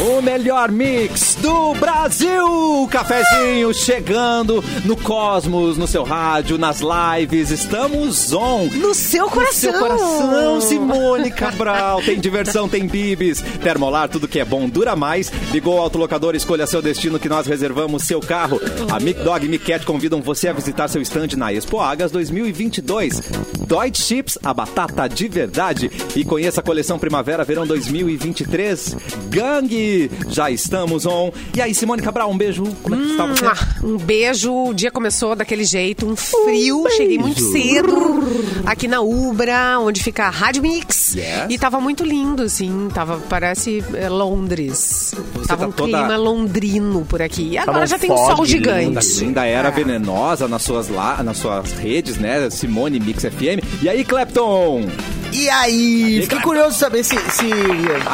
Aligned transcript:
O 0.00 0.22
melhor 0.22 0.70
mix 0.70 1.29
do 1.40 1.74
Brasil! 1.74 2.88
Cafezinho 2.90 3.72
chegando 3.72 4.62
no 4.84 4.96
Cosmos, 4.96 5.76
no 5.76 5.86
seu 5.86 6.02
rádio, 6.02 6.58
nas 6.58 6.80
lives. 6.80 7.50
Estamos 7.50 8.32
on. 8.32 8.66
No 8.74 8.94
seu 8.94 9.28
coração. 9.28 9.72
No 9.72 9.78
seu 9.78 9.80
coração, 9.80 10.60
Simone 10.60 11.30
Cabral. 11.30 12.02
Tem 12.02 12.18
diversão, 12.18 12.68
tem 12.68 12.86
bibis. 12.86 13.40
Termolar, 13.62 14.08
tudo 14.08 14.28
que 14.28 14.40
é 14.40 14.44
bom 14.44 14.68
dura 14.68 14.96
mais. 14.96 15.30
Ligou 15.52 15.76
o 15.76 15.80
autolocador, 15.80 16.34
escolha 16.34 16.66
seu 16.66 16.82
destino 16.82 17.18
que 17.18 17.28
nós 17.28 17.46
reservamos 17.46 18.02
seu 18.04 18.20
carro. 18.20 18.60
A 18.90 18.98
Mic 18.98 19.22
Dog 19.22 19.44
e 19.44 19.48
Mic 19.48 19.84
convidam 19.84 20.20
você 20.20 20.48
a 20.48 20.52
visitar 20.52 20.88
seu 20.88 21.00
stand 21.02 21.36
na 21.36 21.52
Expo 21.52 21.80
Agas 21.80 22.10
2022. 22.10 23.20
Deutsche 23.66 24.02
Chips, 24.02 24.38
a 24.42 24.52
batata 24.52 25.08
de 25.08 25.28
verdade. 25.28 25.90
E 26.16 26.24
conheça 26.24 26.60
a 26.60 26.64
coleção 26.64 26.98
Primavera-Verão 26.98 27.66
2023. 27.66 28.96
Gangue! 29.28 30.10
Já 30.28 30.50
estamos 30.50 31.06
on. 31.06 31.29
E 31.54 31.60
aí, 31.60 31.74
Simone 31.74 32.02
Cabral, 32.02 32.30
um 32.30 32.36
beijo. 32.36 32.64
Como 32.82 32.94
é 32.94 32.98
que 32.98 33.10
está 33.10 33.26
você? 33.26 33.86
Um 33.86 33.96
beijo, 33.96 34.52
o 34.52 34.74
dia 34.74 34.90
começou 34.90 35.34
daquele 35.34 35.64
jeito, 35.64 36.06
um 36.06 36.16
frio. 36.16 36.84
Cheguei 36.90 37.18
muito 37.18 37.40
cedo 37.40 38.20
aqui 38.66 38.86
na 38.88 39.00
Ubra, 39.00 39.78
onde 39.80 40.02
fica 40.02 40.24
a 40.26 40.30
Rádio 40.30 40.62
Mix. 40.62 41.14
Yes. 41.14 41.46
E 41.48 41.58
tava 41.58 41.80
muito 41.80 42.04
lindo, 42.04 42.42
assim. 42.42 42.88
Tava, 42.94 43.18
parece 43.28 43.82
é, 43.94 44.08
Londres. 44.08 45.14
Você 45.34 45.48
tava 45.48 45.62
tá 45.62 45.68
um 45.68 45.72
toda- 45.72 45.98
clima 45.98 46.16
londrino 46.16 47.04
por 47.08 47.20
aqui. 47.22 47.50
E 47.50 47.58
agora 47.58 47.84
um 47.84 47.86
já 47.86 47.98
tem 47.98 48.10
um 48.10 48.16
sol 48.16 48.44
gigante. 48.46 49.24
Ainda 49.24 49.44
era 49.46 49.68
É. 49.68 49.70
venenosa 49.70 50.46
nas 50.48 50.62
suas, 50.62 50.88
lá, 50.88 51.22
nas 51.22 51.38
suas 51.38 51.72
redes, 51.72 52.16
né? 52.18 52.48
Simone 52.50 53.00
Mix 53.00 53.22
FM. 53.24 53.60
E 53.82 53.88
aí, 53.88 54.04
Clapton? 54.04 54.86
E 55.32 55.48
aí, 55.48 56.20
fiquei 56.22 56.40
curioso 56.40 56.70
de 56.72 56.78
saber 56.78 57.04
se, 57.04 57.16
se 57.30 57.44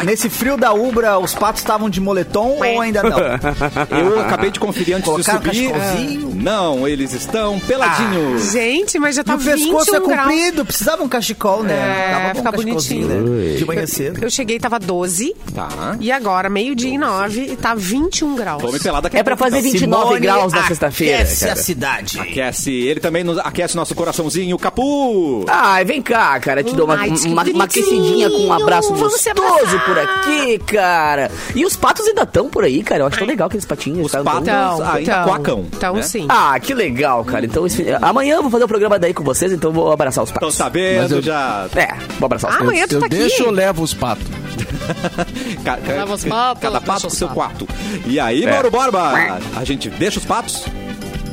nesse 0.05 0.29
frio 0.29 0.57
da 0.57 0.73
Ubra 0.73 1.19
os 1.19 1.35
patos 1.35 1.61
estavam 1.63 1.89
de 1.89 2.01
moletom 2.01 2.59
ou 2.59 2.81
ainda 2.81 3.03
não. 3.03 3.19
Eu 3.99 4.21
acabei 4.21 4.51
de 4.51 4.61
conferir 4.61 4.97
antes 4.97 5.09
Colocaram 5.09 5.41
de 5.41 5.47
subir. 5.57 5.71
cachecolzinho? 5.73 6.33
Não, 6.37 6.87
eles 6.87 7.13
estão 7.13 7.59
peladinhos. 7.61 8.53
Gente, 8.53 8.99
mas 8.99 9.17
já 9.17 9.23
E 9.23 9.25
tá 9.25 9.35
o 9.35 9.39
pescoço 9.39 9.93
21 9.93 9.97
é 9.97 10.01
graus. 10.15 10.29
comprido, 10.31 10.65
precisava 10.65 11.03
um 11.03 11.09
cachecol, 11.09 11.63
né? 11.63 11.75
É, 11.75 12.11
Dava 12.11 12.21
pra 12.21 12.31
um 12.31 12.35
fica 12.37 12.53
cachecolzinho, 12.53 13.09
bonitinho. 13.09 13.37
né? 13.53 13.57
De 13.57 13.65
manhã 13.65 13.87
cedo. 13.87 14.23
Eu 14.23 14.31
cheguei, 14.31 14.59
tava 14.59 14.79
12. 14.79 15.35
Tá. 15.55 15.97
E 16.01 16.13
agora, 16.13 16.49
meio-dia 16.51 16.95
e 16.95 16.99
9, 16.99 17.41
e 17.53 17.57
tá 17.57 17.75
21 17.75 18.37
graus. 18.37 18.63
Tome 18.63 18.79
pelada 18.79 19.11
a 19.13 19.19
É 19.19 19.23
pra 19.23 19.37
fazer 19.37 19.59
então. 19.59 19.71
29 19.73 20.05
Simone 20.05 20.21
graus 20.21 20.53
na 20.53 20.65
sexta-feira. 20.67 21.17
aquece 21.17 21.41
cara. 21.41 21.53
a 21.53 21.57
cidade. 21.57 22.21
Aquece. 22.21 22.71
Ele 22.73 23.01
também 23.01 23.25
nos 23.25 23.39
aquece 23.39 23.75
nosso 23.77 23.95
coraçãozinho, 23.95 24.57
Capu. 24.59 25.45
Ai, 25.49 25.85
vem 25.85 26.03
cá, 26.03 26.39
cara. 26.41 26.63
Te 26.63 26.75
dou 26.75 26.85
uma, 26.85 27.06
Ai, 27.13 27.19
que 27.19 27.29
uma, 27.29 27.43
uma 27.45 27.65
aquecidinha 27.65 28.31
com 28.31 28.47
um 28.47 28.53
abraço 28.53 28.93
gostoso 28.95 29.81
por 29.85 29.99
aqui, 29.99 30.59
cara. 30.67 31.31
E 31.55 31.65
os 31.65 31.77
patos 31.77 32.07
ainda 32.07 32.23
estão 32.23 32.49
por 32.49 32.65
aí, 32.65 32.83
cara. 32.83 33.03
Eu 33.03 33.07
acho 33.07 33.19
tão 33.19 33.27
legal 33.27 33.47
aqueles 33.49 33.65
patinhos. 33.65 34.07
Os 34.07 34.13
tá? 34.13 34.23
patos 34.23 34.43
Então, 34.43 34.83
ainda 34.83 35.01
então, 35.03 35.25
coacam. 35.25 35.65
então 35.73 35.95
né? 35.97 36.03
sim. 36.03 36.27
Ah, 36.29 36.59
que 36.61 36.75
legal, 36.75 37.25
cara. 37.25 37.45
Então, 37.47 37.67
esse- 37.67 37.85
amanhã 38.03 38.37
eu 38.37 38.43
vou 38.43 38.51
fazer 38.51 38.65
o 38.65 38.69
programa 38.69 38.99
daí 38.99 39.13
com 39.15 39.23
vocês, 39.25 39.53
então 39.53 39.71
eu 39.71 39.75
vou 39.75 39.93
abraçar 39.93 40.25
os 40.25 40.31
patos. 40.31 40.55
sabendo 40.55 41.03
Mas 41.03 41.13
eu- 41.13 41.23
já. 41.23 41.67
É, 41.75 41.95
vou 42.19 42.27
abraçar 42.27 42.51
os 42.51 42.57
Ah, 42.57 42.59
patos. 42.59 42.73
amanhã 42.73 42.87
tu 42.89 42.95
eu 42.95 43.01
tá 43.01 43.07
aqui. 43.07 43.17
deixo 43.17 43.45
ou 43.45 43.51
levo 43.51 43.83
os 43.83 43.95
patos? 43.95 44.25
Ca- 45.65 45.77
ca- 45.79 45.93
Leva 45.93 46.15
os 46.15 46.25
patos, 46.25 46.63
cada 46.63 46.79
deixa 46.79 46.87
pato 46.93 47.03
com 47.05 47.11
seu 47.11 47.29
quarto. 47.29 47.69
E 48.07 48.19
aí, 48.21 48.45
É. 48.45 48.51
Mauro 48.51 48.71
Borba? 48.71 49.13
A 49.57 49.65
gente 49.65 49.91
deixa 49.91 50.19
os 50.19 50.25
patos? 50.25 50.65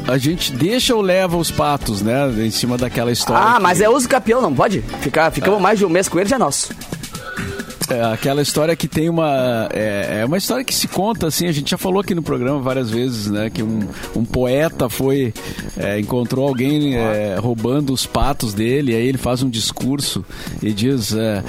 A 0.07 0.17
gente 0.17 0.51
deixa 0.51 0.93
ou 0.95 1.01
leva 1.01 1.37
os 1.37 1.49
patos, 1.49 2.01
né? 2.01 2.29
Em 2.45 2.51
cima 2.51 2.77
daquela 2.77 3.11
história. 3.11 3.41
Ah, 3.51 3.55
que- 3.55 3.61
mas 3.61 3.79
é 3.81 3.87
uso 3.89 4.07
campeão, 4.07 4.41
não 4.41 4.53
pode? 4.53 4.81
Ficar, 5.01 5.31
ficamos 5.31 5.61
mais 5.61 5.79
de 5.79 5.85
um 5.85 5.89
mês 5.89 6.09
com 6.09 6.19
ele, 6.19 6.27
já 6.29 6.35
é 6.35 6.39
nosso. 6.39 6.69
É, 7.94 8.13
aquela 8.13 8.41
história 8.41 8.75
que 8.75 8.88
tem 8.88 9.09
uma. 9.09 9.69
É, 9.72 10.22
é 10.22 10.25
uma 10.25 10.38
história 10.38 10.63
que 10.63 10.73
se 10.73 10.88
conta, 10.88 11.28
assim, 11.28 11.47
a 11.47 11.51
gente 11.51 11.72
já 11.72 11.78
falou 11.78 12.01
aqui 12.01 12.16
no 12.16 12.23
programa 12.23 12.59
várias 12.59 12.90
vezes, 12.90 13.28
né? 13.28 13.50
Que 13.50 13.62
um, 13.62 13.81
um 14.16 14.25
poeta 14.25 14.90
foi. 14.90 15.34
é, 15.78 16.00
encontrou 16.00 16.47
alguém 16.47 16.95
é, 16.95 17.38
roubando 17.40 17.94
os 17.94 18.06
patos 18.06 18.53
dele, 18.53 18.95
aí 18.95 19.06
ele 19.06 19.17
faz 19.17 19.44
um 19.44 19.50
discurso 19.50 20.25
e 20.62 20.73
diz. 20.73 21.13
é, 21.13 21.44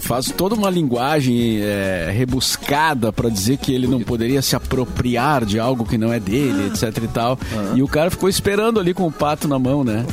faz 0.00 0.26
toda 0.26 0.54
uma 0.54 0.70
linguagem 0.70 1.60
é, 1.62 2.10
rebuscada 2.12 3.12
para 3.12 3.28
dizer 3.28 3.58
que 3.58 3.72
ele 3.72 3.86
não 3.86 4.00
poderia 4.00 4.42
se 4.42 4.56
apropriar 4.56 5.44
de 5.44 5.60
algo 5.60 5.84
que 5.84 5.96
não 5.96 6.12
é 6.12 6.18
dele, 6.18 6.66
etc 6.66 7.04
e 7.04 7.08
tal. 7.08 7.38
E 7.74 7.82
o 7.82 7.88
cara 7.88 8.10
ficou 8.10 8.28
esperando 8.28 8.80
ali 8.80 8.92
com 8.92 9.06
o 9.06 9.12
pato 9.12 9.46
na 9.46 9.58
mão, 9.58 9.84
né? 9.84 10.04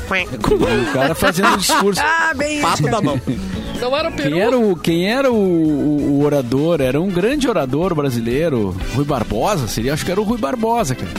O 0.90 0.94
cara 0.94 1.16
fazendo 1.16 1.53
o 1.53 1.58
discurso. 1.58 2.02
Ah, 2.20 2.34
bem 2.34 2.62
Pato 2.62 2.84
da 2.84 3.02
mão. 3.02 3.20
Não 3.80 3.96
era 3.96 4.09
o 4.09 4.14
Quem 4.14 4.40
era, 4.40 4.58
o, 4.58 4.75
quem 4.75 5.06
era 5.12 5.31
o, 5.31 5.35
o- 5.35 6.23
orador? 6.23 6.81
Era 6.81 7.00
um 7.01 7.07
grande 7.09 7.47
orador 7.47 7.94
brasileiro, 7.95 8.75
Rui 8.95 9.06
Barbosa, 9.06 9.68
seria? 9.68 9.94
Acho 9.94 10.06
que 10.06 10.12
era 10.12 10.19
o 10.22 10.23
Rui 10.23 10.38
Barbosa, 10.38 10.95
cara. 10.95 11.12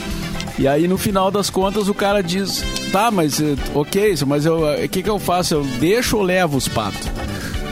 E 0.57 0.67
aí, 0.67 0.87
no 0.87 0.97
final 0.97 1.31
das 1.31 1.49
contas, 1.49 1.87
o 1.87 1.93
cara 1.93 2.21
diz: 2.21 2.63
tá, 2.91 3.09
mas 3.09 3.39
eh, 3.41 3.55
ok, 3.73 4.13
mas 4.27 4.45
o 4.45 4.61
que, 4.91 5.01
que 5.01 5.09
eu 5.09 5.17
faço? 5.17 5.53
Eu 5.55 5.63
deixo 5.79 6.17
ou 6.17 6.23
levo 6.23 6.57
os 6.57 6.67
patos? 6.67 7.07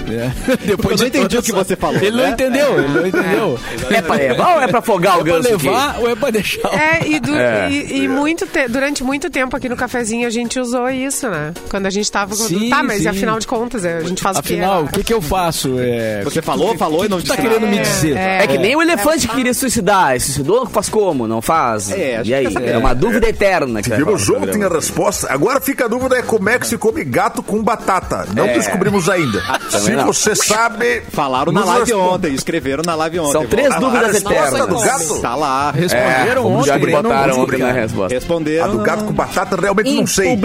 É. 0.09 0.31
Depois 0.65 0.99
Eu 0.99 1.01
não 1.01 1.07
entendi 1.07 1.37
o 1.37 1.43
que 1.43 1.51
você 1.51 1.75
falou, 1.75 1.97
Ele 2.01 2.11
né? 2.11 2.23
não 2.23 2.29
entendeu, 2.33 2.79
ele 2.79 2.87
não 2.87 3.07
entendeu. 3.07 3.59
É 3.89 4.01
pra 4.01 4.15
levar 4.15 4.55
ou 4.55 4.61
é 4.61 4.67
pra 4.67 4.79
afogar 4.79 5.17
o 5.17 5.21
É 5.21 5.23
pra 5.23 5.33
ganso? 5.33 5.55
aqui? 5.55 5.65
levar 5.67 5.99
ou 5.99 6.09
é 6.09 6.15
pra 6.15 6.29
deixar? 6.31 6.69
É, 6.73 7.07
e, 7.07 7.19
du- 7.19 7.35
É. 7.35 7.69
e- 7.69 8.03
e 8.03 8.07
muito 8.07 8.45
te- 8.45 8.67
durante 8.67 9.03
muito 9.03 9.29
tempo 9.29 9.55
aqui 9.55 9.67
no 9.69 9.75
cafezinho 9.75 10.27
a 10.27 10.29
gente 10.29 10.59
usou 10.59 10.89
isso, 10.89 11.27
né? 11.29 11.53
Quando 11.69 11.85
a 11.85 11.89
gente 11.89 12.11
tava. 12.11 12.35
Sim, 12.35 12.69
tá, 12.69 12.83
mas 12.83 13.01
sim. 13.01 13.07
afinal 13.07 13.39
de 13.39 13.47
contas, 13.47 13.83
é, 13.85 13.97
a 13.97 14.01
gente 14.03 14.21
faz 14.21 14.37
Afinal, 14.37 14.81
o 14.81 14.85
o 14.85 14.87
quê? 14.87 14.93
que, 14.99 15.03
que 15.05 15.13
eu 15.13 15.21
faço? 15.21 15.75
É, 15.79 16.21
Você 16.23 16.41
falou, 16.41 16.77
falou 16.77 17.05
e 17.05 17.09
não 17.09 17.17
o 17.17 17.21
que 17.21 17.27
tá 17.27 17.35
disse 17.35 17.47
querendo 17.47 17.67
me 17.67 17.79
dizer? 17.79 18.17
É 18.17 18.45
que 18.47 18.57
nem 18.57 18.75
o 18.75 18.81
elefante 18.81 19.27
que 19.27 19.35
queria 19.35 19.53
se 19.53 19.59
suicidar. 19.61 20.19
Se 20.19 20.27
suicidou, 20.27 20.65
faz 20.67 20.89
como? 20.89 21.27
Não 21.27 21.41
faz? 21.41 21.91
É, 21.91 22.21
e 22.23 22.33
aí? 22.33 22.47
que 22.47 22.63
É 22.63 22.77
uma 22.77 22.93
dúvida 22.93 23.27
eterna. 23.27 23.81
Que 23.81 23.89
Tivemos 23.89 24.29
ontem 24.29 24.63
a 24.63 24.69
resposta. 24.69 25.27
Agora 25.31 25.59
fica 25.59 25.85
a 25.85 25.87
dúvida 25.87 26.17
é 26.17 26.21
como 26.21 26.49
é 26.49 26.57
que 26.59 26.67
se 26.67 26.77
come 26.77 27.03
gato 27.03 27.41
com 27.43 27.61
batata. 27.63 28.25
Não 28.35 28.45
É. 28.45 28.53
descobrimos 28.53 29.09
ainda. 29.09 29.39
Se 29.69 29.77
também 29.79 29.95
não. 29.97 30.13
você 30.13 30.35
sabe... 30.35 31.01
Falaram 31.09 31.51
na 31.51 31.63
live 31.65 31.85
responde. 31.91 32.13
ontem, 32.15 32.33
escreveram 32.33 32.83
na 32.85 32.95
live 32.95 33.19
ontem. 33.19 33.31
São 33.31 33.45
três 33.47 33.71
A 33.71 33.79
dúvidas 33.79 34.15
eternas. 34.15 34.67
do 34.67 34.79
gato... 34.79 35.21
Tá 35.21 35.35
lá. 35.35 35.71
Responderam 35.71 36.43
Vamos 36.43 36.59
ontem. 36.59 36.67
já 36.91 37.01
botaram 37.01 37.39
ontem 37.41 37.57
na 37.59 37.71
resposta. 37.71 38.13
A 38.13 38.17
Responderam. 38.17 38.77
do 38.77 38.83
gato 38.83 39.03
com 39.05 39.13
batata 39.13 39.55
realmente 39.59 39.91
não 39.93 40.07
sei. 40.07 40.37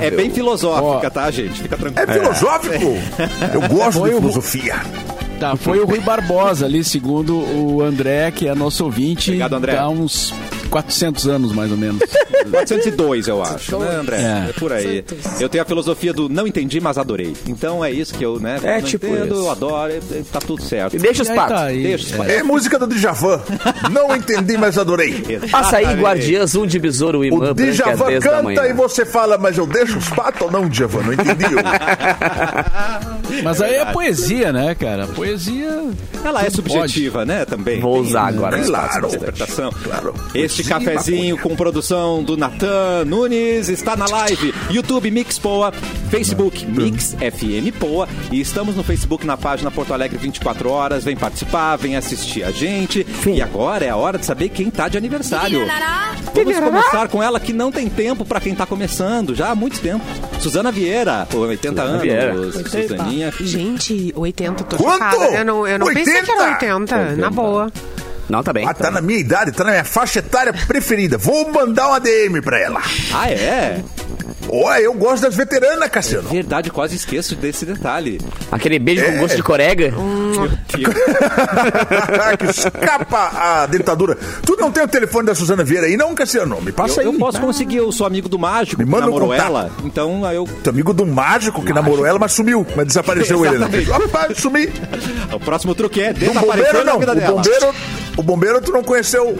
É 0.00 0.10
bem 0.10 0.30
filosófica, 0.30 1.10
tá, 1.10 1.30
gente? 1.30 1.62
Fica 1.62 1.74
É 1.74 1.78
tranquilo. 1.78 2.12
filosófico. 2.34 2.98
Eu 3.54 3.60
gosto 3.68 3.98
Foi 4.00 4.10
de 4.10 4.16
o- 4.16 4.18
filosofia. 4.20 4.76
Tá, 5.38 5.54
foi 5.54 5.78
o 5.80 5.84
Rui 5.86 6.00
Barbosa 6.00 6.64
ali, 6.64 6.82
segundo 6.82 7.36
o 7.36 7.82
André, 7.82 8.30
que 8.30 8.48
é 8.48 8.54
nosso 8.54 8.84
ouvinte. 8.84 9.30
Obrigado, 9.30 9.54
André. 9.54 9.76
Há 9.76 9.86
uns 9.88 10.32
400 10.70 11.26
anos, 11.28 11.52
mais 11.52 11.70
ou 11.70 11.76
menos. 11.76 12.00
402, 12.50 13.26
eu 13.28 13.42
acho, 13.42 13.76
né, 13.78 13.96
André? 13.96 14.16
É. 14.18 14.50
É. 14.50 14.52
por 14.58 14.72
aí. 14.72 15.04
Eu 15.40 15.48
tenho 15.48 15.62
a 15.62 15.66
filosofia 15.66 16.12
do 16.12 16.28
não 16.28 16.46
entendi, 16.46 16.80
mas 16.80 16.96
adorei. 16.96 17.34
Então 17.46 17.84
é 17.84 17.90
isso 17.90 18.14
que 18.14 18.24
eu, 18.24 18.38
né? 18.38 18.60
É, 18.62 18.80
não 18.80 18.82
tipo 18.82 19.06
entendo, 19.06 19.34
isso. 19.34 19.44
eu 19.44 19.50
adoro, 19.50 19.92
tá 20.32 20.38
tudo 20.38 20.62
certo. 20.62 20.94
E 20.94 20.98
deixa 20.98 21.22
os 21.22 21.28
patos. 21.28 21.56
tá. 21.56 21.66
Deixa 21.68 22.06
os 22.06 22.12
É. 22.12 22.16
patos. 22.16 22.32
É 22.32 22.42
música 22.42 22.78
do 22.78 22.86
Djavan. 22.86 23.40
Não 23.90 24.14
entendi, 24.14 24.56
mas 24.56 24.78
adorei. 24.78 25.12
Passa 25.50 25.76
aí, 25.78 25.82
Exatamente. 25.84 26.02
Guardiãs, 26.04 26.54
um 26.54 26.66
de 26.66 26.78
besouro, 26.78 27.18
O 27.20 27.24
imã, 27.24 27.52
branca, 27.52 27.72
Djavan 27.72 28.20
canta 28.20 28.68
e 28.68 28.72
você 28.72 29.04
fala, 29.04 29.36
mas 29.38 29.58
eu 29.58 29.66
deixo 29.66 29.98
os 29.98 30.08
patos 30.10 30.42
ou 30.42 30.50
não, 30.50 30.68
Djavan? 30.68 31.02
Não 31.02 31.12
entendi. 31.12 31.46
Mas 33.42 33.60
aí 33.60 33.74
é 33.74 33.84
poesia, 33.86 34.52
né, 34.52 34.74
cara? 34.74 35.06
Poesia. 35.08 35.90
Ela 36.24 36.44
é 36.44 36.50
subjetiva, 36.50 37.24
né, 37.24 37.44
também. 37.44 37.80
Vou 37.80 37.98
usar 38.00 38.28
agora. 38.28 38.58
Claro. 38.62 39.06
interpretação. 39.08 39.70
Claro. 39.82 40.14
Este 40.58 40.70
cafezinho 40.70 41.36
com 41.36 41.54
produção 41.54 42.22
do 42.22 42.34
Natan 42.34 43.04
Nunes 43.04 43.68
está 43.68 43.94
na 43.94 44.06
live. 44.06 44.54
YouTube 44.70 45.10
Mix 45.10 45.38
Poa, 45.38 45.70
Facebook 46.10 46.64
Mix 46.64 47.14
FM 47.14 47.76
Poa 47.78 48.08
e 48.32 48.40
estamos 48.40 48.74
no 48.74 48.82
Facebook 48.82 49.26
na 49.26 49.36
página 49.36 49.70
Porto 49.70 49.92
Alegre 49.92 50.16
24 50.16 50.70
horas. 50.70 51.04
Vem 51.04 51.14
participar, 51.14 51.76
vem 51.76 51.94
assistir 51.94 52.42
a 52.42 52.50
gente. 52.50 53.06
E 53.26 53.42
agora 53.42 53.84
é 53.84 53.90
a 53.90 53.96
hora 53.96 54.16
de 54.16 54.24
saber 54.24 54.48
quem 54.48 54.70
tá 54.70 54.88
de 54.88 54.96
aniversário. 54.96 55.60
Vamos 56.34 56.58
começar 56.58 57.08
com 57.08 57.22
ela 57.22 57.38
que 57.38 57.52
não 57.52 57.70
tem 57.70 57.90
tempo 57.90 58.24
pra 58.24 58.40
quem 58.40 58.54
tá 58.54 58.64
começando, 58.64 59.34
já 59.34 59.50
há 59.50 59.54
muito 59.54 59.78
tempo. 59.78 60.02
Suzana 60.40 60.72
Vieira, 60.72 61.28
com 61.30 61.38
80 61.38 61.82
anos. 61.82 62.00
Vieira. 62.02 62.34
Suzaninha. 62.52 63.30
Gente, 63.40 64.10
80, 64.16 64.64
tô 64.64 64.76
Quanto? 64.78 64.92
chocada. 64.94 65.36
Eu 65.36 65.44
não, 65.44 65.66
eu 65.66 65.78
não 65.78 65.86
pensei 65.92 66.22
que 66.22 66.30
era 66.30 66.52
80, 66.54 66.96
80. 66.96 67.16
na 67.16 67.30
boa. 67.30 67.70
Não, 68.28 68.42
tá 68.42 68.52
bem. 68.52 68.66
Ah, 68.66 68.74
tá 68.74 68.90
na 68.90 69.00
minha 69.00 69.18
idade, 69.18 69.52
tá 69.52 69.62
na 69.64 69.70
minha 69.70 69.84
faixa 69.84 70.18
etária 70.18 70.52
preferida. 70.52 71.16
Vou 71.16 71.50
mandar 71.52 71.88
uma 71.88 72.00
DM 72.00 72.40
pra 72.42 72.58
ela. 72.58 72.82
Ah, 73.12 73.30
é? 73.30 73.80
Olha, 74.48 74.80
eu 74.80 74.94
gosto 74.94 75.22
das 75.22 75.34
veteranas, 75.34 75.88
Cassiano. 75.88 76.28
Verdade, 76.28 76.70
quase 76.70 76.94
esqueço 76.94 77.34
desse 77.34 77.64
detalhe. 77.64 78.20
Aquele 78.50 78.78
beijo 78.78 79.04
É. 79.04 79.10
com 79.12 79.18
gosto 79.18 79.36
de 79.36 79.42
corega. 79.42 79.92
Que- 80.68 80.84
que 82.38 82.50
escapa 82.50 83.30
a 83.34 83.66
dentadura. 83.66 84.16
Tu 84.44 84.56
não 84.56 84.70
tem 84.70 84.84
o 84.84 84.88
telefone 84.88 85.26
da 85.26 85.34
Suzana 85.34 85.64
Vieira 85.64 85.86
aí, 85.86 85.96
não, 85.96 86.14
Cassiano? 86.14 86.60
Me 86.60 86.70
passa 86.72 87.02
eu, 87.02 87.08
aí. 87.10 87.14
eu 87.14 87.18
posso 87.18 87.40
conseguir, 87.40 87.76
eu 87.78 87.90
sou 87.90 88.06
amigo 88.06 88.28
do 88.28 88.38
mágico, 88.38 88.78
Me 88.80 88.84
que 88.84 88.90
manda 88.90 89.04
um 89.06 89.10
namorou 89.10 89.28
contato. 89.30 89.46
ela. 89.46 89.70
Então 89.84 90.24
aí 90.24 90.36
eu. 90.36 90.48
Teu 90.62 90.72
amigo 90.72 90.92
do 90.92 91.04
mágico 91.06 91.62
que 91.64 91.72
namorou 91.72 92.06
ela, 92.06 92.18
mas 92.18 92.32
sumiu. 92.32 92.64
Mas 92.76 92.86
desapareceu 92.86 93.44
ele, 93.44 93.58
né? 93.58 93.68
Opa, 94.04 94.28
sumi. 94.34 94.68
O 95.32 95.40
próximo 95.40 95.74
truque 95.74 96.00
é 96.02 96.12
desaparecer 96.12 96.72
bombeiro, 96.72 96.84
na 96.84 96.92
não. 96.92 96.98
vida 97.00 97.12
O 97.12 97.14
dela. 97.16 97.32
bombeiro, 97.36 97.74
o 98.16 98.22
bombeiro 98.22 98.60
tu 98.60 98.72
não 98.72 98.82
conheceu. 98.82 99.36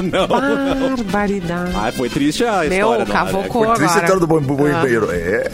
Não, 0.00 0.26
não. 0.28 0.96
Barbaridade. 0.96 1.72
Ah, 1.76 1.92
foi 1.92 2.08
triste 2.08 2.44
a 2.44 2.60
Meu, 2.64 2.70
história. 2.92 3.04
não, 3.04 3.12
cavocou 3.12 3.66
né? 3.68 3.74
Triste 3.74 3.90
agora. 3.90 4.00
história 4.04 4.20
do 4.20 4.26
bom- 4.26 4.40
bombeiro. 4.40 5.08
É. 5.12 5.50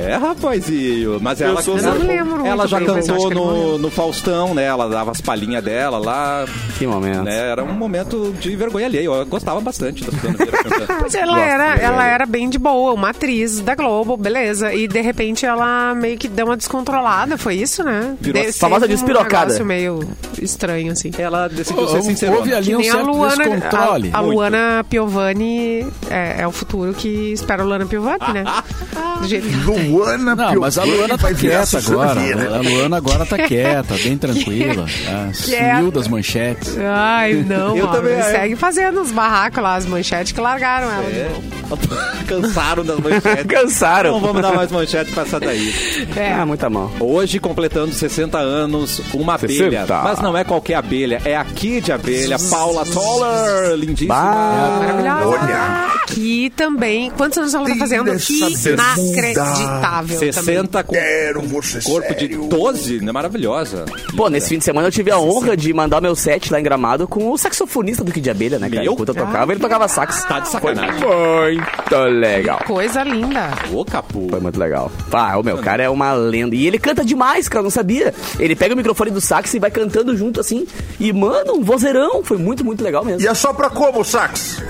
É, 0.00 0.16
rapazinho. 0.16 1.18
Mas 1.20 1.40
ela, 1.40 1.60
Eu 1.66 1.76
não 1.76 2.06
lembro 2.06 2.46
ela 2.46 2.66
já 2.66 2.78
bem, 2.78 2.86
cantou 2.86 3.30
no, 3.30 3.78
no 3.78 3.90
Faustão, 3.90 4.54
né? 4.54 4.64
Ela 4.64 4.88
dava 4.88 5.10
as 5.10 5.20
palhinhas 5.20 5.62
dela 5.62 5.98
lá. 5.98 6.44
Que 6.78 6.86
momento. 6.86 7.22
Né? 7.22 7.50
Era 7.50 7.62
um 7.64 7.72
momento 7.72 8.34
de 8.40 8.54
vergonha 8.56 8.86
alheia. 8.86 9.04
Eu 9.04 9.26
gostava 9.26 9.60
bastante 9.60 10.04
da 10.04 10.10
Suzana 10.12 10.36
Vieira 10.36 10.58
cantando. 10.58 10.86
Mas 11.02 11.14
ela 11.14 11.40
era, 11.40 11.74
ela 11.76 12.06
era 12.06 12.26
bem 12.26 12.48
de 12.48 12.58
boa, 12.58 12.92
uma 12.92 13.10
atriz 13.10 13.60
da 13.60 13.74
Globo, 13.74 14.16
beleza. 14.16 14.72
E 14.72 14.88
de 14.88 15.00
repente 15.00 15.44
ela 15.44 15.94
meio 15.94 16.16
que 16.18 16.28
deu 16.28 16.46
uma 16.46 16.56
descontrolada, 16.56 17.36
foi 17.36 17.56
isso, 17.56 17.82
né? 17.84 18.16
Virou 18.20 18.42
De- 18.42 18.52
famosa 18.52 18.88
despirocada. 18.88 19.44
Um 19.44 19.64
negócio 19.64 19.66
meio 19.66 20.08
estranho, 20.40 20.92
assim. 20.92 21.10
Ela 21.18 21.48
decidiu 21.48 21.86
ser 21.88 22.02
sincera. 22.02 22.36
houve 22.36 22.54
ali 22.54 22.74
um 22.74 22.78
nem 22.78 22.88
a 22.88 22.92
certo 22.92 23.06
Luana, 23.10 23.44
descontrole. 23.44 24.10
a, 24.12 24.18
a. 24.18 24.20
Luana 24.20 24.86
Piovani 24.88 25.86
é, 26.08 26.36
é 26.42 26.46
o 26.46 26.52
futuro 26.52 26.94
que 26.94 27.32
espera 27.32 27.62
a 27.62 27.66
Luana 27.66 27.84
Piovani, 27.86 28.32
né? 28.32 28.44
Do 29.20 29.28
jeito 29.28 29.46
que 29.46 29.54
ela 29.54 29.74
tem. 29.74 29.89
Luana 29.90 30.34
Não, 30.36 30.60
mas 30.60 30.78
a 30.78 30.84
Luana 30.84 31.18
tá 31.18 31.32
quieta 31.34 31.78
agora. 31.78 32.20
Vieira. 32.20 32.56
A 32.56 32.60
Luana 32.60 32.96
agora 32.96 33.26
tá 33.26 33.38
quieta, 33.38 33.94
bem 34.02 34.16
tranquila. 34.16 34.86
Ah, 35.10 35.30
Quieta. 35.32 35.74
sumiu 35.76 35.90
das 35.90 36.08
manchetes. 36.08 36.76
Ai, 36.78 37.44
não, 37.46 37.76
Eu 37.76 37.86
ó, 37.86 37.88
também, 37.92 38.12
é. 38.14 38.22
segue 38.22 38.54
fazendo 38.56 39.00
os 39.00 39.10
barracos 39.10 39.62
lá, 39.62 39.74
as 39.74 39.86
manchetes 39.86 40.32
que 40.32 40.40
largaram 40.40 40.90
ela. 40.90 41.10
de 41.10 41.18
É. 41.18 41.30
Cansaram 42.26 42.84
das 42.84 42.98
manchetes. 43.00 43.46
Cansaram. 43.46 44.12
Não 44.12 44.20
vamos 44.20 44.42
dar 44.42 44.54
mais 44.54 44.70
manchete 44.70 45.10
pra 45.12 45.22
essa 45.24 45.40
daí. 45.40 45.74
É. 46.16 46.32
Ah, 46.32 46.46
muita 46.46 46.68
mão. 46.70 46.90
Hoje, 47.00 47.38
completando 47.40 47.92
60 47.92 48.38
anos, 48.38 49.00
uma 49.12 49.36
60. 49.38 49.64
abelha. 49.66 50.02
Mas 50.04 50.20
não 50.20 50.36
é 50.36 50.44
qualquer 50.44 50.74
abelha, 50.74 51.20
é 51.24 51.36
a 51.36 51.44
Kid 51.44 51.90
Abelha, 51.90 52.36
Paula 52.50 52.84
Toller, 52.86 53.74
lindíssima. 53.76 54.14
Maravilhosa. 54.14 55.26
Olha. 55.44 55.90
Que 56.06 56.50
também. 56.50 57.10
Quantos 57.10 57.38
anos 57.38 57.54
ela 57.54 57.68
tá 57.68 57.76
fazendo? 57.76 58.08
Inacreditável. 58.10 59.79
Também. 59.80 60.18
60 60.18 60.84
com 60.84 60.94
Quero 60.94 61.42
você 61.42 61.80
corpo 61.82 62.14
de 62.14 62.28
sério. 62.28 62.48
12, 62.48 63.04
né? 63.04 63.12
Maravilhosa. 63.12 63.84
Pô, 64.16 64.28
nesse 64.28 64.48
fim 64.48 64.58
de 64.58 64.64
semana 64.64 64.88
eu 64.88 64.92
tive 64.92 65.10
a 65.10 65.18
honra 65.18 65.56
de 65.56 65.72
mandar 65.72 66.00
meu 66.00 66.14
set 66.14 66.52
lá 66.52 66.60
em 66.60 66.62
Gramado 66.62 67.06
com 67.08 67.30
o 67.30 67.38
saxofonista 67.38 68.04
do 68.04 68.12
Kid 68.12 68.24
de 68.24 68.30
Abelha, 68.30 68.58
né, 68.58 68.68
cara? 68.68 68.82
Meu 68.82 68.92
Enquanto 68.92 69.08
eu 69.10 69.14
tocava, 69.14 69.52
ele 69.52 69.60
tocava 69.60 69.88
sax. 69.88 70.24
Tá 70.24 70.40
de 70.40 70.48
sacanagem. 70.48 71.00
Foi 71.00 71.54
muito 71.54 72.18
legal. 72.18 72.60
Coisa 72.66 73.02
linda. 73.02 73.50
Ô, 73.72 73.84
Capu. 73.84 74.28
Foi 74.30 74.40
muito 74.40 74.58
legal. 74.58 74.90
Ah, 75.12 75.38
o 75.38 75.42
meu 75.42 75.58
cara 75.58 75.82
é 75.82 75.88
uma 75.88 76.12
lenda. 76.12 76.54
E 76.54 76.66
ele 76.66 76.78
canta 76.78 77.04
demais, 77.04 77.48
cara, 77.48 77.60
eu 77.60 77.64
não 77.64 77.70
sabia. 77.70 78.14
Ele 78.38 78.54
pega 78.54 78.74
o 78.74 78.76
microfone 78.76 79.10
do 79.10 79.20
sax 79.20 79.54
e 79.54 79.58
vai 79.58 79.70
cantando 79.70 80.16
junto 80.16 80.40
assim. 80.40 80.66
E, 80.98 81.12
mano, 81.12 81.54
um 81.54 81.62
vozeirão. 81.62 82.22
Foi 82.22 82.38
muito, 82.38 82.64
muito 82.64 82.82
legal 82.84 83.04
mesmo. 83.04 83.22
E 83.22 83.26
é 83.26 83.34
só 83.34 83.52
pra 83.52 83.70
como, 83.70 84.04
sax? 84.04 84.62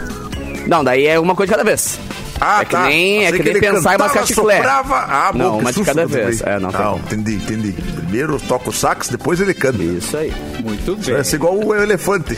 Não, 0.66 0.84
daí 0.84 1.06
é 1.06 1.18
uma 1.18 1.34
coisa 1.34 1.52
de 1.52 1.58
cada 1.58 1.68
vez. 1.68 1.98
Ah, 2.40 2.62
É 2.62 2.64
que 2.64 2.76
nem- 2.76 3.24
é 3.26 3.32
que 3.32 3.38
nem 3.42 3.48
ele 3.50 3.60
pensar 3.60 3.74
cantava, 3.92 4.04
mascar 4.04 4.26
chiclete. 4.26 4.56
soprava. 4.58 4.96
Ah, 4.96 5.30
Não, 5.34 5.50
bom, 5.50 5.56
que 5.58 5.62
uma 5.64 5.72
de 5.74 5.84
cada 5.84 6.06
que 6.06 6.12
vez. 6.12 6.40
É, 6.42 6.58
não, 6.58 6.70
tá 6.70 6.78
não, 6.84 6.92
bom. 6.92 6.98
entendi, 7.00 7.34
entendi. 7.34 7.72
Primeiro 7.72 8.40
toca 8.40 8.70
o 8.70 8.72
sax, 8.72 9.08
depois 9.08 9.40
ele 9.40 9.52
canta. 9.52 9.82
Isso 9.82 10.16
aí. 10.16 10.32
Muito 10.64 10.96
bem. 10.96 11.14
Vai 11.14 11.24
ser 11.24 11.36
igual 11.36 11.54
o 11.58 11.74
elefante. 11.74 12.36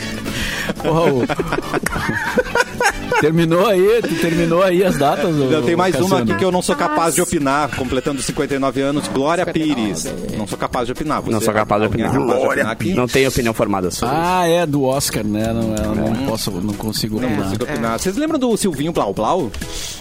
Porra, 0.81 1.01
o- 1.13 1.23
terminou 3.19 3.67
aí, 3.67 4.01
tu 4.01 4.15
terminou 4.15 4.61
aí 4.63 4.83
as 4.83 4.97
datas? 4.97 5.35
Eu 5.35 5.61
tenho 5.63 5.77
mais 5.77 5.95
uma 5.95 6.01
Cassiano? 6.03 6.23
aqui 6.31 6.39
que 6.39 6.45
eu 6.45 6.51
não 6.51 6.61
sou 6.61 6.75
capaz 6.75 7.15
de 7.15 7.21
opinar, 7.21 7.69
completando 7.75 8.21
59 8.21 8.81
anos. 8.81 9.07
Glória 9.07 9.45
Pires. 9.45 10.05
Não 10.37 10.47
sou 10.47 10.57
capaz 10.57 10.85
de 10.85 10.91
opinar. 10.91 11.21
Você- 11.21 11.31
Não 11.31 11.41
sou 11.41 11.53
capaz 11.53 11.81
de 11.81 11.85
é 11.85 11.89
opinar. 11.89 12.13
Glória 12.13 12.63
aqui? 12.67 12.93
Não 12.93 13.07
tenho 13.07 13.29
opinião 13.29 13.53
formada 13.53 13.91
sobre 13.91 14.15
isso. 14.15 14.23
Ah, 14.25 14.47
é, 14.47 14.65
do 14.65 14.83
Oscar, 14.83 15.23
né? 15.25 15.51
Não, 15.53 15.75
eu 15.75 15.95
não 15.95 16.25
posso, 16.27 16.51
não 16.51 16.73
consigo 16.73 17.19
Não 17.19 17.27
opinar. 17.27 17.45
consigo 17.45 17.63
opinar. 17.63 17.99
Vocês 17.99 18.15
lembram 18.17 18.39
do 18.39 18.55
Silvinho 18.57 18.91
Blau 18.91 19.13
Blau? 19.13 19.51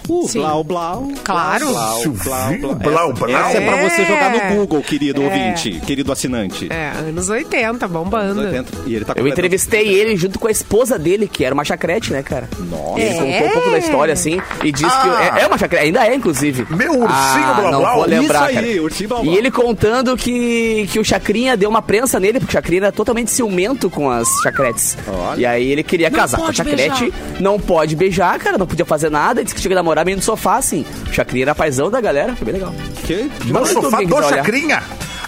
Uh, 0.09 0.29
Sim. 0.29 0.41
Blau 0.41 0.65
Blau. 0.65 1.09
Claro. 1.25 1.69
Blau, 1.69 2.01
Silvinho 2.01 2.25
Blau, 2.61 2.75
Blau 2.77 3.13
Blau. 3.13 3.31
Essa 3.31 3.59
é 3.59 3.61
pra 3.67 3.89
você 3.89 4.05
jogar 4.05 4.31
no 4.31 4.37
É. 4.39 4.55
Google, 4.55 4.83
querido 4.83 5.23
É. 5.23 5.25
ouvinte, 5.25 5.81
querido 5.87 6.11
assinante. 6.13 6.67
É, 6.73 6.91
anos 7.09 7.29
80, 7.29 7.87
bombando. 7.89 8.41
Anos 8.41 8.45
80. 8.53 8.73
E 8.87 8.95
ele 8.95 9.05
tá 9.05 9.15
Eu 9.17 9.27
entrevistei 9.29 9.89
ele 9.89 10.17
junto 10.17 10.39
com 10.39 10.49
a 10.49 10.51
esposa 10.51 10.99
dele, 10.99 11.29
que 11.29 11.45
era 11.45 11.55
uma 11.55 11.65
chacrete, 11.65 12.13
né, 12.13 12.23
cara? 12.23 12.49
Nossa. 12.71 13.01
E 13.03 13.07
ele 13.07 13.15
contou 13.15 13.49
um 13.49 13.53
pouco 13.53 13.71
da 13.71 13.79
história, 13.79 14.13
assim, 14.13 14.41
e 14.63 14.73
disse 14.73 14.85
que... 14.85 15.09
Ah. 15.09 15.39
É, 15.39 15.43
é 15.43 15.47
uma 15.47 15.59
chacrete, 15.59 15.85
ainda 15.85 16.07
é, 16.07 16.15
inclusive. 16.15 16.67
Meu 16.71 16.93
ursinho 16.93 17.09
ah, 17.11 17.55
Blau 17.61 17.73
não 17.73 17.81
Blau. 17.81 17.97
vou 17.97 18.07
lembrar, 18.07 18.51
Isso 18.51 18.59
aí, 18.59 18.67
cara. 18.67 18.83
ursinho 18.83 19.09
Blau 19.09 19.23
Blau. 19.23 19.35
E 19.35 19.39
ele 19.39 19.51
contando 19.51 20.17
que, 20.17 20.89
que 20.91 20.99
o 20.99 21.05
Chacrinha 21.05 21.57
deu 21.57 21.69
uma 21.69 21.83
prensa 21.83 22.19
nele, 22.19 22.39
porque 22.39 22.53
o 22.53 22.59
Chacrinha 22.59 22.83
era 22.83 22.93
totalmente 22.93 23.31
ciumento 23.31 23.91
com 23.91 24.11
as 24.11 24.29
chacretes. 24.43 24.97
Olha. 25.07 25.41
E 25.41 25.47
aí 25.47 25.71
ele 25.71 25.83
queria 25.83 26.11
casar 26.11 26.39
com 26.39 26.47
a 26.47 26.53
chacrete, 26.53 27.13
não 27.41 27.59
pode 27.59 27.97
beijar, 27.97 28.39
cara, 28.39 28.59
não 28.59 28.67
podia 28.67 28.85
fazer 28.85 29.11
nada, 29.11 29.43
disse 29.43 29.55
que 29.55 29.61
chega 29.61 29.75
a 29.75 29.77
namorar 29.77 30.05
meio 30.05 30.17
no 30.17 30.23
sofá, 30.23 30.57
assim. 30.57 30.85
O 31.09 31.13
Chacrinha 31.13 31.45
era 31.45 31.55
paizão 31.55 31.91
da 31.91 32.01
galera, 32.01 32.35
foi 32.37 32.45
bem 32.47 32.55
legal. 32.55 32.75
Que? 33.05 33.31
No 33.47 33.55
Mas 33.55 33.71
sofá 33.71 34.01
do 34.03 34.23
chacrinha. 34.23 34.83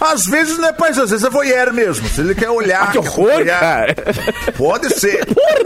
Às 0.05 0.25
vezes 0.27 0.57
não 0.57 0.69
é 0.69 0.73
país, 0.73 0.97
às 0.97 1.09
vezes 1.09 1.25
é 1.25 1.29
voyeur 1.29 1.73
mesmo. 1.73 2.07
Se 2.09 2.21
ele 2.21 2.35
quer 2.35 2.49
olhar. 2.49 2.83
Ah, 2.83 2.87
que 2.91 2.97
horror, 2.97 3.29
acompanhar, 3.31 3.59
cara. 3.59 3.95
Pode 4.57 4.89
ser. 4.99 5.25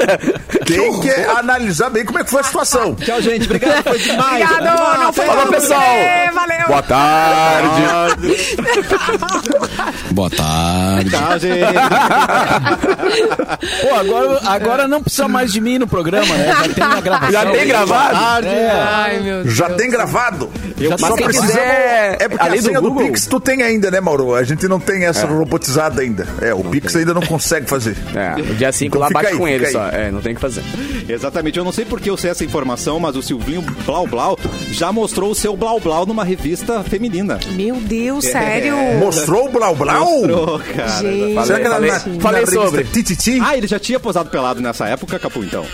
Tem 0.65 1.00
que 1.01 1.09
analisar 1.12 1.89
bem 1.89 2.06
como 2.06 2.19
é 2.19 2.24
que 2.24 2.30
foi 2.30 2.41
a 2.41 2.44
situação. 2.44 2.95
Tchau, 2.95 3.21
gente. 3.21 3.45
Obrigado. 3.45 3.83
Foi 3.83 3.97
demais. 4.00 4.44
Obrigado, 4.51 5.00
não 5.00 5.13
foi 5.13 5.25
Falou, 5.25 5.44
mal, 5.44 5.51
pessoal. 5.53 5.81
é, 5.81 6.31
Valeu. 6.31 6.68
Boa 6.68 6.83
tarde. 6.83 7.81
Boa 10.12 10.30
tarde. 10.30 11.09
Tchau, 11.09 11.39
gente. 11.39 11.74
Pô, 13.81 13.95
agora, 13.95 14.39
agora 14.45 14.88
não 14.88 15.01
precisa 15.01 15.27
mais 15.27 15.51
de 15.51 15.59
mim 15.62 15.77
no 15.80 15.88
programa, 15.88 16.35
né? 16.35 16.53
Já 16.53 16.74
tem 16.74 16.83
a 16.83 17.01
gravação. 17.01 17.31
Já 17.31 17.45
tem 17.51 17.68
gravado? 17.68 18.47
É. 18.47 18.69
Ai, 18.71 19.19
meu 19.19 19.44
Deus. 19.44 19.56
Já 19.56 19.69
tem 19.71 19.89
gravado. 19.89 20.50
Eu 20.80 20.97
Só 20.97 21.07
Mas 21.09 21.15
quem 21.15 21.25
precisamos. 21.25 21.53
quiser, 21.56 22.18
É 22.21 22.27
porque 22.30 22.47
a 22.47 22.50
do 22.50 22.62
senha 22.62 22.81
do, 22.81 22.89
Google- 22.89 23.07
Pix 23.07 23.25
tu 23.27 23.39
tem 23.39 23.62
ainda, 23.63 23.92
né, 23.92 24.00
Mauro? 24.00 24.28
A 24.35 24.43
gente 24.43 24.67
não 24.67 24.79
tem 24.79 25.05
essa 25.05 25.25
robotizada 25.25 26.01
ainda. 26.01 26.27
É, 26.41 26.53
o 26.53 26.63
Pix 26.63 26.95
ainda 26.95 27.13
não 27.13 27.21
consegue 27.21 27.67
fazer. 27.67 27.95
É, 28.19 28.35
no 28.41 28.55
dia 28.55 28.71
5 28.71 28.87
Então 28.89 29.01
lá 29.01 29.09
bate 29.09 29.27
aí, 29.27 29.37
com 29.37 29.47
ele 29.47 29.65
aí. 29.65 29.71
só. 29.71 29.87
É, 29.89 30.11
não 30.11 30.19
tem 30.21 30.33
o 30.33 30.35
que 30.35 30.41
fazer. 30.41 30.63
Exatamente. 31.07 31.57
Eu 31.57 31.63
não 31.63 31.71
sei 31.71 31.85
porque 31.85 32.09
eu 32.09 32.17
sei 32.17 32.31
essa 32.31 32.43
informação, 32.43 32.99
mas 32.99 33.15
o 33.15 33.21
Silvinho 33.21 33.61
Blau 33.85 34.05
Blau 34.07 34.37
já 34.71 34.91
mostrou 34.91 35.31
o 35.31 35.35
seu 35.35 35.55
Blau 35.55 35.79
Blau 35.79 36.05
numa 36.05 36.23
revista 36.23 36.83
feminina. 36.83 37.39
Meu 37.54 37.75
Deus, 37.75 38.25
sério? 38.25 38.75
Mostrou 38.99 39.47
o 39.47 39.51
Blau 39.51 39.75
Blau? 39.75 40.06
Mostrou, 40.06 40.59
cara. 40.59 41.01
Gente. 41.01 41.45
Será 41.45 41.59
que 41.59 41.65
era 41.65 41.75
Falei- 41.75 41.92
na, 41.92 41.99
falei 42.21 42.42
na 42.45 42.51
sobre. 42.51 42.83
Tititi? 42.85 43.39
Ah, 43.42 43.56
ele 43.57 43.68
já 43.68 43.80
tinha 43.80 43.99
posado 43.99 44.30
pelado 44.30 44.59
nessa 44.61 44.87
época, 44.87 45.18
Capu, 45.19 45.44
então. 45.44 45.65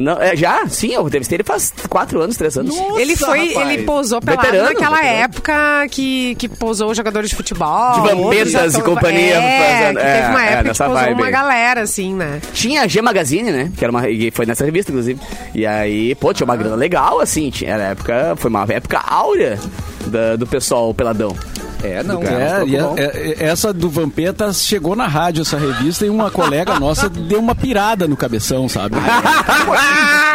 Não, 0.00 0.20
é, 0.20 0.34
já? 0.36 0.66
Sim, 0.68 0.92
eu 0.94 1.06
entrevistei 1.06 1.36
ele 1.36 1.44
faz 1.44 1.72
4 1.88 2.20
anos, 2.20 2.36
3 2.36 2.58
anos. 2.58 2.74
Ele 2.98 3.16
foi, 3.16 3.48
rapaz. 3.54 3.70
ele 3.70 3.82
posou 3.84 4.20
pelado 4.20 4.42
Veterano, 4.46 4.68
naquela 4.72 4.96
veterano. 4.96 5.18
época 5.24 5.88
que, 5.90 6.34
que 6.36 6.48
posou 6.48 6.90
os 6.90 6.96
jogadores 6.96 7.30
de 7.30 7.36
futebol. 7.36 7.92
De 7.92 8.00
Vampetas 8.08 8.74
e 8.74 8.82
companhia 8.82 9.34
É, 9.36 9.58
fazendo- 9.80 9.96
que 9.98 10.04
teve 10.06 10.18
é, 10.18 10.28
uma 10.28 10.42
é, 10.42 10.46
época 10.46 10.62
que 10.62 10.68
nessa 10.68 10.84
posou 10.86 11.00
vibe 11.00 11.20
uma 11.22 11.30
galera, 11.30 11.80
assim, 11.82 12.14
né? 12.14 12.40
Tinha 12.52 12.82
a 12.82 12.86
G 12.86 13.02
Magazine, 13.02 13.50
né? 13.50 13.72
Que 13.76 13.84
era 13.84 13.90
uma, 13.90 14.08
e 14.08 14.30
foi 14.30 14.46
nessa 14.46 14.64
revista, 14.64 14.90
inclusive. 14.90 15.20
E 15.54 15.66
aí, 15.66 16.14
pô, 16.14 16.32
tinha 16.32 16.44
uma 16.44 16.56
grana 16.56 16.76
legal, 16.76 17.20
assim. 17.20 17.50
Tinha, 17.50 17.72
era 17.74 17.82
época, 17.88 18.34
foi 18.36 18.48
uma 18.50 18.64
época 18.68 18.98
áurea 18.98 19.58
da- 20.06 20.36
do 20.36 20.46
pessoal 20.46 20.92
peladão. 20.94 21.36
É, 21.82 22.02
não. 22.02 22.22
É, 22.22 22.64
bom. 22.64 22.94
é- 22.96 23.04
é- 23.04 23.36
essa 23.46 23.72
do 23.72 23.88
Vampetas 23.88 24.64
chegou 24.64 24.94
na 24.94 25.06
rádio, 25.06 25.42
essa 25.42 25.56
revista, 25.58 26.04
e 26.04 26.10
uma 26.10 26.30
colega 26.30 26.78
nossa 26.78 27.08
deu 27.08 27.38
uma 27.38 27.54
pirada 27.54 28.06
no 28.06 28.16
cabeção, 28.16 28.68
sabe? 28.68 28.96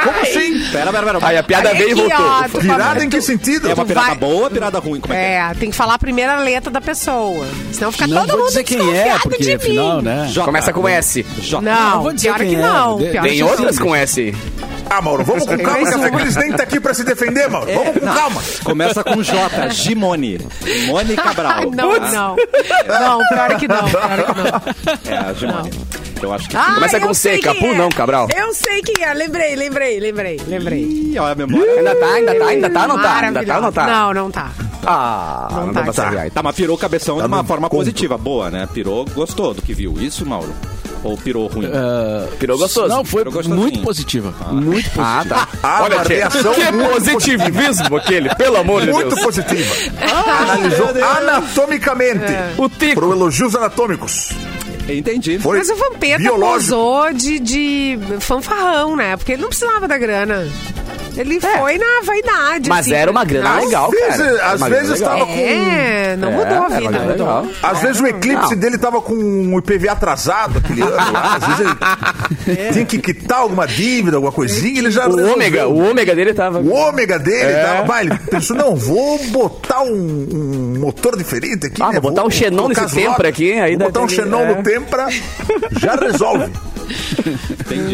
Como 0.04 0.20
assim? 0.22 0.60
Pera, 0.72 0.92
pera, 0.92 1.06
pera. 1.06 1.20
Aí 1.22 1.38
a 1.38 1.44
piada 1.44 1.74
veio 1.74 1.92
e 1.92 1.94
voltou. 1.94 2.18
ó, 2.20 2.44
fala- 2.48 3.04
em 3.04 3.10
que 3.10 3.22
sentido? 3.22 3.70
É 3.70 3.74
uma 3.74 3.86
pirada 3.86 4.08
vai- 4.08 4.16
boa 4.18 4.44
ou 4.46 4.52
pirada 4.52 4.80
ruim? 4.80 5.00
Como 5.00 5.14
é 5.14 5.18
que 5.18 5.24
é? 5.24 5.36
É, 5.36 5.54
tem 5.56 5.70
que 5.70 5.76
falar 5.76 5.96
a 5.96 6.00
primeira 6.00 6.38
letra 6.40 6.72
da 6.72 6.82
pessoa. 6.82 7.46
Senão 7.72 7.92
fica 7.92 8.08
Não 8.08 8.18
todo 8.22 8.28
vou 8.30 8.38
mundo 8.40 8.48
dizer 8.50 8.64
quem 8.64 8.96
é, 8.96 9.18
porque 9.20 9.44
de 9.44 9.54
afinal, 9.54 9.98
mim. 9.98 10.04
né? 10.04 10.28
J. 10.32 10.46
Começa 10.46 10.74
com 10.74 10.88
S. 10.88 11.26
J. 11.40 11.62
Não, 11.62 11.90
Não 11.92 12.04
vou 12.04 12.14
dizer 12.14 12.28
pior 12.30 12.38
quem 12.40 12.50
que 12.50 12.56
é. 12.56 12.62
não. 12.62 12.98
Pior 12.98 13.24
Tem 13.24 13.34
que 13.36 13.44
outras 13.44 13.76
sim. 13.76 13.82
com 13.82 13.96
S. 13.96 14.36
Ah, 14.90 15.02
Mauro, 15.02 15.24
vamos 15.24 15.46
com 15.46 15.58
calma, 15.58 15.82
mais 15.82 15.96
Café 15.96 16.10
uma. 16.10 16.20
Cris 16.20 16.36
nem 16.36 16.52
tá 16.54 16.64
aqui 16.64 16.80
pra 16.80 16.94
se 16.94 17.04
defender, 17.04 17.50
Mauro. 17.50 17.72
Vamos 17.74 17.94
com 18.00 18.06
calma. 18.06 18.42
Começa 18.64 19.04
com 19.04 19.22
J. 19.24 19.70
Gimone. 19.72 20.40
Gimone 20.64 21.16
Cabral. 21.18 21.72
Não, 21.72 22.00
não. 22.00 22.36
Não, 22.88 23.20
pior 23.28 23.58
que 23.58 23.68
não. 23.68 23.90
Pior 23.90 24.26
que 24.26 24.36
não. 24.38 24.86
É, 25.14 25.18
a 25.18 25.34
Gimone. 25.34 25.72
Eu 26.22 26.34
acho 26.34 26.48
que 26.50 26.56
Ah, 26.56 26.76
Começa 26.76 27.00
com 27.00 27.08
eu 27.08 27.14
C, 27.14 27.30
sei 27.32 27.42
Capu 27.42 27.66
é. 27.66 27.76
não, 27.76 27.90
Cabral. 27.90 28.28
Eu 28.36 28.54
sei 28.54 28.82
quem 28.82 29.04
é, 29.04 29.14
lembrei, 29.14 29.56
lembrei, 29.56 30.00
lembrei, 30.00 30.40
lembrei. 30.48 30.82
Ih, 30.82 31.20
olha 31.20 31.34
a 31.34 31.36
memória. 31.36 31.74
Ainda 31.78 31.96
tá, 31.96 32.06
ainda 32.06 32.36
tá, 32.36 32.46
ainda 32.46 32.70
tá 32.70 32.88
não 32.88 33.02
tá? 33.02 33.16
Ainda 33.20 33.46
tá 33.46 33.56
ou 33.58 33.62
não 33.62 33.72
tá? 33.72 33.86
Não, 33.88 34.14
não 34.14 34.32
tá. 34.32 34.52
Ah, 34.88 35.48
Não 35.52 35.68
não 35.68 35.74
tá. 35.84 35.94
saber. 35.94 36.32
Tá, 36.32 36.42
mas 36.44 36.56
pirou 36.56 36.76
o 36.76 36.80
cabeção 36.80 37.18
de 37.18 37.26
uma 37.26 37.44
forma 37.44 37.68
conto. 37.70 37.80
positiva, 37.80 38.18
boa, 38.18 38.50
né? 38.52 38.68
Pirou, 38.74 39.04
gostou 39.14 39.54
do 39.54 39.62
que 39.62 39.74
viu. 39.74 39.96
Isso, 40.00 40.26
Mauro? 40.26 40.54
Ou 41.06 41.16
pirou 41.16 41.46
ruim? 41.48 41.68
Pirou 42.40 42.58
gostoso. 42.58 42.88
Não, 42.88 43.06
foi 43.06 43.24
muito 43.48 43.80
positiva. 43.82 44.34
Muito 44.52 44.90
positiva. 44.90 45.04
Ah, 45.06 45.26
tá. 45.28 45.48
Ah, 45.62 45.84
Olha, 45.84 46.00
tchê, 46.04 46.16
reação 46.16 46.54
que 46.54 46.72
muito 46.72 46.92
positivismo 46.94 47.96
aquele, 47.96 48.34
pelo 48.36 48.58
amor 48.58 48.82
de 48.82 48.92
Muito 48.92 49.10
Deus. 49.10 49.22
positiva. 49.22 49.74
Analisou 50.42 50.88
anatomicamente. 50.90 52.26
O 52.58 52.68
tico. 52.68 52.96
Pro 52.96 53.12
elogios 53.12 53.56
anatômicos. 53.56 54.30
Entendi. 54.90 55.38
Foi 55.40 55.58
Mas 55.60 55.70
o 55.70 55.76
Vampeta 55.76 56.18
biológico. 56.18 56.72
posou 56.76 57.14
de, 57.14 57.40
de 57.40 58.00
fanfarrão, 58.20 58.96
né? 58.96 59.16
Porque 59.18 59.34
ele 59.34 59.42
não 59.42 59.50
precisava 59.50 59.88
da 59.88 59.98
grana. 59.98 60.48
Ele 61.18 61.40
foi 61.40 61.78
na 61.78 62.02
vaidade. 62.04 62.68
É. 62.68 62.70
Mas 62.70 62.86
assim, 62.88 62.94
era 62.94 63.10
uma 63.12 63.24
grana 63.24 63.58
Às 63.58 63.66
legal, 63.66 63.86
Às 63.86 63.92
vezes- 63.92 64.18
cara. 64.18 64.30
Era 64.36 64.48
às 64.52 64.62
uma 64.62 64.70
vezes 64.70 64.90
legal. 65.00 65.10
tava 65.10 65.26
com- 65.26 65.32
É, 65.40 66.16
não 66.18 66.32
mudou 66.32 66.58
a 66.64 66.66
É, 66.76 66.80
vida. 66.80 67.00
legal. 67.06 67.48
Às 67.64 67.82
vezes 67.82 68.02
o 68.02 68.08
eclipse 68.08 68.52
Não. 68.52 68.58
dele 68.58 68.78
tava 68.78 69.02
com 69.02 69.14
um 69.14 69.58
IPV 69.60 69.90
atrasado 69.90 70.58
aquele 70.60 70.82
ano 70.82 71.12
lá. 71.12 71.36
Às 71.36 71.48
vezes 71.48 71.76
ele 72.48 72.74
tinha 72.74 72.86
que 72.86 72.98
quitar 73.00 73.40
alguma 73.40 73.66
dívida, 73.68 74.18
alguma 74.18 74.32
coisinha, 74.32 74.80
ele 74.80 74.92
já 74.92 75.04
O 75.04 75.12
resolveu. 75.16 75.34
ômega, 75.34 75.68
o 75.68 75.90
ômega 75.90 76.16
dele 76.16 76.34
tava... 76.34 76.60
O 76.60 76.72
ômega 76.72 77.18
dele 77.20 77.52
É. 77.52 77.64
tava, 77.64 77.84
vai, 77.88 78.02
ele 78.06 78.18
pensou, 78.30 78.56
não, 78.56 78.76
vou 78.76 79.18
botar 79.30 79.82
um, 79.84 80.28
um 80.34 80.80
motor 80.80 81.18
diferente 81.18 81.68
aqui. 81.68 81.82
Ah, 81.82 81.88
né? 81.92 82.00
vou 82.00 82.12
botar 82.12 82.24
um 82.26 82.30
Xenon 82.30 82.68
nesse 82.68 82.94
Tempra 82.96 83.30
aqui, 83.30 83.54
aí 83.54 83.76
botar 83.78 84.02
um 84.02 84.10
Xenon 84.10 84.42
é. 84.42 84.56
no 84.56 84.64
Tempra, 84.64 85.08
já 85.80 85.96
resolve. 85.96 86.52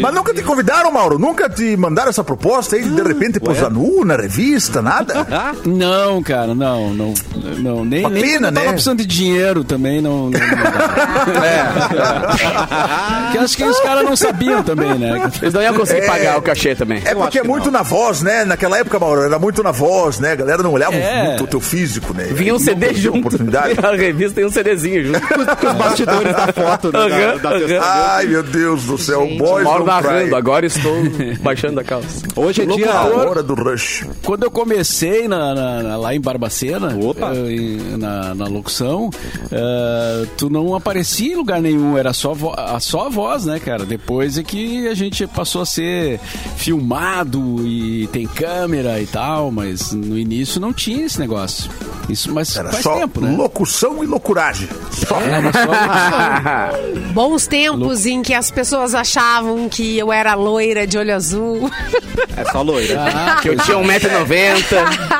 Mas 0.00 0.14
nunca 0.14 0.32
te 0.34 0.42
convidaram, 0.42 0.90
Mauro? 0.92 1.18
Nunca 1.18 1.48
te 1.48 1.76
mandaram 1.76 2.10
essa 2.10 2.22
proposta 2.24 2.76
aí, 2.76 2.82
de 2.82 3.02
repente, 3.02 3.40
posar 3.40 3.70
nu 3.70 4.04
na 4.04 4.16
revista, 4.16 4.80
nada? 4.82 5.26
Ah, 5.32 5.52
Não, 5.64 6.22
cara, 6.22 6.54
não, 6.54 6.92
não, 6.92 7.14
não 7.58 7.84
nem, 7.84 8.00
Uma 8.00 8.10
nem 8.10 8.22
pena, 8.22 8.48
eu 8.48 8.52
tava 8.52 8.66
né? 8.66 8.72
precisando 8.72 8.98
de 8.98 9.06
dinheiro 9.06 9.64
também, 9.64 10.00
não. 10.00 10.28
não, 10.30 10.30
não 10.30 10.38
é. 11.44 13.38
Acho 13.42 13.56
que 13.56 13.64
os 13.64 13.80
caras 13.80 14.04
não 14.04 14.14
sabiam 14.16 14.62
também, 14.62 14.96
né? 14.98 15.30
Eles 15.40 15.54
não 15.54 15.62
iam 15.62 15.74
conseguir 15.74 16.02
É. 16.02 16.06
pagar 16.06 16.38
o 16.38 16.42
cachê 16.42 16.74
também. 16.74 17.00
É 17.04 17.14
porque 17.14 17.38
é 17.38 17.42
muito 17.42 17.66
não. 17.66 17.72
na 17.72 17.82
voz, 17.82 18.22
né? 18.22 18.44
Naquela 18.44 18.78
época, 18.78 18.98
Mauro, 18.98 19.22
era 19.22 19.38
muito 19.38 19.62
na 19.62 19.70
voz, 19.72 20.18
né? 20.20 20.32
A 20.32 20.36
galera 20.36 20.62
não 20.62 20.72
olhava 20.72 20.94
É. 20.94 21.28
muito 21.28 21.44
o 21.44 21.46
teu 21.46 21.60
físico, 21.60 22.12
né? 22.14 22.24
Vinha 22.30 22.54
um 22.54 22.58
CD 22.58 22.94
junto. 22.94 23.18
Oportunidade. 23.18 23.74
A 23.84 23.96
revista 23.96 24.34
tem 24.36 24.44
um 24.44 24.50
CDzinho 24.50 25.06
junto. 25.06 25.20
com 25.56 25.66
os 25.66 25.74
bastidores 25.74 26.32
da 26.32 26.52
foto, 26.52 26.92
né? 26.92 26.92
da, 26.92 27.06
Aham, 27.06 27.36
da 27.38 27.50
testament. 27.52 27.82
Ai, 27.82 28.26
meu 28.26 28.42
Deus 28.42 28.81
do 28.86 28.98
céu, 28.98 29.26
boys 29.38 29.64
Mauro 29.64 29.84
narrando, 29.84 30.34
agora 30.36 30.66
estou 30.66 30.92
baixando 31.42 31.80
a 31.80 31.84
calça. 31.84 32.22
Hoje 32.36 32.62
é 32.62 32.66
dia... 32.66 32.90
A 32.92 33.04
hora 33.06 33.42
do 33.42 33.54
rush. 33.54 34.06
Quando 34.24 34.44
eu 34.44 34.50
comecei 34.50 35.26
na- 35.28 35.54
na- 35.54 35.82
na- 35.82 35.96
lá 35.96 36.14
em 36.14 36.20
Barbacena, 36.20 36.96
Opa. 37.02 37.32
em- 37.34 37.96
na, 37.96 38.34
na 38.34 38.46
locução, 38.46 39.10
eh, 39.50 40.26
tu 40.36 40.48
não 40.50 40.74
aparecia 40.74 41.32
em 41.32 41.36
lugar 41.36 41.60
nenhum, 41.60 41.96
era 41.98 42.12
só, 42.12 42.32
vo- 42.34 42.54
a, 42.56 42.78
só 42.80 43.06
a 43.06 43.08
voz, 43.08 43.44
né, 43.44 43.58
cara? 43.60 43.84
Depois 43.84 44.38
é 44.38 44.42
que 44.42 44.86
a 44.88 44.94
gente 44.94 45.26
passou 45.26 45.62
a 45.62 45.66
ser 45.66 46.18
filmado 46.56 47.66
e 47.66 48.06
tem 48.12 48.26
câmera 48.26 49.00
e 49.00 49.06
tal, 49.06 49.50
mas 49.50 49.92
no 49.92 50.16
início 50.18 50.60
não 50.60 50.72
tinha 50.72 51.04
esse 51.04 51.18
negócio. 51.18 51.70
Isso, 52.08 52.32
mas 52.32 52.56
Era 52.56 52.70
faz 52.70 52.82
só 52.82 52.94
tempo, 52.98 53.20
né? 53.20 53.34
locução 53.36 54.02
e 54.02 54.06
loucuragem. 54.06 54.68
Só. 54.90 55.20
Era 55.20 55.52
só 55.52 56.78
Bons 57.12 57.46
tempos 57.46 58.06
em 58.06 58.22
que 58.22 58.34
as 58.34 58.50
pessoas 58.50 58.71
achavam 58.76 59.68
que 59.68 59.98
eu 59.98 60.12
era 60.12 60.34
loira 60.34 60.86
de 60.86 60.96
olho 60.98 61.14
azul. 61.14 61.70
É 62.36 62.44
só 62.50 62.62
loira. 62.62 63.00
Ah, 63.00 63.36
Que 63.42 63.48
eu 63.50 63.56
tinha 63.58 63.76
1,90m. 63.76 64.62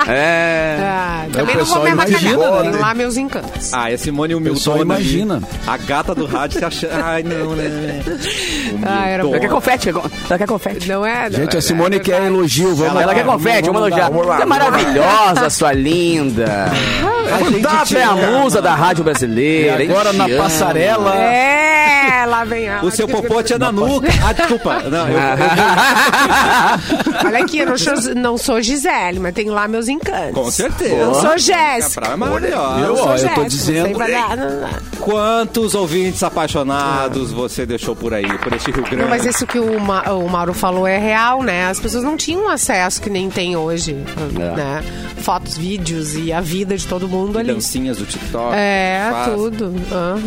É. 0.08 0.76
Ah, 0.80 1.24
o 1.28 1.30
também 1.30 1.56
não 1.56 1.64
vou 1.64 1.80
pessoal 1.80 1.84
me 1.84 1.90
avacalhar. 1.92 2.64
né? 2.64 2.78
lá 2.80 2.94
meus 2.94 3.16
encantos. 3.16 3.72
Ah, 3.72 3.90
é 3.92 3.96
Simone 3.96 4.34
pessoal 4.42 4.76
ali. 4.76 4.84
imagina. 4.84 5.40
A 5.66 5.76
gata 5.76 6.12
do 6.14 6.26
rádio 6.26 6.58
se 6.58 6.64
achando... 6.64 6.92
Ai, 7.04 7.22
não, 7.22 7.54
né? 7.54 8.02
Ah, 8.84 9.06
era. 9.06 9.22
Ela 9.22 9.38
quer 9.38 9.48
confete, 9.48 9.88
ela 9.90 10.38
quer 10.38 10.46
confete. 10.46 10.88
Não 10.88 11.06
é? 11.06 11.30
não 11.30 11.38
Gente, 11.38 11.54
é- 11.54 11.58
a 11.58 11.62
Simone 11.62 11.96
é 11.96 12.00
quer 12.00 12.22
elogio, 12.26 12.74
vamos 12.74 12.96
Ela 13.00 13.06
lá, 13.06 13.14
quer 13.14 13.24
confete, 13.24 13.66
vamos 13.66 13.80
elogiar. 13.82 14.10
Você 14.10 14.42
é 14.42 14.46
maravilhosa, 14.46 15.50
sua 15.50 15.72
linda. 15.72 16.66
Você 17.86 17.96
é 17.98 18.04
a 18.04 18.12
musa 18.14 18.60
da 18.60 18.74
rádio 18.74 19.04
brasileira. 19.04 19.82
E 19.82 19.90
agora 19.90 20.12
na 20.12 20.28
passarela. 20.28 21.14
É, 21.16 22.26
lá 22.26 22.44
vem 22.44 22.68
a. 22.68 22.82
O 22.82 22.90
seu 22.90 23.06
popote 23.08 23.41
é 23.50 23.58
na 23.58 23.72
nuca. 23.72 24.08
Ah, 24.24 24.32
desculpa. 24.32 24.80
Não, 24.82 25.08
eu, 25.08 25.18
Olha 27.26 27.38
aqui, 27.44 27.58
eu 27.58 27.66
não 27.66 27.78
sou, 27.78 27.94
não 28.14 28.38
sou 28.38 28.60
Gisele, 28.60 29.18
mas 29.20 29.34
tenho 29.34 29.52
lá 29.52 29.66
meus 29.68 29.88
encantos. 29.88 30.34
com 30.34 30.50
certeza. 30.50 30.94
Eu 30.94 31.14
sou 31.14 31.38
Jéssica. 31.38 32.06
É. 32.06 32.84
Eu, 32.84 32.96
ó, 32.96 33.16
eu 33.16 33.34
tô 33.34 33.44
dizendo- 33.44 33.98
não. 33.98 34.92
Quantos 35.00 35.74
ouvintes 35.74 36.22
apaixonados 36.22 37.32
você 37.32 37.66
deixou 37.66 37.96
por 37.96 38.14
aí, 38.14 38.38
por 38.38 38.52
este 38.52 38.70
Rio 38.70 38.82
Grande? 38.84 38.96
Não, 39.02 39.08
mas 39.08 39.24
isso 39.24 39.46
que 39.46 39.58
o, 39.58 39.80
Ma- 39.80 40.02
o 40.12 40.28
Mauro 40.28 40.54
falou 40.54 40.86
é 40.86 40.98
real, 40.98 41.42
né? 41.42 41.66
As 41.66 41.80
pessoas 41.80 42.04
não 42.04 42.16
tinham 42.16 42.48
acesso 42.48 43.00
que 43.00 43.10
nem 43.10 43.28
tem 43.30 43.56
hoje, 43.56 43.94
né? 43.94 44.82
Fotos, 45.18 45.56
vídeos 45.56 46.14
e 46.16 46.32
a 46.32 46.40
vida 46.40 46.76
de 46.76 46.86
todo 46.86 47.08
mundo 47.08 47.38
ali. 47.38 47.52
Dancinhas 47.52 47.96
do 47.98 48.04
TikTok. 48.04 48.54
É, 48.54 49.08
faz. 49.10 49.32
tudo. 49.32 49.72
Aham. 49.92 50.20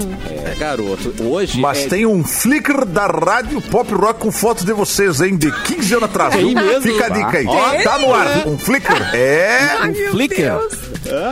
É, 0.51 0.55
garoto. 0.57 1.13
Hoje 1.23 1.59
Mas 1.59 1.79
é... 1.85 1.87
tem 1.87 2.05
um 2.05 2.23
Flickr 2.23 2.85
da 2.85 3.04
Rádio 3.07 3.61
Pop 3.61 3.93
Rock 3.93 4.19
com 4.19 4.31
fotos 4.31 4.63
de 4.63 4.73
vocês, 4.73 5.21
hein? 5.21 5.35
De 5.37 5.51
15 5.63 5.93
anos 5.95 6.09
atrás. 6.09 6.33
Tem 6.35 6.45
viu? 6.45 6.55
mesmo? 6.55 6.81
Fica 6.81 7.05
a 7.05 7.09
dica 7.09 7.37
aí. 7.37 7.45
Ó, 7.47 7.83
tá 7.83 7.99
no 7.99 8.13
ar. 8.13 8.47
Um 8.47 8.57
Flickr. 8.57 9.15
É, 9.15 9.87
meu 9.87 10.11
Flickr. 10.11 10.59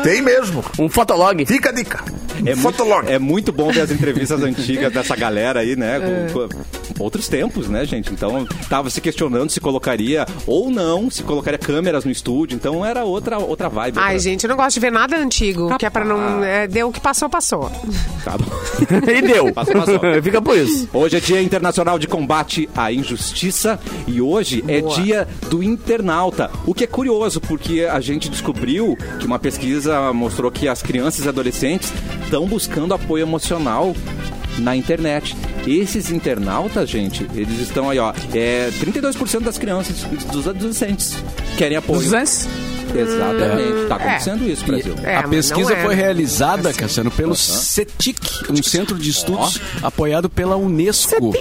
Tem 0.03 0.21
mesmo. 0.21 0.63
Um 0.79 0.89
fotolog. 0.89 1.45
Fica 1.45 1.69
a 1.69 1.71
dica. 1.71 2.03
É 2.45 2.55
muito, 2.55 2.83
é 3.07 3.19
muito 3.19 3.51
bom 3.51 3.71
ver 3.71 3.81
as 3.81 3.91
entrevistas 3.91 4.41
antigas 4.43 4.91
dessa 4.91 5.15
galera 5.15 5.61
aí, 5.61 5.75
né? 5.75 5.99
Com, 5.99 6.47
com 6.49 7.03
outros 7.03 7.27
tempos, 7.27 7.67
né, 7.67 7.85
gente? 7.85 8.11
Então, 8.11 8.45
tava 8.69 8.89
se 8.89 8.99
questionando 9.01 9.49
se 9.49 9.59
colocaria 9.59 10.25
ou 10.45 10.69
não, 10.69 11.09
se 11.09 11.23
colocaria 11.23 11.57
câmeras 11.57 12.05
no 12.05 12.11
estúdio. 12.11 12.55
Então, 12.55 12.85
era 12.85 13.03
outra, 13.05 13.37
outra 13.39 13.69
vibe. 13.69 13.97
Ai, 13.97 14.15
outra- 14.15 14.19
gente, 14.19 14.43
eu 14.43 14.49
não 14.49 14.55
gosto 14.57 14.73
de 14.75 14.79
ver 14.79 14.91
nada 14.91 15.15
antigo, 15.17 15.75
que 15.77 15.85
é 15.85 15.89
pra 15.89 16.03
não. 16.05 16.43
É, 16.43 16.67
deu 16.67 16.89
o 16.89 16.91
que 16.91 16.99
passou, 16.99 17.29
passou. 17.29 17.71
Tá 18.23 18.37
bom. 18.37 18.45
e 19.09 19.21
deu. 19.21 19.53
Passou, 19.53 19.73
passou. 19.75 19.99
Fica 20.21 20.41
por 20.41 20.57
isso. 20.57 20.89
Hoje 20.93 21.17
é 21.17 21.19
Dia 21.19 21.41
Internacional 21.41 21.97
de 21.97 22.07
Combate 22.07 22.69
à 22.75 22.91
Injustiça 22.91 23.79
e 24.07 24.21
hoje 24.21 24.63
é 24.67 24.81
dia 24.81 25.27
do 25.49 25.63
internauta. 25.63 26.49
O 26.65 26.73
que 26.73 26.83
é 26.83 26.87
curioso, 26.87 27.39
porque 27.41 27.87
a 27.89 27.99
gente 27.99 28.29
descobriu 28.29 28.97
que 29.19 29.25
uma 29.25 29.39
pesquisa 29.39 30.11
mostrou 30.13 30.51
que 30.51 30.67
as 30.67 30.81
crianças 30.81 31.25
e 31.25 31.29
adolescentes 31.29 31.91
estão 32.33 32.47
buscando 32.47 32.95
apoio 32.95 33.21
emocional 33.21 33.95
na 34.57 34.75
internet. 34.75 35.35
Esses 35.67 36.09
internautas, 36.09 36.89
gente, 36.89 37.29
eles 37.35 37.59
estão 37.59 37.91
aí, 37.91 37.99
ó. 37.99 38.11
É 38.33 38.71
32% 38.79 39.41
das 39.41 39.59
crianças, 39.59 40.03
dos 40.31 40.47
adolescentes, 40.47 41.13
querem 41.59 41.77
apoio. 41.77 42.01
Exatamente. 42.95 43.87
Tá 43.87 43.95
acontecendo 43.95 44.49
isso, 44.49 44.65
Brasil. 44.65 44.95
É, 45.03 45.17
a 45.17 45.23
pesquisa 45.27 45.73
é. 45.73 45.83
foi 45.83 45.95
realizada, 45.95 46.73
Cassiano, 46.73 47.11
pelo 47.11 47.35
CETIC, 47.35 48.51
um 48.51 48.61
centro 48.63 48.97
de 48.97 49.09
estudos 49.09 49.59
apoiado 49.81 50.29
pela 50.29 50.55
Unesco, 50.55 51.33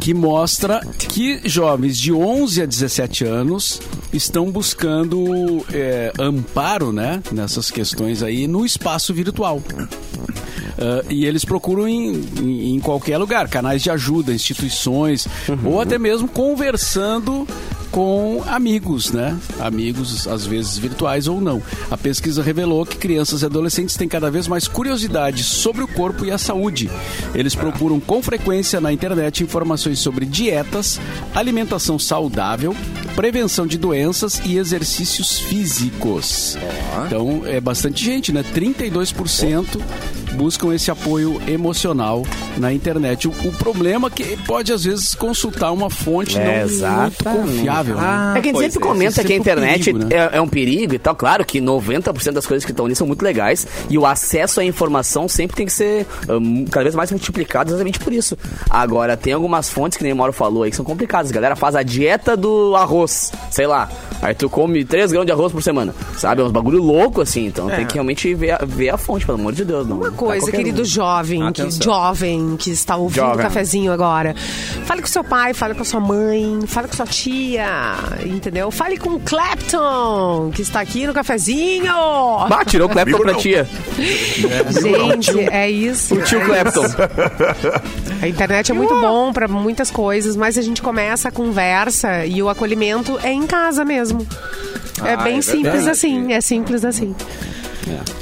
que 0.00 0.12
mostra 0.14 0.80
que 1.08 1.40
jovens 1.48 1.98
de 1.98 2.12
11 2.12 2.62
a 2.62 2.66
17 2.66 3.24
anos 3.24 3.80
estão 4.12 4.50
buscando 4.50 5.64
é, 5.72 6.12
amparo 6.18 6.92
né, 6.92 7.22
nessas 7.32 7.70
questões 7.70 8.22
aí 8.22 8.46
no 8.46 8.64
espaço 8.64 9.12
virtual. 9.14 9.62
Ah, 10.78 11.04
e 11.08 11.24
eles 11.24 11.44
procuram 11.44 11.86
em, 11.88 12.12
em- 12.40 12.74
em 12.74 12.80
qualquer 12.80 13.16
lugar, 13.18 13.48
canais 13.48 13.82
de 13.82 13.90
ajuda, 13.90 14.32
instituições, 14.32 15.26
ou 15.64 15.80
até 15.80 15.98
mesmo 15.98 16.26
conversando 16.28 17.46
com 17.94 18.42
amigos, 18.48 19.12
né? 19.12 19.38
Amigos, 19.60 20.26
às 20.26 20.44
vezes 20.44 20.76
virtuais 20.76 21.28
ou 21.28 21.40
não. 21.40 21.62
A 21.88 21.96
pesquisa 21.96 22.42
revelou 22.42 22.84
que 22.84 22.96
crianças 22.96 23.42
e 23.42 23.46
adolescentes 23.46 23.96
têm 23.96 24.08
cada 24.08 24.32
vez 24.32 24.48
mais 24.48 24.66
curiosidade 24.66 25.44
sobre 25.44 25.84
o 25.84 25.86
corpo 25.86 26.24
e 26.24 26.32
a 26.32 26.36
saúde. 26.36 26.90
Eles 27.36 27.54
procuram 27.54 28.00
com 28.00 28.20
frequência 28.20 28.80
na 28.80 28.92
internet 28.92 29.44
informações 29.44 30.00
sobre 30.00 30.26
dietas, 30.26 31.00
alimentação 31.32 31.96
saudável, 31.96 32.74
prevenção 33.14 33.64
de 33.64 33.78
doenças 33.78 34.42
e 34.44 34.56
exercícios 34.56 35.38
físicos. 35.38 36.58
Então, 37.06 37.42
é 37.46 37.60
bastante 37.60 38.04
gente, 38.04 38.32
né? 38.32 38.42
32% 38.42 39.80
buscam 40.34 40.74
esse 40.74 40.90
apoio 40.90 41.40
emocional 41.46 42.22
na 42.56 42.72
internet. 42.72 43.26
O, 43.28 43.30
o 43.30 43.52
problema 43.52 44.08
é 44.08 44.10
que 44.10 44.36
pode, 44.38 44.72
às 44.72 44.84
vezes, 44.84 45.14
consultar 45.14 45.72
uma 45.72 45.88
fonte 45.90 46.36
É, 46.38 46.44
não 46.44 46.60
muito 46.60 46.72
exatamente. 46.74 47.24
confiável. 47.24 47.96
né? 47.96 48.34
é 48.36 48.40
que 48.40 48.48
a 48.48 48.52
gente 48.52 48.52
pois 48.52 48.72
sempre 48.72 48.88
é, 48.88 48.92
comenta 48.92 49.24
que 49.24 49.32
a 49.32 49.34
é 49.34 49.38
um 49.38 49.40
internet 49.40 49.84
perigo, 49.84 49.98
né? 49.98 50.08
é, 50.10 50.36
é 50.36 50.40
um 50.40 50.48
perigo 50.48 50.94
e 50.94 50.98
tal. 50.98 51.14
Claro 51.14 51.44
que 51.44 51.60
90% 51.60 52.32
das 52.32 52.46
coisas 52.46 52.64
que 52.64 52.70
estão 52.72 52.84
ali 52.86 52.94
são 52.94 53.06
muito 53.06 53.22
legais 53.22 53.66
e 53.88 53.96
o 53.98 54.06
acesso 54.06 54.60
à 54.60 54.64
informação 54.64 55.28
sempre 55.28 55.56
tem 55.56 55.66
que 55.66 55.72
ser 55.72 56.06
hum, 56.28 56.64
cada 56.70 56.84
vez 56.84 56.94
mais 56.94 57.10
multiplicado 57.10 57.70
exatamente 57.70 57.98
por 57.98 58.12
isso. 58.12 58.36
Agora, 58.68 59.16
tem 59.16 59.32
algumas 59.32 59.68
fontes 59.70 59.96
que 59.96 60.04
nem 60.04 60.12
o 60.12 60.16
Mauro 60.16 60.32
falou 60.32 60.62
aí 60.62 60.70
que 60.70 60.76
são 60.76 60.84
complicadas. 60.84 61.30
A 61.30 61.34
galera 61.34 61.56
faz 61.56 61.74
a 61.76 61.82
dieta 61.82 62.36
do 62.36 62.74
arroz, 62.76 63.32
sei 63.50 63.66
lá. 63.66 63.88
Aí 64.22 64.34
tu 64.34 64.48
come 64.48 64.84
3 64.84 65.12
grãos 65.12 65.26
de 65.26 65.32
arroz 65.32 65.52
por 65.52 65.62
semana. 65.62 65.94
Sabe? 66.16 66.40
É 66.40 66.44
uns 66.44 66.52
bagulho 66.52 66.82
louco 66.82 67.20
assim. 67.20 67.46
Então 67.46 67.68
tem 67.68 67.86
que 67.86 67.94
realmente 67.94 68.34
ver 68.34 68.52
a, 68.52 68.58
ver 68.64 68.88
a 68.90 68.96
fonte, 68.96 69.26
pelo 69.26 69.38
amor 69.38 69.52
de 69.52 69.64
Deus. 69.64 69.86
Não, 69.86 69.96
Uma 69.98 70.10
coisa, 70.24 70.50
querido 70.50 70.82
um. 70.82 70.84
jovem, 70.84 71.52
que, 71.52 71.70
jovem 71.84 72.56
que 72.56 72.70
está 72.70 72.96
ouvindo 72.96 73.26
o 73.32 73.36
cafezinho 73.36 73.92
agora. 73.92 74.34
Fale 74.84 75.00
com 75.00 75.08
seu 75.08 75.24
pai, 75.24 75.54
fale 75.54 75.74
com 75.74 75.84
sua 75.84 76.00
mãe, 76.00 76.60
fale 76.66 76.88
com 76.88 76.94
sua 76.94 77.06
tia, 77.06 77.66
entendeu? 78.24 78.70
Fale 78.70 78.96
com 78.96 79.10
o 79.10 79.20
Clapton, 79.20 80.50
que 80.54 80.62
está 80.62 80.80
aqui 80.80 81.06
no 81.06 81.12
cafezinho. 81.12 81.92
Bah, 82.48 82.64
tirou 82.64 82.88
o 82.88 82.90
Clapton 82.90 83.18
pra 83.18 83.34
tia. 83.34 83.68
Gente, 83.96 85.40
é 85.50 85.70
isso. 85.70 86.14
O 86.14 86.22
tio 86.22 86.40
é 86.40 86.44
Clapton. 86.44 86.84
A 88.22 88.28
internet 88.28 88.70
é 88.70 88.74
muito 88.74 88.94
bom 89.00 89.32
para 89.32 89.48
muitas 89.48 89.90
coisas, 89.90 90.36
mas 90.36 90.56
a 90.58 90.62
gente 90.62 90.82
começa 90.82 91.28
a 91.28 91.32
conversa 91.32 92.24
e 92.26 92.42
o 92.42 92.48
acolhimento 92.48 93.18
é 93.22 93.32
em 93.32 93.46
casa 93.46 93.84
mesmo. 93.84 94.26
É 95.04 95.14
Ah, 95.14 95.16
bem 95.18 95.38
é 95.38 95.42
simples 95.42 95.86
assim, 95.86 96.32
é 96.32 96.40
simples 96.40 96.84
assim. 96.84 97.14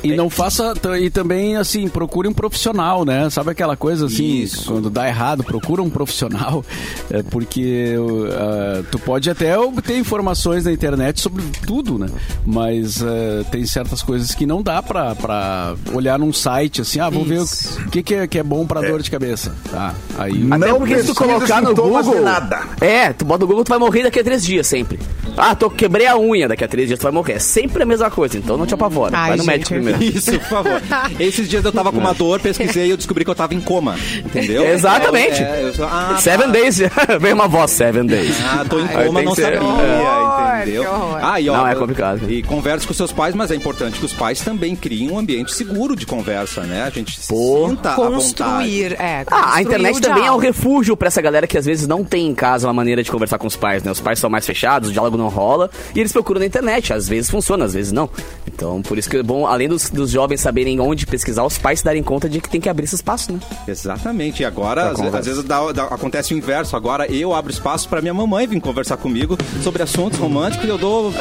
E 0.02 0.14
não 0.14 0.28
faça. 0.28 0.74
E 1.00 1.10
também, 1.10 1.56
assim, 1.56 1.88
procure 1.88 2.28
um 2.28 2.32
profissional, 2.32 3.04
né? 3.04 3.28
Sabe 3.30 3.50
aquela 3.50 3.76
coisa 3.76 4.06
assim, 4.06 4.42
Isso. 4.42 4.66
quando 4.66 4.90
dá 4.90 5.06
errado, 5.08 5.44
procura 5.44 5.82
um 5.82 5.90
profissional. 5.90 6.64
É 7.10 7.22
porque 7.22 7.94
uh, 7.98 8.82
tu 8.90 8.98
pode 8.98 9.28
até 9.28 9.58
obter 9.58 9.98
informações 9.98 10.64
na 10.64 10.72
internet 10.72 11.20
sobre 11.20 11.42
tudo, 11.66 11.98
né? 11.98 12.06
Mas 12.46 13.02
uh, 13.02 13.44
tem 13.50 13.66
certas 13.66 14.02
coisas 14.02 14.34
que 14.34 14.46
não 14.46 14.62
dá 14.62 14.82
pra, 14.82 15.14
pra 15.14 15.74
olhar 15.92 16.18
num 16.18 16.32
site 16.32 16.80
assim, 16.80 17.00
ah, 17.00 17.10
vou 17.10 17.24
ver 17.24 17.42
Isso. 17.42 17.78
o 17.80 17.90
que, 17.90 18.02
que, 18.02 18.14
é, 18.14 18.26
que 18.26 18.38
é 18.38 18.42
bom 18.42 18.66
pra 18.66 18.80
dor 18.80 19.02
de 19.02 19.10
cabeça. 19.10 19.54
Tá. 19.70 19.94
Aí. 20.18 20.46
Até 20.50 20.68
Não 20.68 20.78
porque 20.78 20.98
se 21.00 21.06
tu 21.06 21.14
colocar 21.14 21.60
no 21.60 21.74
Google. 21.74 22.22
nada. 22.22 22.62
É, 22.80 23.12
tu 23.12 23.24
bota 23.24 23.40
no 23.40 23.46
Google, 23.46 23.64
tu 23.64 23.68
vai 23.68 23.78
morrer 23.78 24.04
daqui 24.04 24.20
a 24.20 24.24
três 24.24 24.44
dias 24.44 24.66
sempre. 24.66 24.98
Ah, 25.36 25.54
tô, 25.54 25.70
quebrei 25.70 26.06
a 26.06 26.16
unha, 26.18 26.48
daqui 26.48 26.64
a 26.64 26.68
três 26.68 26.88
dias 26.88 26.98
tu 26.98 27.02
vai 27.04 27.12
morrer. 27.12 27.34
É 27.34 27.38
sempre 27.38 27.82
a 27.82 27.86
mesma 27.86 28.10
coisa, 28.10 28.38
então 28.38 28.56
não 28.56 28.66
te 28.66 28.74
apavora. 28.74 29.16
Ai, 29.16 29.30
vai 29.30 29.36
no 29.38 29.44
médico 29.52 29.74
primeiro. 29.74 30.02
Isso, 30.02 30.32
por 30.32 30.48
favor. 30.48 30.82
Esses 31.18 31.48
dias 31.48 31.64
eu 31.64 31.72
tava 31.72 31.92
com 31.92 31.98
uma 31.98 32.14
dor, 32.14 32.40
pesquisei 32.40 32.86
e 32.86 32.90
eu 32.90 32.96
descobri 32.96 33.24
que 33.24 33.30
eu 33.30 33.34
tava 33.34 33.54
em 33.54 33.60
coma. 33.60 33.96
Entendeu? 34.18 34.66
Exatamente. 34.72 35.42
É, 35.42 35.72
eu 35.76 35.86
ah, 35.86 36.16
Seven 36.18 36.46
tá. 36.46 36.52
days. 36.52 36.78
Veio 37.20 37.34
uma 37.34 37.48
voz, 37.48 37.70
seven 37.70 38.06
days. 38.06 38.34
Ah, 38.44 38.64
tô 38.68 38.78
em 38.78 38.86
coma, 38.86 39.20
tem 39.20 39.24
não 39.24 39.34
sabia, 39.34 39.62
horror, 39.62 40.62
entendeu? 40.62 40.84
Ah, 41.20 41.40
e, 41.40 41.48
ó, 41.48 41.56
Não, 41.56 41.68
é 41.68 41.74
complicado. 41.74 42.30
E 42.30 42.42
converse 42.42 42.86
com 42.86 42.94
seus 42.94 43.12
pais, 43.12 43.34
mas 43.34 43.50
é 43.50 43.54
importante 43.54 43.98
que 43.98 44.04
os 44.04 44.12
pais 44.12 44.40
também 44.40 44.74
criem 44.74 45.10
um 45.10 45.18
ambiente 45.18 45.52
seguro 45.52 45.94
de 45.94 46.06
conversa, 46.06 46.62
né? 46.62 46.84
A 46.84 46.90
gente 46.90 47.20
se 47.20 47.28
Pô. 47.28 47.68
sinta. 47.68 47.92
Construir, 47.92 48.92
é. 48.92 49.24
Ah, 49.30 49.36
a 49.36 49.40
construir 49.42 49.62
internet 49.62 50.00
também 50.00 50.26
é 50.26 50.32
um 50.32 50.38
refúgio 50.38 50.96
pra 50.96 51.08
essa 51.08 51.20
galera 51.20 51.46
que 51.46 51.58
às 51.58 51.66
vezes 51.66 51.86
não 51.86 52.04
tem 52.04 52.26
em 52.26 52.34
casa 52.34 52.66
uma 52.66 52.74
maneira 52.74 53.02
de 53.02 53.10
conversar 53.10 53.38
com 53.38 53.46
os 53.46 53.56
pais, 53.56 53.82
né? 53.82 53.90
Os 53.90 54.00
pais 54.00 54.18
são 54.18 54.30
mais 54.30 54.46
fechados, 54.46 54.90
o 54.90 54.92
diálogo 54.92 55.16
não 55.16 55.28
rola, 55.28 55.70
e 55.94 56.00
eles 56.00 56.12
procuram 56.12 56.40
na 56.40 56.46
internet. 56.46 56.92
Às 56.92 57.08
vezes 57.08 57.30
funciona, 57.30 57.64
às 57.64 57.74
vezes 57.74 57.92
não. 57.92 58.08
Então, 58.46 58.82
por 58.82 58.98
isso 58.98 59.08
que 59.08 59.16
é 59.16 59.22
bom, 59.22 59.41
além 59.46 59.68
dos, 59.68 59.90
dos 59.90 60.10
jovens 60.10 60.40
saberem 60.40 60.78
onde 60.80 61.06
pesquisar, 61.06 61.44
os 61.44 61.58
pais 61.58 61.80
se 61.80 61.84
darem 61.84 62.02
conta 62.02 62.28
de 62.28 62.40
que 62.40 62.48
tem 62.48 62.60
que 62.60 62.68
abrir 62.68 62.84
esse 62.84 62.94
espaço, 62.94 63.32
né? 63.32 63.38
Exatamente. 63.66 64.42
E 64.42 64.44
agora, 64.44 64.90
às, 64.90 65.00
às 65.00 65.26
vezes 65.26 65.44
dá- 65.44 65.72
dá- 65.72 65.84
acontece 65.84 66.34
o 66.34 66.36
inverso. 66.36 66.76
Agora 66.76 67.06
eu 67.12 67.34
abro 67.34 67.50
espaço 67.52 67.88
pra 67.88 68.00
minha 68.00 68.14
mamãe 68.14 68.46
vir 68.46 68.60
conversar 68.60 68.96
comigo 68.96 69.36
sobre 69.62 69.82
assuntos 69.82 70.18
românticos 70.18 70.66
e 70.66 70.68
eu 70.68 70.78
dou, 70.78 71.12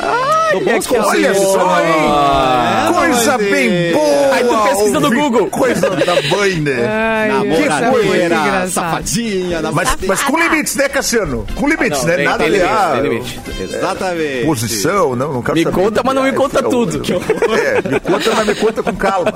dou 0.51 0.61
bons 0.63 0.87
que 0.87 0.97
Olha 0.97 1.33
só, 1.35 1.79
hein? 1.81 1.93
É, 2.89 2.93
Coisa 2.93 3.37
bem 3.37 3.91
boa! 3.93 4.33
Aí 4.35 4.43
tu 4.43 4.63
pesquisa 4.69 4.99
no 4.99 5.09
Google. 5.11 5.47
Coisa 5.49 5.89
da 5.89 6.21
mãe, 6.35 6.55
né? 6.55 6.85
Ai, 6.87 7.29
é 7.29 7.69
Namoradeira, 7.69 8.67
safadinha, 8.67 9.61
Mas, 9.71 9.95
mas 10.07 10.21
com 10.23 10.37
limites, 10.37 10.75
né, 10.75 10.87
Cassiano? 10.89 11.45
Com 11.55 11.67
limites, 11.67 11.99
não, 12.01 12.07
né? 12.07 12.15
tem- 12.17 12.25
Nada 12.25 12.45
limite, 12.45 12.65
ah, 12.65 12.91
tem 12.93 13.01
limite. 13.09 13.39
Exatamente. 13.59 14.45
posição, 14.45 15.15
não, 15.15 15.33
não 15.33 15.41
quero 15.41 15.57
Me 15.57 15.63
saber. 15.63 15.75
conta, 15.75 16.01
mas 16.03 16.15
não 16.15 16.23
me 16.23 16.29
Ah, 16.29 16.33
conta 16.33 16.63
que 16.63 16.69
tudo. 16.69 17.01
É, 17.55 17.89
me 17.89 17.99
conta, 18.11 18.35
mas 18.35 18.47
me 18.47 18.55
conta 18.55 18.83
com 18.83 18.95
calma. 18.95 19.33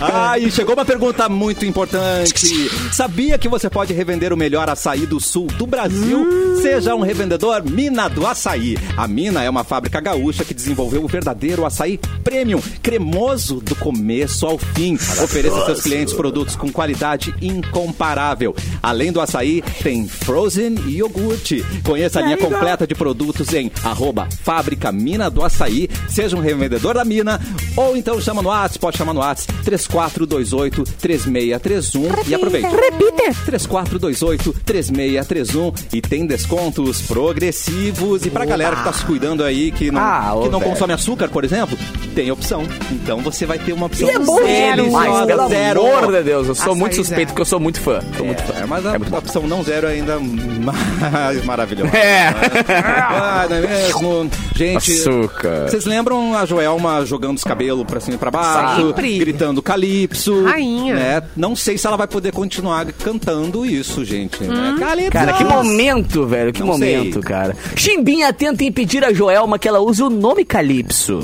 Ah, 0.00 0.38
e 0.38 0.50
chegou 0.50 0.74
uma 0.74 0.84
pergunta 0.84 1.28
muito 1.28 1.64
importante. 1.64 2.70
Sabia 2.92 3.38
que 3.38 3.48
você 3.48 3.68
pode 3.68 3.92
revender 3.92 4.32
o 4.32 4.36
melhor 4.36 4.68
açaí 4.68 5.06
do 5.06 5.20
sul 5.20 5.46
do 5.46 5.66
Brasil? 5.66 6.56
Seja 6.60 6.94
um 6.94 7.00
revendedor 7.00 7.62
Mina 7.64 8.08
do 8.08 8.26
Açaí. 8.26 8.76
A 8.96 9.06
Mina 9.06 9.42
é 9.42 9.50
uma 9.50 9.64
fábrica 9.64 10.00
gaúcha 10.00 10.44
que 10.44 10.54
desenvolveu 10.54 11.04
o 11.04 11.08
verdadeiro 11.08 11.64
açaí 11.64 11.98
premium, 12.22 12.60
cremoso 12.82 13.60
do 13.60 13.74
começo 13.74 14.46
ao 14.46 14.58
fim. 14.58 14.94
Ofereça 14.94 15.56
aos 15.56 15.66
seus 15.66 15.82
clientes 15.82 16.14
produtos 16.14 16.56
com 16.56 16.70
qualidade 16.70 17.34
incomparável. 17.40 18.54
Além 18.82 19.12
do 19.12 19.20
açaí, 19.20 19.62
tem 19.82 20.06
frozen 20.06 20.74
e 20.86 20.96
iogurte. 20.98 21.64
Conheça 21.82 22.20
a 22.20 22.22
linha 22.22 22.36
completa 22.36 22.86
de 22.86 22.94
produtos 22.94 23.52
em 23.52 23.70
arroba 23.82 24.28
Fábrica 24.42 24.90
Mina 24.92 25.30
do 25.30 25.42
Açaí. 25.42 25.88
Seja 26.08 26.36
um 26.36 26.40
revendedor 26.40 26.94
da 26.94 27.04
Mina 27.04 27.40
ou 27.76 27.96
então 28.04 28.20
chama 28.20 28.42
no 28.42 28.50
WhatsApp, 28.50 28.78
pode 28.78 28.98
chamar 28.98 29.14
no 29.14 29.20
WhatsApp 29.20 29.50
3428 29.64 30.84
3631 31.00 32.28
e 32.28 32.34
aproveite. 32.34 32.68
Repite. 32.68 33.14
3428 33.46 34.52
3631 34.64 35.72
e 35.92 36.02
tem 36.02 36.26
descontos 36.26 37.00
progressivos 37.02 38.26
e 38.26 38.30
pra 38.30 38.44
galera 38.44 38.76
que 38.76 38.84
tá 38.84 38.92
se 38.92 39.02
cuidando 39.06 39.42
aí 39.42 39.72
que 39.72 39.90
não, 39.90 40.00
Ah, 40.00 40.38
que 40.42 40.48
não 40.50 40.58
velho. 40.58 40.70
consome 40.72 40.92
açúcar, 40.92 41.28
por 41.28 41.44
exemplo, 41.44 41.78
tem 42.14 42.30
opção. 42.30 42.64
Então 42.92 43.20
você 43.22 43.46
vai 43.46 43.58
ter 43.58 43.72
uma 43.72 43.86
opção 43.86 44.06
E 44.06 44.10
é 44.10 44.18
bom 44.18 44.36
zero, 44.44 44.82
demais, 44.84 45.26
pelo 45.26 45.48
zero. 45.48 45.86
amor 45.86 46.12
de 46.12 46.22
Deus. 46.22 46.48
Eu 46.48 46.54
sou 46.54 46.64
Açaí 46.72 46.78
muito 46.80 46.96
suspeito 46.96 47.16
zero. 47.20 47.26
porque 47.28 47.40
eu 47.40 47.46
sou 47.46 47.58
muito 47.60 47.80
fã. 47.80 48.00
Sou 48.16 48.26
muito 48.26 48.42
fã. 48.42 48.52
É, 48.60 48.66
mas 48.66 48.84
a, 48.84 48.92
a 48.96 49.18
opção 49.18 49.46
não 49.46 49.62
zero 49.62 49.86
é 49.86 49.92
ainda 49.92 50.18
mais 50.20 51.42
maravilhosa. 51.46 51.96
É. 51.96 52.28
Ah, 52.68 53.46
não 53.48 53.56
é 53.56 53.60
mesmo? 53.62 54.30
Gente, 54.54 54.92
Açúcar. 54.92 55.68
vocês 55.70 55.84
lembram 55.86 56.36
a 56.36 56.44
Joelma 56.44 57.04
jogando 57.06 57.38
os 57.38 57.44
cabelos 57.44 57.84
pra 57.94 58.00
cima 58.00 58.16
e 58.16 58.18
pra 58.18 58.30
baixo, 58.30 58.88
Sempre. 58.88 59.18
gritando 59.18 59.62
calypso? 59.62 60.44
Rainha. 60.44 60.94
Né? 60.96 61.22
Não 61.36 61.54
sei 61.54 61.78
se 61.78 61.86
ela 61.86 61.96
vai 61.96 62.08
poder 62.08 62.32
continuar 62.32 62.84
cantando 62.92 63.64
isso, 63.64 64.04
gente. 64.04 64.42
Né? 64.42 64.74
Calypso. 64.80 65.12
Cara, 65.12 65.32
que 65.34 65.44
momento, 65.44 66.26
velho. 66.26 66.52
Que 66.52 66.58
Não 66.60 66.66
momento, 66.66 67.14
sei. 67.14 67.22
cara. 67.22 67.56
Chimbinha 67.76 68.32
tenta 68.32 68.64
impedir 68.64 69.04
a 69.04 69.12
Joelma 69.12 69.58
que 69.60 69.68
ela 69.68 69.78
use 69.78 70.02
o 70.02 70.10
nome 70.10 70.44
Calypso. 70.44 71.20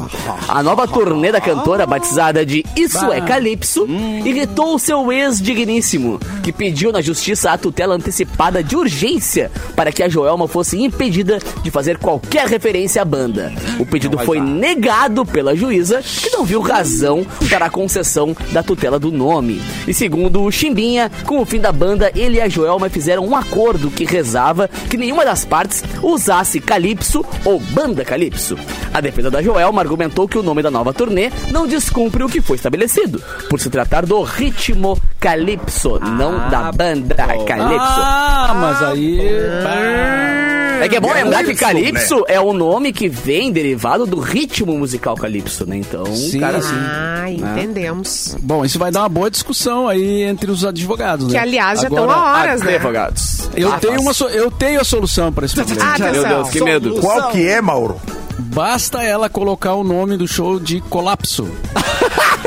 A 0.49 0.63
nova 0.63 0.87
turnê 0.87 1.33
da 1.33 1.41
cantora, 1.41 1.87
batizada 1.87 2.47
de 2.47 2.65
Isso 2.77 3.11
é 3.13 3.21
Calypso, 3.21 3.85
irritou 4.25 4.77
o 4.77 4.79
seu 4.79 5.11
ex-digníssimo, 5.11 6.21
que 6.43 6.53
pediu 6.53 6.93
na 6.93 7.01
justiça 7.01 7.51
a 7.51 7.59
tutela 7.59 7.97
antecipada 7.97 8.63
de 8.63 8.77
urgência 8.77 9.51
para 9.75 9.91
que 9.91 10.03
a 10.05 10.09
Joelma 10.09 10.47
fosse 10.47 10.81
impedida 10.81 11.39
de 11.63 11.71
fazer 11.71 11.99
qualquer 11.99 12.47
referência 12.47 13.03
à 13.03 13.05
banda. 13.05 13.53
O 13.79 13.85
pedido 13.87 14.17
foi 14.19 14.39
dar. 14.39 14.45
negado 14.45 15.27
pela 15.27 15.57
juíza, 15.57 16.01
que 16.03 16.31
não 16.31 16.45
viu 16.51 16.61
razão 16.61 17.25
para 17.49 17.67
a 17.67 17.71
concessão 17.71 18.37
da 18.51 18.61
tutela 18.61 18.99
do 18.99 19.13
nome. 19.13 19.63
E 19.87 19.95
segundo 19.95 20.43
o 20.43 20.51
Chimbinha, 20.51 21.09
com 21.25 21.41
o 21.41 21.47
fim 21.47 21.61
da 21.61 21.71
banda, 21.71 22.11
ele 22.13 22.39
e 22.39 22.41
a 22.41 22.49
Joelma 22.49 22.89
fizeram 22.89 23.25
um 23.25 23.37
acordo 23.37 23.89
que 23.89 24.05
rezava 24.05 24.67
que 24.67 24.97
nenhuma 24.97 25.25
das 25.25 25.45
partes 25.45 25.85
usasse 26.03 26.59
Calypso 26.59 27.25
ou 27.45 27.61
Banda 27.61 28.05
Calypso. 28.05 28.59
A 28.93 29.01
defesa 29.01 29.31
da 29.31 29.41
Joelma 29.41 29.81
argumentou 29.81 30.27
que 30.27 30.39
o 30.39 30.43
nome 30.43 30.61
da 30.61 30.73
nova 30.73 30.93
turnê 30.93 31.31
não 31.53 31.69
descumpre 31.69 32.25
o 32.25 32.29
que 32.29 32.41
foi 32.41 32.57
estabelecido, 32.57 33.23
por 33.49 33.61
se 33.61 33.71
tratar 33.71 34.05
do 34.05 34.21
ritmo 34.21 35.01
Calypso, 35.21 36.01
não 36.01 36.51
da 36.51 36.73
banda 36.73 37.15
Calypso. 37.15 38.01
Ah, 38.01 38.57
mas 38.61 38.83
aí. 38.83 40.40
É 40.85 40.89
que 40.89 40.97
é 40.97 41.01
bom 41.01 41.11
É 41.11 41.23
lembrar 41.25 41.45
que 41.45 41.55
Calypso, 41.55 41.93
Calypso 41.93 42.25
é 42.29 42.41
o 42.41 42.53
nome 42.53 42.93
que 42.93 43.09
vem 43.09 43.53
derivado 43.53 44.07
do 44.07 44.19
ritmo 44.21 44.79
musical 44.79 45.15
Calypso, 45.17 45.67
né? 45.67 45.77
Então, 45.77 46.05
Sim, 46.07 46.41
cara, 46.41 46.61
sim. 46.61 46.75
Ah, 46.75 47.31
entendemos. 47.31 48.37
Bom, 48.41 48.65
isso 48.65 48.79
vai 48.79 48.91
dar 48.91 49.01
uma 49.01 49.09
boa 49.09 49.31
discussão 49.31 49.89
aí 49.89 50.23
entre 50.23 50.51
os 50.51 50.65
advogados, 50.65 51.27
né? 51.27 51.33
Que, 51.33 51.39
aliás, 51.39 51.81
já 51.81 51.89
estão 51.89 52.11
há 52.11 52.33
horas, 52.41 52.63
né? 52.63 52.75
advogados. 52.77 53.49
Eu, 53.55 53.73
Ah, 53.73 53.79
tenho 53.79 54.01
uma 54.01 54.15
so- 54.15 54.29
eu 54.29 54.51
tenho 54.51 54.81
a 54.81 54.85
solução 54.85 55.33
para 55.33 55.47
esse 55.47 55.55
problema. 55.63 55.91
Atenção. 55.91 56.13
Meu 56.13 56.25
Deus, 56.25 56.51
que 56.51 56.61
medo. 56.63 56.95
Qual 57.01 57.31
que 57.31 57.47
é, 57.47 57.61
Mauro? 57.61 58.01
Basta 58.39 59.03
ela 59.03 59.29
colocar 59.29 59.75
o 59.75 59.85
nome 59.85 60.17
do 60.17 60.27
show 60.27 60.59
de 60.59 60.81
Colapso. 60.83 61.47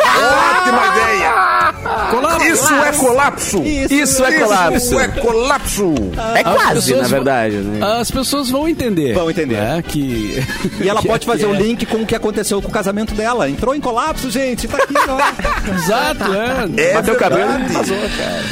Ótima 0.03 0.87
ideia! 0.87 1.42
Colapso. 2.11 2.45
Isso 2.47 2.73
é 2.73 2.91
colapso! 2.93 3.63
Isso 3.63 4.25
é 4.25 4.39
colapso. 4.39 4.77
Isso 4.77 4.99
é 4.99 5.07
colapso! 5.07 5.93
É 6.35 6.39
As 6.39 6.53
quase, 6.55 6.95
na 6.95 7.07
verdade. 7.07 7.55
Né? 7.57 7.79
As 7.99 8.11
pessoas 8.11 8.49
vão 8.49 8.67
entender. 8.67 9.13
Vão 9.13 9.29
entender. 9.29 9.55
né, 9.55 9.83
que... 9.87 10.43
E 10.81 10.89
ela 10.89 10.99
que- 11.01 11.07
pode 11.07 11.25
fazer 11.25 11.45
é- 11.47 11.53
link 11.53 11.85
com 11.85 11.97
o 11.97 12.05
que 12.05 12.15
aconteceu 12.15 12.61
com 12.61 12.67
o 12.67 12.71
casamento 12.71 13.13
dela. 13.13 13.49
Entrou 13.49 13.73
em 13.75 13.81
colapso, 13.81 14.29
gente. 14.29 14.67
Tá 14.67 14.77
aqui, 14.77 14.93
ó. 14.97 15.73
Exato, 15.75 16.23
é. 16.33 16.89
É 16.89 16.93
Bateu 16.93 17.13
o 17.13 17.17
cabelo 17.17 17.51
e 17.69 17.73
passou, 17.73 17.97
cara. 17.97 18.43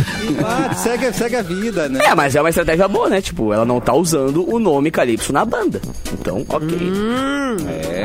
Ah, 0.46 0.74
segue, 0.76 1.14
segue 1.14 1.36
a 1.36 1.42
vida, 1.42 1.90
né? 1.90 2.00
É, 2.06 2.16
mas 2.16 2.36
é 2.36 2.42
uma 2.42 2.50
estratégia 2.50 2.88
boa, 2.88 3.10
né? 3.10 3.22
Tipo, 3.22 3.52
ela 3.54 3.66
não 3.66 3.80
tá 3.82 3.94
usando 3.94 4.50
o 4.50 4.60
nome 4.60 4.90
Calypso 4.92 5.34
na 5.34 5.44
banda. 5.44 5.82
Então, 6.14 6.46
ok. 6.48 6.78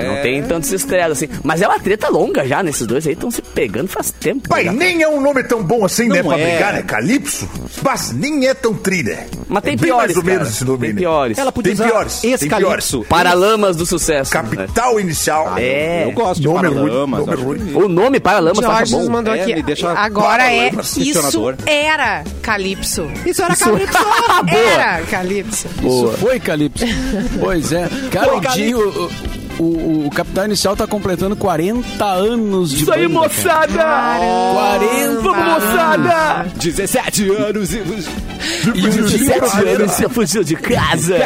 Não 0.07 0.23
tem 0.23 0.42
tantos 0.42 0.73
estrelas 0.73 1.19
assim. 1.19 1.29
Mas 1.42 1.62
é 1.62 1.69
uma 1.69 1.79
treta 1.79 2.09
longa 2.09 2.47
já, 2.47 2.62
nesses 2.62 2.87
dois 2.87 3.07
aí 3.07 3.12
estão 3.12 3.31
se 3.31 3.42
pegando 3.42 3.88
faz 3.88 4.11
tempo. 4.11 4.49
Pai, 4.49 4.64
já. 4.64 4.73
Nem 4.96 5.02
é 5.04 5.09
um 5.09 5.20
nome 5.20 5.42
tão 5.44 5.62
bom 5.62 5.85
assim, 5.85 6.09
né, 6.09 6.22
Não 6.22 6.30
pra 6.30 6.38
é. 6.38 6.50
brigar, 6.50 6.72
né? 6.74 6.82
Calypso? 6.82 7.48
Mas 7.82 8.12
nem 8.12 8.46
é 8.46 8.54
tão 8.54 8.74
tri, 8.74 9.02
né? 9.02 9.26
Mas 9.48 9.62
tem 9.62 9.74
É 9.74 9.76
piores, 9.76 10.06
mais 10.06 10.16
ou 10.16 10.22
cara. 10.22 10.35
menos 10.38 10.54
esse 10.54 10.64
nome, 10.64 10.78
Tem 10.78 10.92
né? 10.92 10.98
piores. 11.00 11.38
Ela 11.38 11.52
podia 11.52 11.74
Tem 11.74 11.85
usar 11.85 11.92
piores, 11.92 12.20
tem 12.20 12.32
Escalipso. 12.35 13.04
Paralamas 13.09 13.76
do 13.76 13.85
sucesso. 13.87 14.35
né? 14.35 14.42
Capital 14.42 14.98
inicial. 15.00 15.54
É. 15.56 16.04
Eu 16.06 16.12
gosto 16.12 16.40
de 16.40 16.46
Nome 16.46 16.68
ruim, 16.68 16.74
Paralamas. 16.76 17.20
nome 17.20 17.32
acho 17.32 17.42
ruim. 17.42 17.74
O 17.74 17.88
nome 17.88 18.20
Paralamas 18.20 18.59
tá 18.61 18.85
bom. 18.90 19.11
mandou 19.11 19.35
É, 19.35 19.42
aqui. 19.42 19.64
Agora 19.96 20.52
é. 20.52 20.70
Isso 20.96 21.52
era 21.70 22.24
Calypso. 22.42 23.09
Isso 23.24 23.42
era 23.42 23.56
Calypso. 23.56 23.98
Era 24.48 25.02
Calypso. 25.02 25.66
Isso 25.82 26.14
foi 26.18 26.40
Calypso. 26.40 26.85
pois 27.40 27.72
é. 27.72 27.88
Cara, 28.11 28.37
o 28.37 28.40
Dinho, 28.40 29.11
o, 29.59 30.07
o, 30.07 30.11
Capital 30.11 30.45
Inicial 30.47 30.77
tá 30.77 30.87
completando 30.87 31.37
40 31.37 32.05
anos 32.05 32.71
de 32.71 32.83
Isso 32.83 32.92
aí, 32.92 33.09
banda, 33.09 33.29
cara. 33.29 33.29
moçada! 33.29 34.19
40 34.55 35.21
Vamos, 35.21 35.64
moçada! 35.64 36.47
17 36.57 37.31
anos 37.31 37.73
e... 37.73 38.36
E 38.66 38.68
o 38.87 38.90
Dinho, 38.90 39.04
17 39.09 39.68
anos 39.68 39.92
você 39.92 40.09
fugiu 40.09 40.44
de 40.44 40.56
casa. 40.56 41.16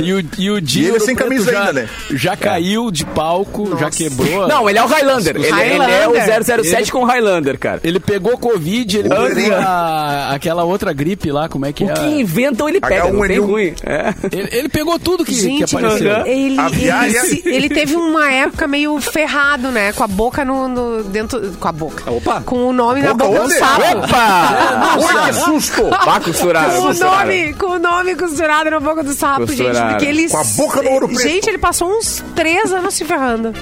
e 0.00 0.12
o, 0.12 0.24
e 0.38 0.50
o 0.50 0.60
Dinho 0.60 0.86
E 0.86 0.88
ele 0.90 1.00
sem 1.00 1.14
camisa 1.14 1.50
já, 1.52 1.60
ainda, 1.60 1.72
né? 1.72 1.88
Já 2.10 2.36
caiu 2.36 2.90
de 2.90 3.04
palco, 3.04 3.76
já 3.78 3.90
quebrou. 3.90 4.46
Não, 4.48 4.68
ele 4.68 4.78
é 4.78 4.82
o 4.82 4.86
Highlander. 4.86 5.36
Ele, 5.36 5.46
ele 5.46 5.58
é 5.82 6.08
o 6.08 6.12
Highlander. 6.12 6.44
007 6.64 6.74
Ele- 6.82 6.90
com 6.90 6.98
o 7.02 7.04
Highlander, 7.04 7.58
cara. 7.58 7.80
Ele 7.84 8.00
pegou 8.00 8.36
Covid, 8.38 8.98
ele 8.98 9.08
pegou 9.08 9.54
a- 9.56 10.32
aquela 10.34 10.64
outra 10.64 10.92
gripe 10.92 11.30
lá, 11.30 11.48
como 11.48 11.66
é 11.66 11.72
que 11.72 11.84
O 11.84 11.90
é? 11.90 11.94
que 11.94 12.04
inventam, 12.06 12.68
ele 12.68 12.80
pega, 12.80 13.10
não 13.10 13.20
tem 13.26 13.38
H1N1. 13.38 13.46
ruim. 13.46 13.74
É. 13.84 14.14
Ele, 14.32 14.48
ele 14.52 14.68
pegou 14.68 14.98
tudo 14.98 15.24
que, 15.24 15.32
que 15.34 15.40
Gente, 15.40 15.76
apareceu. 15.76 16.10
aham. 16.12 16.26
ele, 16.26 16.58
ele, 16.60 16.68
viagem- 16.70 17.20
se- 17.20 17.42
ele 17.46 17.68
teve 17.68 17.94
uma 17.96 18.30
época 18.32 18.66
meio 18.66 19.00
ferrado, 19.00 19.68
né? 19.68 19.92
Com 19.92 20.04
a 20.04 20.06
boca 20.06 20.44
no, 20.44 20.68
no- 20.68 21.04
dentro. 21.04 21.40
Com 21.58 21.68
a 21.68 21.72
boca. 21.72 22.10
Opa. 22.10 22.40
Com 22.42 22.66
o 22.68 22.72
nome 22.72 23.02
na 23.02 23.14
Boca 23.14 23.24
boca 23.30 23.40
do 23.44 23.50
sapo. 23.58 23.98
Opa! 23.98 24.96
Oi, 24.98 25.26
que 25.26 25.32
susto! 25.34 25.90
Vá 25.90 26.20
costurar. 26.64 26.88
Com 26.88 26.88
o, 26.88 27.26
nome, 27.26 27.54
com 27.54 27.66
o 27.66 27.78
nome 27.78 28.16
costurado 28.16 28.70
na 28.70 28.80
boca 28.80 29.02
do 29.02 29.12
sapo, 29.12 29.46
gente. 29.46 29.58
Costurado. 29.58 29.90
Porque 29.90 30.06
ele. 30.06 30.28
Com 30.28 30.38
a 30.38 30.44
boca 30.44 30.82
no 30.82 30.90
ouro 30.90 31.08
preto. 31.08 31.22
Gente, 31.22 31.48
ele 31.48 31.58
passou 31.58 31.90
uns 31.90 32.22
três 32.34 32.72
anos 32.72 32.94
se 32.94 33.04
ferrando. 33.04 33.52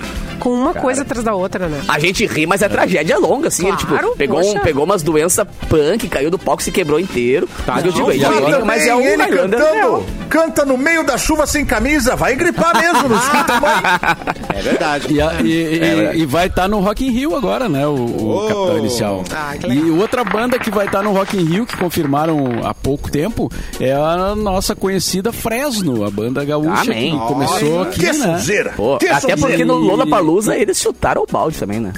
Com 0.49 0.55
uma 0.55 0.75
coisa 0.75 1.03
atrás 1.03 1.23
da 1.25 1.35
outra, 1.35 1.69
né? 1.69 1.81
A 1.89 1.99
gente 1.99 2.25
ri, 2.27 2.47
mas 2.47 2.63
é 2.63 2.69
tragédia 2.69 3.19
longa, 3.19 3.49
assim. 3.49 3.67
ele, 3.69 3.77
tipo, 3.77 3.93
Claro, 3.93 4.15
pegou, 4.17 4.41
poxa. 4.41 4.59
um, 4.59 4.61
pegou 4.61 4.85
umas 4.85 5.03
doenças 5.03 5.47
punk, 5.69 6.09
caiu 6.09 6.31
do 6.31 6.39
palco, 6.39 6.63
se 6.63 6.71
quebrou 6.73 6.99
inteiro. 6.99 7.49
Mas 7.67 7.85
eu 7.85 7.93
digo, 7.93 8.11
ele 8.11 8.25
brinca, 8.25 8.43
também, 8.51 8.65
mas 8.65 8.87
é 8.87 8.95
um 8.95 9.01
ele 9.01 9.23
Highlander. 9.23 9.59
cantando, 9.61 10.07
canta 10.29 10.65
no 10.65 10.77
meio 10.79 11.05
da 11.05 11.19
chuva 11.19 11.47
sem 11.47 11.65
camisa, 11.65 12.17
vai 12.17 12.35
gripar 12.35 12.77
mesmo, 12.81 13.09
não 13.09 13.17
escuta 13.17 13.61
mais. 13.61 13.83
É 14.55 14.63
verdade. 14.63 15.13
E, 15.13 15.21
a- 15.21 15.35
e- 15.43 15.47
e- 16.17 16.23
e 16.23 16.27
vai 16.27 16.47
estar 16.47 16.69
no 16.69 16.81
Rock 16.81 17.07
in 17.07 17.11
Rio 17.11 17.37
agora, 17.37 17.69
né? 17.69 17.87
O, 17.87 17.93
o 17.95 18.29
Oh. 18.39 18.49
Capitão 18.49 18.79
Inicial. 18.79 19.25
Ah, 19.35 19.55
que 19.59 19.67
e 19.67 19.91
outra 19.91 20.25
banda 20.25 20.59
que 20.59 20.71
vai 20.71 20.87
estar 20.87 21.03
no 21.03 21.13
Rock 21.13 21.37
in 21.37 21.45
Rio, 21.45 21.67
que 21.67 21.77
confirmaram 21.77 22.61
há 22.65 22.73
pouco 22.75 23.11
tempo, 23.11 23.51
é 23.81 23.93
a 23.93 24.35
nossa 24.35 24.75
conhecida 24.75 25.33
Fresno, 25.33 26.05
a 26.05 26.11
banda 26.11 26.45
gaúcha 26.45 26.83
Amém. 26.83 27.13
que 27.19 27.27
começou 27.27 27.83
aqui, 27.83 28.01
Que 28.01 28.13
né? 28.13 28.39
sujeira. 28.39 28.73
Pô, 28.77 28.99
que 28.99 29.07
até 29.09 29.21
sujeira. 29.21 29.41
porque 29.41 29.65
no 29.65 29.81
Lollapalooza 30.39 30.57
eles 30.57 30.81
chutaram 30.81 31.23
o 31.23 31.27
balde 31.31 31.59
também, 31.59 31.81
né? 31.81 31.93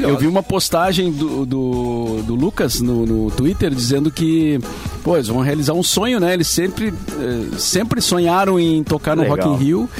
Eu, 0.00 0.16
vi 0.16 0.28
uma 0.28 0.42
postagem 0.42 1.10
do, 1.10 1.44
do, 1.44 2.22
do 2.22 2.34
Lucas 2.36 2.80
no, 2.80 3.04
no 3.04 3.30
Twitter 3.32 3.74
dizendo 3.74 4.08
que, 4.08 4.60
pô, 5.02 5.16
eles 5.16 5.26
vão 5.26 5.40
realizar 5.40 5.72
um 5.72 5.82
sonho, 5.82 6.20
né? 6.20 6.32
Eles 6.32 6.46
sempre, 6.46 6.88
eh, 6.88 7.58
sempre 7.58 8.00
sonharam 8.00 8.58
em 8.58 8.84
tocar 8.84 9.16
no 9.16 9.22
Legal. 9.22 9.36
Rock 9.36 9.48
in 9.48 9.56
Rio 9.56 9.90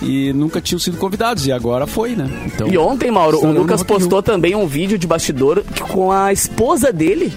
e 0.00 0.32
nunca 0.32 0.60
tinham 0.60 0.78
sido 0.78 0.98
convidados, 0.98 1.46
e 1.48 1.52
agora 1.52 1.84
foi, 1.84 2.14
né? 2.14 2.30
Então, 2.46 2.68
E 2.68 2.78
ontem, 2.78 3.10
Mauro, 3.10 3.44
o 3.44 3.50
Lucas 3.50 3.82
postou 3.82 4.22
também 4.22 4.54
um 4.54 4.68
vídeo 4.68 4.96
de 4.96 5.06
bastidor 5.06 5.64
com 5.90 6.12
a 6.12 6.32
esposa 6.32 6.92
dele 6.92 7.32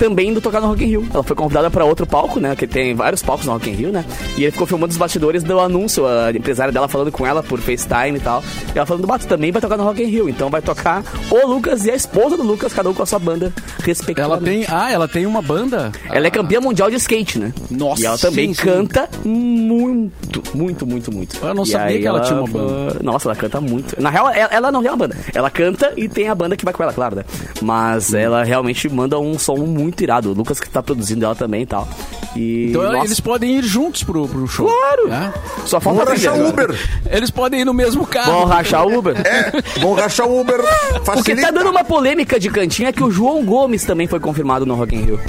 também 0.00 0.30
indo 0.30 0.40
tocar 0.40 0.60
no 0.62 0.66
Rock 0.68 0.82
in 0.82 0.86
Rio. 0.88 1.06
Ela 1.12 1.22
foi 1.22 1.36
convidada 1.36 1.70
para 1.70 1.84
outro 1.84 2.06
palco, 2.06 2.40
né? 2.40 2.56
Que 2.56 2.66
tem 2.66 2.94
vários 2.94 3.22
palcos 3.22 3.44
no 3.46 3.52
Rock 3.52 3.68
in 3.68 3.74
Rio, 3.74 3.92
né? 3.92 4.02
E 4.36 4.42
ele 4.44 4.50
ficou 4.50 4.66
filmando 4.66 4.90
os 4.90 4.96
bastidores 4.96 5.42
do 5.42 5.60
anúncio, 5.60 6.06
a 6.06 6.30
empresária 6.32 6.72
dela 6.72 6.88
falando 6.88 7.12
com 7.12 7.26
ela 7.26 7.42
por 7.42 7.60
FaceTime 7.60 8.16
e 8.16 8.20
tal. 8.20 8.42
E 8.74 8.78
ela 8.78 8.86
falando, 8.86 9.06
Bato, 9.06 9.26
também 9.26 9.52
vai 9.52 9.60
tocar 9.60 9.76
no 9.76 9.84
Rock 9.84 10.02
in 10.02 10.06
Rio. 10.06 10.28
Então 10.28 10.48
vai 10.48 10.62
tocar 10.62 11.04
o 11.30 11.46
Lucas 11.46 11.84
e 11.84 11.90
a 11.90 11.94
esposa 11.94 12.36
do 12.36 12.42
Lucas, 12.42 12.72
cada 12.72 12.88
um 12.88 12.94
com 12.94 13.02
a 13.02 13.06
sua 13.06 13.18
banda 13.18 13.52
Ela 13.54 13.84
respectivamente. 13.84 14.44
tem. 14.44 14.64
Ah, 14.68 14.90
ela 14.90 15.06
tem 15.06 15.26
uma 15.26 15.42
banda? 15.42 15.92
Ela 16.10 16.26
é 16.26 16.30
campeã 16.30 16.60
mundial 16.60 16.88
de 16.88 16.96
skate, 16.96 17.38
né? 17.38 17.52
Nossa, 17.70 18.02
E 18.02 18.06
ela 18.06 18.16
também 18.16 18.48
sim, 18.48 18.54
sim. 18.54 18.62
canta 18.62 19.08
muito, 19.24 20.42
muito, 20.54 20.86
muito, 20.86 21.12
muito. 21.12 21.36
Eu 21.44 21.54
não 21.54 21.64
E 21.64 21.66
sabia 21.66 21.98
que 21.98 22.06
ela 22.06 22.20
tinha 22.20 22.38
uma 22.40 22.48
banda. 22.48 22.96
Nossa, 23.02 23.28
ela 23.28 23.36
canta 23.36 23.60
muito. 23.60 24.00
Na 24.00 24.08
real, 24.10 24.30
ela, 24.30 24.48
ela 24.52 24.72
não 24.72 24.80
tem 24.80 24.90
uma 24.90 24.96
banda. 24.96 25.16
Ela 25.34 25.50
canta 25.50 25.92
e 25.96 26.08
tem 26.08 26.28
a 26.28 26.34
banda 26.34 26.56
que 26.56 26.64
vai 26.64 26.72
com 26.72 26.82
ela, 26.82 26.92
claro, 26.92 27.16
né? 27.16 27.24
Mas 27.60 28.14
ela 28.14 28.42
realmente 28.42 28.88
manda 28.88 29.18
um 29.18 29.38
som 29.38 29.56
muito 29.56 29.89
irado. 30.02 30.30
O 30.30 30.34
Lucas 30.34 30.60
que 30.60 30.68
tá 30.68 30.82
produzindo 30.82 31.24
ela 31.24 31.34
também 31.34 31.62
e 31.62 31.66
tal. 31.66 31.88
E. 32.36 32.66
Então 32.70 32.82
nossa, 32.82 33.04
eles 33.06 33.20
podem 33.20 33.56
ir 33.58 33.64
juntos 33.64 34.02
pro, 34.02 34.28
pro 34.28 34.46
show. 34.46 34.66
Claro! 34.66 35.08
né? 35.08 35.32
Só 35.66 35.80
falta 35.80 36.06
trilha 36.06 36.30
rachar. 36.30 36.46
Uber. 36.48 36.78
Eles 37.10 37.30
podem 37.30 37.60
ir 37.60 37.64
no 37.64 37.74
mesmo 37.74 38.06
carro. 38.06 38.32
Vão 38.32 38.44
rachar 38.44 38.86
o 38.86 38.98
Uber. 38.98 39.16
É, 39.26 39.80
vamos 39.80 39.98
rachar 39.98 40.26
o 40.28 40.40
Uber. 40.40 40.60
O 40.60 40.98
que 40.98 41.04
Facilita. 41.04 41.46
tá 41.46 41.50
dando 41.50 41.70
uma 41.70 41.84
polêmica 41.84 42.38
de 42.38 42.50
cantinho 42.50 42.88
é 42.88 42.92
que 42.92 43.02
o 43.02 43.10
João 43.10 43.44
Gomes 43.44 43.84
também 43.84 44.06
foi 44.06 44.20
confirmado 44.20 44.64
no 44.64 44.74
Rock 44.74 44.94
in 44.94 45.02
Rio. 45.02 45.20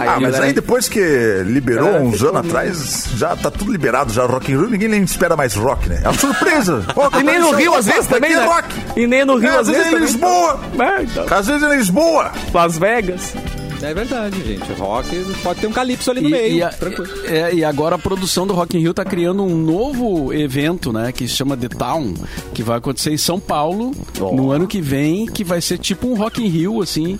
Aí, 0.00 0.08
Ah, 0.08 0.12
mas 0.20 0.22
galera, 0.32 0.44
aí 0.46 0.52
depois 0.52 0.88
que 0.88 1.00
liberou 1.46 1.86
Galera, 1.86 2.04
uns 2.04 2.14
ficou 2.18 2.28
anos 2.36 2.46
atrás, 2.48 3.08
já 3.16 3.36
tá 3.36 3.50
tudo 3.50 3.70
liberado, 3.72 4.12
já 4.12 4.24
Rock 4.24 4.52
in 4.52 4.56
Rio, 4.58 4.70
ninguém 4.70 4.88
nem 4.88 5.02
espera 5.02 5.36
mais 5.36 5.54
rock, 5.54 5.88
né? 5.88 6.00
É 6.02 6.08
uma 6.08 6.18
surpresa. 6.18 6.84
Pô, 6.94 7.02
E 7.18 7.22
nem 7.22 7.38
no 7.40 7.52
Rio, 7.52 7.74
às 7.74 7.86
vezes, 7.86 8.06
também, 8.06 8.30
ter 8.30 8.36
né? 8.38 8.44
rock. 8.46 8.68
E 8.96 9.06
nem 9.06 9.24
no 9.24 9.36
Rio, 9.36 9.48
É, 9.48 9.52
às 9.52 9.60
às 9.60 9.68
vezes 9.68 9.90
vezes, 9.92 10.14
em 10.14 10.18
também. 10.18 10.30
Lisboa. 10.30 10.60
É, 10.98 11.02
então. 11.02 11.38
Às 11.38 11.46
vezes 11.46 11.62
em 11.62 11.76
Lisboa. 11.76 12.32
Las 12.52 12.78
Vegas. 12.78 13.34
É 13.82 13.94
verdade, 13.94 14.36
gente. 14.44 14.72
Rock 14.74 15.08
pode 15.42 15.60
ter 15.60 15.66
um 15.66 15.72
calypso 15.72 16.10
ali 16.10 16.20
no 16.20 16.28
E, 16.28 16.32
meio. 16.32 16.54
e 16.56 16.62
a- 16.62 16.68
tranquilo. 16.68 17.10
é, 17.26 17.54
e 17.54 17.64
agora 17.64 17.96
a 17.96 17.98
produção 17.98 18.46
do 18.46 18.52
Rock 18.52 18.76
in 18.76 18.80
Rio 18.80 18.92
tá 18.92 19.04
criando 19.04 19.42
um 19.42 19.56
novo 19.56 20.32
evento, 20.34 20.92
né? 20.92 21.12
Que 21.12 21.26
se 21.26 21.34
chama 21.34 21.56
The 21.56 21.68
Town, 21.68 22.14
que 22.52 22.62
vai 22.62 22.76
acontecer 22.78 23.10
em 23.10 23.16
São 23.16 23.40
Paulo 23.40 23.92
no 24.32 24.50
ano 24.50 24.66
que 24.66 24.80
vem, 24.82 25.24
que 25.26 25.42
vai 25.42 25.60
ser 25.60 25.78
tipo 25.78 26.06
um 26.08 26.14
Rock 26.14 26.42
in 26.44 26.48
Rio, 26.48 26.82
assim. 26.82 27.18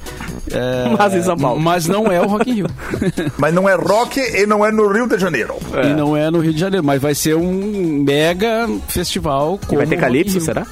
é, 0.50 0.84
Mas 0.98 1.14
em 1.14 1.22
São 1.22 1.36
Paulo. 1.36 1.58
Mas 1.60 1.86
não 1.86 2.06
é 2.12 2.20
o 2.20 2.26
Rock 2.26 2.50
in 2.50 2.54
Rio. 2.54 2.66
Mas 3.38 3.54
não 3.54 3.68
é 3.68 3.74
rock 3.74 4.20
e 4.20 4.44
não 4.46 4.64
é 4.64 4.70
no 4.70 4.86
Rio 4.92 5.08
de 5.08 5.18
Janeiro. 5.18 5.54
E 5.84 5.94
não 5.94 6.14
é 6.16 6.30
no 6.30 6.40
Rio 6.40 6.52
de 6.52 6.60
Janeiro, 6.60 6.84
mas 6.84 7.00
vai 7.00 7.14
ser 7.14 7.34
um 7.36 8.02
mega 8.04 8.68
festival. 8.88 9.58
Como 9.66 9.78
vai 9.78 9.86
ter 9.86 9.96
Calypso, 9.98 10.40
será? 10.40 10.66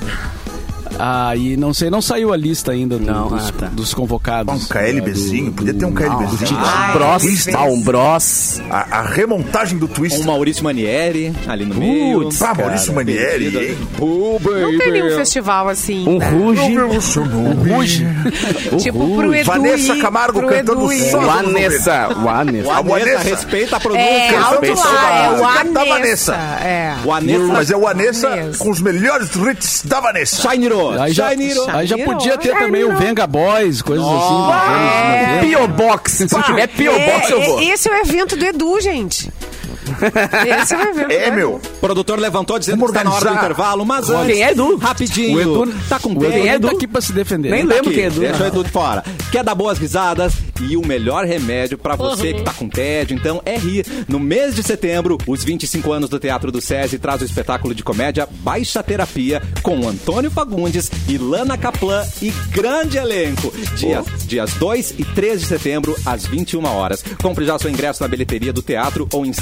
Ah, 0.99 1.35
e 1.37 1.57
não 1.57 1.73
sei, 1.73 1.91
não 1.91 2.03
saiu 2.03 2.33
a 2.33 2.37
lista 2.37 2.73
ainda 2.73 2.99
do- 2.99 3.05
Não, 3.05 3.29
dos, 3.29 3.49
ah, 3.49 3.53
tá. 3.59 3.67
dos 3.67 3.95
convocados. 3.95 4.53
Um 4.55 4.67
KLBzinho, 4.69 5.53
podia 5.53 5.75
ter 5.75 5.85
um 5.85 5.93
KLBzinho. 5.93 6.59
Ai, 6.61 6.93
Bros, 6.93 7.23
Twister. 7.23 7.57
ah, 7.57 7.65
um 7.65 7.81
Bros. 7.83 8.61
A, 8.71 8.99
a 8.99 9.03
remontagem 9.03 9.79
do 9.79 9.87
twist. 9.89 10.21
Um 10.21 10.25
Maurício 10.25 10.63
Manieri 10.65 11.33
ali 11.47 11.65
no 11.65 11.75
meio. 11.75 12.23
Putz, 12.23 12.43
Ah, 12.43 12.55
Maurício 12.55 12.93
Manieri, 12.95 13.57
hein? 13.71 13.79
Oh, 14.01 14.39
Não 14.43 14.79
tem 14.79 14.93
nenhum 14.93 15.17
festival 15.17 15.69
assim. 15.69 16.07
Um 16.09 16.19
né? 16.19 16.29
Ruge. 16.31 16.77
Ruge. 17.75 18.07
Tipo 18.79 19.17
pro 19.17 19.35
Edu 19.35 19.45
Vanessa 19.45 19.97
Camargo 19.97 20.39
pro 20.41 20.49
cantando 20.49 20.93
Edu 20.93 21.11
só. 21.11 21.21
Vanessa. 21.21 22.09
Vanessa. 22.09 22.73
A 22.73 22.83
Vanessa. 22.83 23.19
respeita 23.19 23.77
a 23.77 23.81
pronúncia. 23.81 24.05
É, 24.09 24.57
pessoal 24.61 25.39
lá, 25.41 25.61
é 25.61 25.65
da 25.65 25.81
Anessa. 25.81 25.89
Vanessa. 25.89 26.35
É. 26.35 26.97
O 27.05 27.13
Anessa 27.13 27.47
Mas 27.47 27.71
é 27.71 27.77
o 27.77 27.81
Vanessa 27.81 28.51
com 28.59 28.71
os 28.71 28.81
melhores 28.81 29.31
hits 29.35 29.83
da 29.85 30.01
Vanessa. 30.01 30.43
Aí 30.93 31.13
já, 31.13 31.29
aí 31.29 31.87
já 31.87 31.99
podia 31.99 32.39
ter 32.39 32.57
também 32.57 32.85
o 32.85 32.97
Venga 32.97 33.27
Boys, 33.27 33.83
coisas 33.83 34.07
assim. 34.07 34.17
dos 34.17 34.29
anos 34.29 35.29
90. 35.29 35.41
Pio 35.41 35.69
Box. 35.69 36.13
Se 36.13 36.43
tiver 36.43 36.67
Pio 36.69 36.93
Box, 36.93 37.31
eu 37.31 37.43
vou. 37.43 37.61
É, 37.61 37.65
esse 37.65 37.89
é 37.89 37.93
o 37.93 37.97
evento 37.97 38.37
do 38.37 38.45
Edu, 38.45 38.81
gente. 38.81 39.31
Esse 40.63 40.75
é 40.75 40.79
o 40.79 40.89
evento. 40.89 41.11
É, 41.11 41.31
meu. 41.31 41.55
O 41.57 41.61
produtor 41.81 42.19
levantou 42.19 42.59
dizendo 42.59 42.79
Vamos 42.79 42.93
que 42.93 42.99
está 42.99 43.09
na 43.09 43.15
hora 43.17 43.31
do 43.31 43.37
intervalo, 43.37 43.85
mas 43.85 44.07
Quem 44.07 44.17
antes, 44.17 44.39
é 44.41 44.51
Edu? 44.53 44.77
rapidinho. 44.77 45.37
O 45.37 45.41
Edu 45.41 45.75
tá 45.89 45.99
com 45.99 46.11
o. 46.11 46.25
Edu 46.25 46.31
Quem 46.33 46.43
é 46.43 46.49
tá 46.51 46.55
Edu? 46.55 46.69
aqui 46.69 46.87
pra 46.87 47.01
se 47.01 47.13
defender. 47.13 47.51
Nem 47.51 47.67
Tá 47.67 47.75
lembro 47.75 47.91
aqui, 47.91 47.95
quem 47.95 48.05
é 48.05 48.07
Edu. 48.09 48.21
Deixa 48.21 48.45
o 48.45 48.47
Edu 48.47 48.65
de 48.65 48.71
fora. 48.71 49.05
Quer 49.31 49.45
dar 49.45 49.55
boas 49.55 49.79
risadas? 49.79 50.35
e 50.61 50.77
o 50.77 50.85
melhor 50.85 51.25
remédio 51.25 51.79
pra 51.79 51.95
você 51.95 52.35
que 52.35 52.43
tá 52.43 52.53
com 52.53 52.69
tédio. 52.69 53.15
Então 53.15 53.41
é 53.45 53.57
rir. 53.57 53.87
No 54.09 54.19
mês 54.19 54.55
de 54.55 54.63
setembro, 54.63 55.19
os 55.27 55.45
25 55.45 55.93
anos 55.93 56.11
do 56.11 56.19
Teatro 56.19 56.51
do 56.51 56.61
SESI 56.61 56.99
traz 56.99 57.21
o 57.23 57.25
espetáculo 57.25 57.75
de 57.75 57.83
comédia 57.83 58.29
Baixa 58.41 58.83
Terapia 58.83 59.43
com 59.63 59.89
Antônio 59.89 60.31
Fagundes, 60.31 60.91
Ilana 61.09 61.57
Kaplan 61.57 62.05
e 62.21 62.31
grande 62.51 62.99
elenco. 62.99 63.53
Dias, 63.77 64.07
dias 64.27 64.53
2 64.55 64.95
e 64.99 65.05
3 65.05 65.41
de 65.41 65.47
setembro, 65.47 65.97
às 66.05 66.27
21 66.27 66.65
horas. 66.65 67.05
Compre 67.23 67.45
já 67.45 67.59
seu 67.59 67.71
ingresso 67.71 68.03
na 68.03 68.09
bilheteria 68.09 68.53
do 68.53 68.63
teatro 68.63 69.09
ou 69.13 69.25
em 69.25 69.33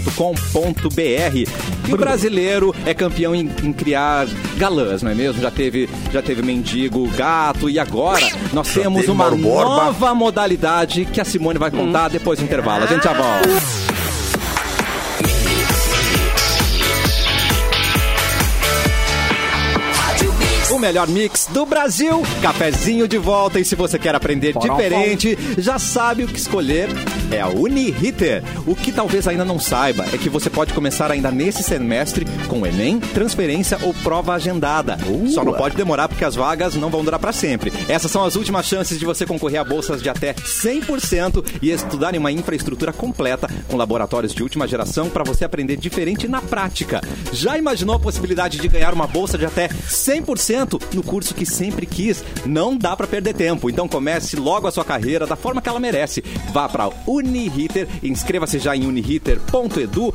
simpla.com.br. 0.00 1.50
E 1.88 1.92
o 1.92 1.96
brasileiro 1.96 2.74
é 2.86 2.94
campeão 2.94 3.34
em, 3.34 3.50
em 3.62 3.72
criar 3.72 4.26
galãs, 4.56 5.02
não 5.02 5.10
é 5.10 5.14
mesmo? 5.14 5.40
Já 5.40 5.50
teve, 5.50 5.88
já 6.12 6.22
teve 6.22 6.42
mendigo, 6.42 7.06
gato 7.10 7.68
e 7.68 7.78
agora 7.78 8.26
nós 8.52 8.68
Já 8.68 8.82
temos 8.82 9.08
uma 9.08 9.30
nova 9.30 10.14
modalidade 10.14 11.04
que 11.04 11.20
a 11.20 11.24
Simone 11.24 11.58
vai 11.58 11.70
contar 11.70 12.08
depois 12.08 12.38
do 12.38 12.44
intervalo. 12.44 12.84
A 12.84 12.86
gente 12.86 13.04
já 13.04 13.12
volta. 13.12 13.73
O 20.72 20.78
melhor 20.78 21.06
mix 21.06 21.46
do 21.52 21.66
Brasil, 21.66 22.22
cafezinho 22.40 23.06
de 23.06 23.18
volta. 23.18 23.60
E 23.60 23.64
se 23.64 23.76
você 23.76 23.98
quer 23.98 24.14
aprender 24.14 24.54
diferente, 24.58 25.36
já 25.58 25.78
sabe 25.78 26.24
o 26.24 26.26
que 26.26 26.38
escolher. 26.38 26.88
É 27.30 27.40
a 27.40 27.48
Uniriter. 27.48 28.42
O 28.66 28.74
que 28.74 28.90
talvez 28.90 29.28
ainda 29.28 29.44
não 29.44 29.58
saiba 29.58 30.06
é 30.12 30.16
que 30.16 30.30
você 30.30 30.48
pode 30.48 30.72
começar 30.72 31.10
ainda 31.10 31.30
nesse 31.30 31.62
semestre 31.62 32.26
com 32.48 32.66
Enem, 32.66 32.98
transferência 32.98 33.78
ou 33.82 33.92
prova 33.92 34.34
agendada. 34.34 34.96
Só 35.28 35.44
não 35.44 35.52
pode 35.52 35.76
demorar 35.76 36.08
porque 36.08 36.24
as 36.24 36.34
vagas 36.34 36.74
não 36.74 36.90
vão 36.90 37.04
durar 37.04 37.20
para 37.20 37.32
sempre. 37.32 37.72
Essas 37.88 38.10
são 38.10 38.24
as 38.24 38.34
últimas 38.34 38.66
chances 38.66 38.98
de 38.98 39.04
você 39.04 39.26
concorrer 39.26 39.60
a 39.60 39.64
bolsas 39.64 40.02
de 40.02 40.08
até 40.08 40.32
100% 40.32 41.44
e 41.60 41.70
estudar 41.70 42.14
em 42.14 42.18
uma 42.18 42.32
infraestrutura 42.32 42.92
completa 42.92 43.50
com 43.68 43.76
laboratórios 43.76 44.32
de 44.32 44.42
última 44.42 44.66
geração 44.66 45.10
para 45.10 45.24
você 45.24 45.44
aprender 45.44 45.76
diferente 45.76 46.26
na 46.26 46.40
prática. 46.40 47.02
Já 47.32 47.58
imaginou 47.58 47.96
a 47.96 48.00
possibilidade 48.00 48.58
de 48.58 48.68
ganhar 48.68 48.94
uma 48.94 49.06
bolsa 49.06 49.36
de 49.36 49.44
até 49.44 49.68
100% 49.68 50.53
no 50.92 51.02
curso 51.02 51.34
que 51.34 51.44
sempre 51.46 51.86
quis? 51.86 52.24
Não 52.46 52.76
dá 52.76 52.96
para 52.96 53.06
perder 53.06 53.34
tempo. 53.34 53.68
Então 53.68 53.88
comece 53.88 54.36
logo 54.36 54.66
a 54.66 54.70
sua 54.72 54.84
carreira 54.84 55.26
da 55.26 55.36
forma 55.36 55.60
que 55.60 55.68
ela 55.68 55.80
merece. 55.80 56.22
Vá 56.52 56.68
para 56.68 56.88
Uniriter, 57.06 57.86
inscreva-se 58.02 58.58
já 58.58 58.74
em 58.76 58.86
uniriter.edu.br. 58.86 60.14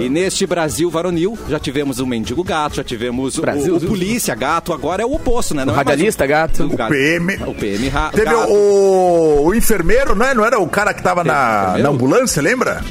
E 0.00 0.08
neste 0.08 0.46
Brasil 0.46 0.90
varonil, 0.90 1.38
já 1.48 1.58
tivemos 1.58 1.98
o 2.00 2.06
mendigo 2.06 2.42
gato, 2.44 2.76
já 2.76 2.84
tivemos 2.84 3.38
o, 3.38 3.40
Brasil, 3.40 3.76
o 3.76 3.80
polícia 3.80 4.34
gato, 4.34 4.72
agora 4.72 5.02
é 5.02 5.06
o 5.06 5.14
oposto, 5.14 5.54
né? 5.54 5.64
Não 5.64 5.72
O 5.72 5.76
é 5.76 5.78
radialista 5.78 6.26
gato. 6.26 6.64
o 6.64 6.76
gato. 6.76 6.90
PM. 6.92 7.34
O 7.46 7.54
PM 7.54 7.88
ra- 7.88 8.10
Teve 8.10 8.24
gato. 8.26 8.52
o, 8.52 9.46
o 9.46 9.54
enfermeiro, 9.54 10.14
né? 10.14 10.34
Não 10.34 10.44
era 10.44 10.58
o 10.58 10.68
cara 10.68 10.92
que 10.94 11.02
tava 11.02 11.22
Teve 11.22 11.34
na, 11.34 11.78
na 11.78 11.88
ambulância, 11.88 12.42
lembra? 12.42 12.82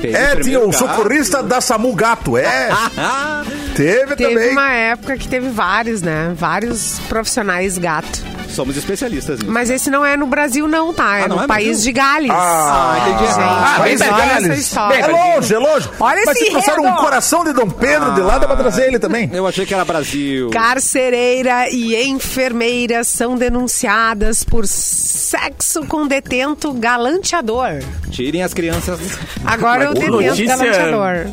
Teve 0.00 0.14
É, 0.16 0.36
tinha 0.36 0.60
o 0.60 0.70
gato. 0.70 0.78
socorrista 0.78 1.42
da 1.42 1.60
SAMU 1.60 1.94
Gato, 1.94 2.36
é. 2.36 2.68
Teve, 3.74 4.14
Teve 4.16 4.25
também. 4.28 4.50
uma 4.52 4.72
época 4.72 5.16
que 5.16 5.28
teve 5.28 5.48
vários, 5.48 6.02
né? 6.02 6.32
Vários 6.36 6.98
profissionais 7.08 7.78
gato. 7.78 8.35
Somos 8.50 8.76
especialistas 8.76 9.38
nisso. 9.40 9.50
Mas 9.50 9.70
esse 9.70 9.90
não 9.90 10.04
é 10.04 10.16
no 10.16 10.26
Brasil, 10.26 10.66
não, 10.68 10.92
tá? 10.92 11.18
É 11.18 11.22
Ah, 11.24 11.28
não 11.28 11.36
no 11.36 11.42
é 11.44 11.46
país 11.46 11.66
Brasil? 11.68 11.84
de 11.84 11.92
Gales. 11.92 12.30
Ah, 12.32 12.96
entendi. 13.00 13.30
Ah, 13.38 13.76
mas 13.78 14.00
bem 14.00 14.10
olha 14.12 14.26
Gales. 14.26 14.76
É 14.76 15.06
longe, 15.06 15.54
é 15.54 15.58
longe. 15.58 15.90
Olha 16.00 16.22
Mas 16.26 16.36
esse 16.36 16.44
se 16.46 16.50
trouxeram 16.50 16.84
um 16.84 16.94
coração 16.96 17.44
de 17.44 17.52
Dom 17.52 17.68
Pedro 17.70 18.14
de 18.14 18.20
lá, 18.20 18.38
dá 18.38 18.46
pra 18.46 18.56
trazer 18.56 18.86
ele 18.86 18.98
também. 18.98 19.30
Eu 19.32 19.46
achei 19.46 19.64
que 19.66 19.74
era 19.74 19.84
Brasil. 19.84 20.50
Carcereira 20.50 21.68
e 21.70 21.96
enfermeira 22.08 23.02
são 23.04 23.36
denunciadas 23.36 24.44
por 24.44 24.66
sexo 24.66 25.84
com 25.86 26.06
detento 26.06 26.72
galanteador. 26.72 27.80
Tirem 28.10 28.42
as 28.42 28.52
crianças. 28.54 28.98
Agora 29.44 29.90
o 29.90 29.94
Mas 29.94 29.94
que 29.94 30.10
detento 30.10 30.12
notícia 30.28 30.46
galanteador. 30.56 31.26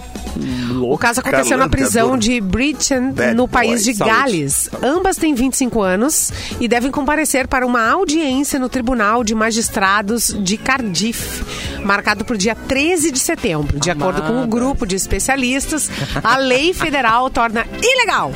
O 0.82 0.98
caso 0.98 1.20
aconteceu 1.20 1.56
na 1.60 1.70
prisão 1.70 2.18
de 2.18 2.42
Bad 2.42 2.90
no 3.36 3.48
país 3.48 3.84
boy. 3.84 3.94
de 3.94 3.98
Saúde. 4.00 4.16
Gales. 4.16 4.70
Ambas 4.82 5.16
têm 5.16 5.36
25 5.36 5.80
anos 5.82 6.32
e 6.60 6.68
devem 6.68 6.90
comparecer 7.04 7.50
para 7.50 7.66
uma 7.66 7.86
audiência 7.86 8.58
no 8.58 8.70
Tribunal 8.70 9.26
de 9.26 9.36
Magistrados 9.36 10.34
de 10.40 10.56
Cardiff, 10.56 11.44
marcado 11.84 12.24
para 12.24 12.34
o 12.34 12.38
dia 12.38 12.56
13 12.56 13.12
de 13.12 13.20
setembro. 13.20 13.78
De 13.78 13.92
acordo 13.92 14.22
com 14.22 14.42
o 14.42 14.48
grupo 14.48 14.86
de 14.86 14.96
especialistas, 14.96 15.92
a 16.24 16.38
lei 16.38 16.74
federal 16.74 17.30
torna 17.30 17.68
ilegal 17.82 18.32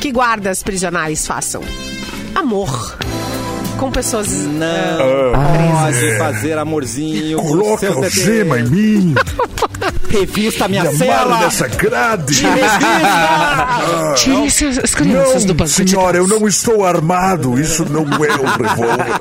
que 0.00 0.10
guardas 0.10 0.60
prisionais 0.60 1.24
façam. 1.24 1.62
Amor 2.34 2.98
com 3.80 3.90
pessoas 3.90 4.28
Não 4.28 5.32
pode 5.32 6.18
fazer 6.18 6.58
amorzinho. 6.58 7.38
com 7.38 7.48
Coloca 7.48 7.98
o 7.98 8.08
gema 8.10 8.60
em 8.60 8.64
mim, 8.64 9.14
Revista 10.10 10.68
minha 10.68 10.84
me 10.90 10.98
cela. 10.98 11.38
nessa 11.38 11.68
grade. 11.68 12.34
Tire 14.16 14.46
as 14.82 14.94
crianças 14.94 15.44
do 15.44 15.48
Não, 15.48 15.54
banco 15.54 15.70
de 15.70 15.88
senhora, 15.88 16.16
eu 16.18 16.26
não 16.26 16.46
estou 16.48 16.84
armado. 16.84 17.58
Isso 17.60 17.84
não 17.88 18.02
é 18.02 18.32
um 18.36 18.44
revólver. 18.66 19.20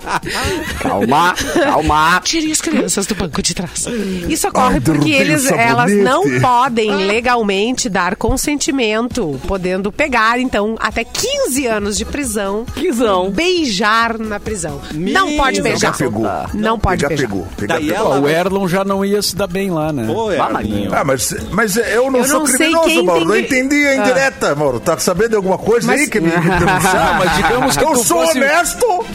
Calma, 0.82 1.36
calma. 1.54 2.22
Tire 2.24 2.52
as 2.52 2.60
crianças 2.60 3.06
do 3.06 3.14
banco 3.16 3.42
de 3.42 3.54
trás. 3.54 3.86
Isso 4.28 4.48
ocorre 4.48 4.76
Ai, 4.76 4.82
porque 4.82 5.12
eles, 5.12 5.44
sabonete. 5.44 5.70
elas 5.70 5.92
não 5.92 6.40
podem 6.42 7.06
legalmente 7.06 7.88
dar 7.88 8.16
consentimento, 8.16 9.40
podendo 9.48 9.92
pegar, 9.92 10.40
então, 10.40 10.76
até 10.80 11.04
15 11.04 11.68
anos 11.68 11.98
de 11.98 12.06
prisão. 12.06 12.66
Quizão. 12.74 13.30
Beijar 13.30 14.18
na 14.18 14.40
prisão. 14.50 14.82
não 14.94 15.36
pode 15.38 15.62
beijar. 15.62 15.96
Pegou. 15.98 16.26
Não 16.54 16.80
pode 16.80 16.98
Pegar 17.04 17.10
beijar. 17.10 17.28
pegou. 17.28 17.48
Daí 17.68 17.88
pegou. 17.88 17.96
ela- 18.14 18.20
O 18.20 18.28
Erlon 18.30 18.68
já 18.68 18.84
não 18.84 19.04
ia 19.06 19.22
se 19.22 19.36
dar 19.36 19.48
bem 19.48 19.70
lá, 19.72 19.92
né? 19.94 20.06
Pô. 20.06 20.30
Ah, 20.32 21.04
mas, 21.04 21.34
mas 21.52 21.78
eu 21.78 22.10
não 22.12 22.20
Eu 22.20 22.26
sou 22.26 22.40
não 22.40 22.48
sei 22.48 22.58
criminoso, 22.58 22.88
quem 22.90 23.06
Mauro. 23.06 23.26
Não 23.26 23.38
entendi 23.38 23.88
a 23.88 23.96
indireta, 23.96 24.56
Mauro. 24.56 24.80
Tá 24.80 24.98
sabendo 24.98 25.30
de 25.32 25.36
alguma 25.36 25.58
coisa 25.58 25.88
Mas- 25.88 26.02
aí 26.02 26.08
que 26.10 26.20
me, 26.20 26.28
me 26.28 26.34
Ah, 26.52 26.60
denunciar? 26.60 27.20
mas 27.20 27.36
digamos 27.38 27.78
que 27.78 27.84
eu 27.84 27.96
sou 27.98 28.26
fosse- 28.26 28.38
honesto. 28.38 29.06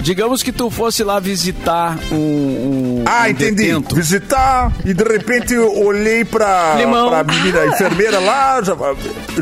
Digamos 0.00 0.40
que 0.42 0.52
tu 0.52 0.70
fosse 0.70 1.02
lá 1.02 1.18
visitar 1.18 1.98
um. 2.12 2.16
um 2.16 2.95
Ah, 3.08 3.22
um 3.24 3.30
entendi. 3.30 3.54
detento. 3.68 3.94
Visitar 3.94 4.72
e 4.84 4.92
de 4.92 5.04
repente 5.04 5.54
eu 5.54 5.72
olhei 5.84 6.24
pra, 6.24 6.74
Limão. 6.76 7.08
pra 7.08 7.22
menina 7.24 7.66
enfermeira 7.66 8.18
lá. 8.18 8.60
Já, 8.62 8.74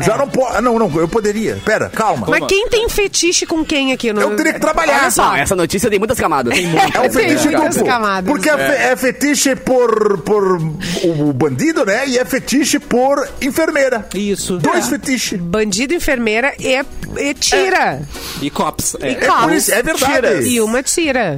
já 0.03 0.17
não 0.17 0.27
pode. 0.27 0.61
Não, 0.61 0.77
não, 0.77 0.91
eu 0.99 1.07
poderia. 1.07 1.57
Pera, 1.65 1.89
calma. 1.89 2.27
Mas 2.29 2.45
quem 2.47 2.67
tem 2.69 2.87
fetiche 2.89 3.45
com 3.45 3.65
quem 3.65 3.91
aqui? 3.91 4.13
No... 4.13 4.21
Eu 4.21 4.35
teria 4.35 4.53
que 4.53 4.59
trabalhar. 4.59 4.99
Olha 5.01 5.11
só. 5.11 5.25
Não, 5.29 5.35
essa 5.35 5.55
notícia 5.55 5.89
tem 5.89 5.97
muitas 5.99 6.19
camadas. 6.19 6.53
É 6.57 6.99
um 6.99 7.01
Tem 7.01 7.11
fetiche 7.11 7.49
muitas 7.49 7.75
duplo. 7.75 7.89
camadas. 7.89 8.29
Porque 8.29 8.49
é, 8.49 8.57
fe- 8.57 8.83
é 8.83 8.95
fetiche 8.95 9.55
por, 9.55 10.19
por 10.19 10.57
o, 11.03 11.33
bandido, 11.33 11.83
né? 11.85 12.07
E 12.07 12.17
é 12.19 12.25
fetiche 12.25 12.79
por 12.79 13.27
enfermeira. 13.41 14.07
Isso. 14.13 14.57
Dois 14.57 14.87
fetiches. 14.87 15.39
Bandido, 15.39 15.93
enfermeira 15.93 16.53
e, 16.59 16.79
e 17.17 17.33
tira. 17.33 18.01
E 18.41 18.49
cops. 18.49 18.95
É. 19.01 19.11
E 19.11 19.15
É, 19.15 19.27
por 19.41 19.51
isso, 19.53 19.73
é 19.73 19.81
verdade. 19.81 20.47
E 20.47 20.61
uma 20.61 20.83
tira. 20.83 21.37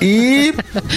E 0.00 0.54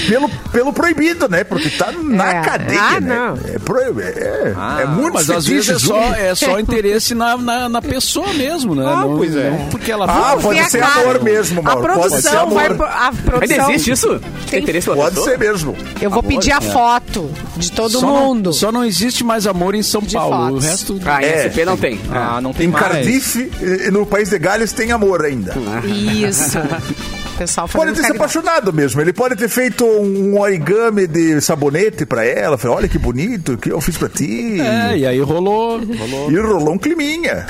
pelo, 0.07 0.29
pelo 0.51 0.73
proibido, 0.73 1.27
né? 1.29 1.43
Porque 1.43 1.69
tá 1.69 1.91
na 1.91 2.31
É. 2.31 2.41
cadeia, 2.41 2.79
Ah, 2.81 2.99
né? 2.99 3.15
não. 3.15 3.53
É, 3.53 3.59
proibido, 3.59 4.01
é, 4.01 4.53
é 4.81 4.85
muito 4.85 5.13
Mas 5.13 5.29
às 5.29 5.45
vezes 5.45 5.69
é 5.69 5.79
só, 5.79 5.99
é 6.13 6.35
só 6.35 6.59
interesse 6.59 7.13
na, 7.15 7.37
na, 7.37 7.69
na 7.69 7.81
pessoa 7.81 8.33
mesmo, 8.33 8.75
né? 8.75 8.83
Ah, 8.85 9.01
não, 9.01 9.17
pois 9.17 9.35
é. 9.35 9.49
não 9.51 9.67
porque 9.69 9.91
ela 9.91 10.05
Ah, 10.05 10.31
pode 10.33 10.41
Porque 10.43 10.69
ser 10.69 10.83
a 10.83 10.87
cara- 10.87 11.01
amor 11.01 11.23
mesmo, 11.23 11.59
A 11.61 11.63
Mauro. 11.63 11.81
Pode 11.93 12.21
ser 12.21 12.29
produção 12.29 12.39
amor. 12.43 12.53
vai. 12.55 12.73
pro- 12.75 12.85
A 12.85 13.05
Ainda 13.09 13.21
produção. 13.23 13.69
existe 13.71 13.91
isso? 13.91 14.21
Tem 14.49 14.61
interesse 14.63 14.85
pela 14.85 14.97
Pode 14.97 15.15
pessoa? 15.15 15.29
ser 15.31 15.37
mesmo. 15.39 15.75
Eu 16.01 16.09
vou 16.09 16.23
pedir 16.23 16.51
a 16.51 16.61
foto 16.61 17.29
de 17.57 17.71
todo 17.71 17.99
só 17.99 18.07
mundo. 18.07 18.45
Não, 18.47 18.53
só 18.53 18.71
não 18.71 18.83
existe 18.85 19.23
mais 19.23 19.45
amor 19.47 19.75
em 19.75 19.83
São 19.83 20.01
De 20.01 20.15
Paulo. 20.15 20.35
fotos. 20.53 20.65
O 20.65 20.67
resto. 20.69 20.99
Ah, 21.05 21.21
em 21.21 21.25
É. 21.25 21.45
SP 21.49 21.65
não 21.65 21.77
tem. 21.77 21.99
Ah, 22.11 22.39
não 22.41 22.53
tem 22.53 22.67
Em 22.67 22.69
mais. 22.71 22.85
Cardiff, 22.85 23.51
e 23.61 23.91
no 23.91 24.05
país 24.05 24.29
de 24.29 24.39
Gales, 24.39 24.71
tem 24.73 24.91
amor 24.91 25.23
ainda. 25.25 25.53
Isso. 25.85 26.57
Pessoal 27.39 27.69
Pode 27.69 27.91
ter 27.91 27.95
se 27.95 28.01
caridade. 28.01 28.17
apaixonado 28.17 28.73
mesmo. 28.73 28.99
Ele 28.99 29.13
pode 29.13 29.35
ter 29.37 29.47
feito 29.47 29.85
um 29.85 30.37
origami 30.37 31.07
de 31.07 31.39
sabonete 31.39 32.05
pra 32.05 32.25
ela. 32.25 32.57
Falei, 32.57 32.75
olha 32.77 32.87
que 32.89 32.97
bonito, 32.99 33.57
que 33.57 33.71
eu 33.71 33.79
fiz 33.79 33.97
pra 33.97 34.09
ti. 34.09 34.59
É, 34.59 34.97
e 34.97 35.05
aí 35.05 35.21
rolou. 35.21 35.79
rolou. 35.79 36.29
E 36.31 36.37
rolou 36.37 36.73
um 36.73 36.77
climinha. 36.77 37.47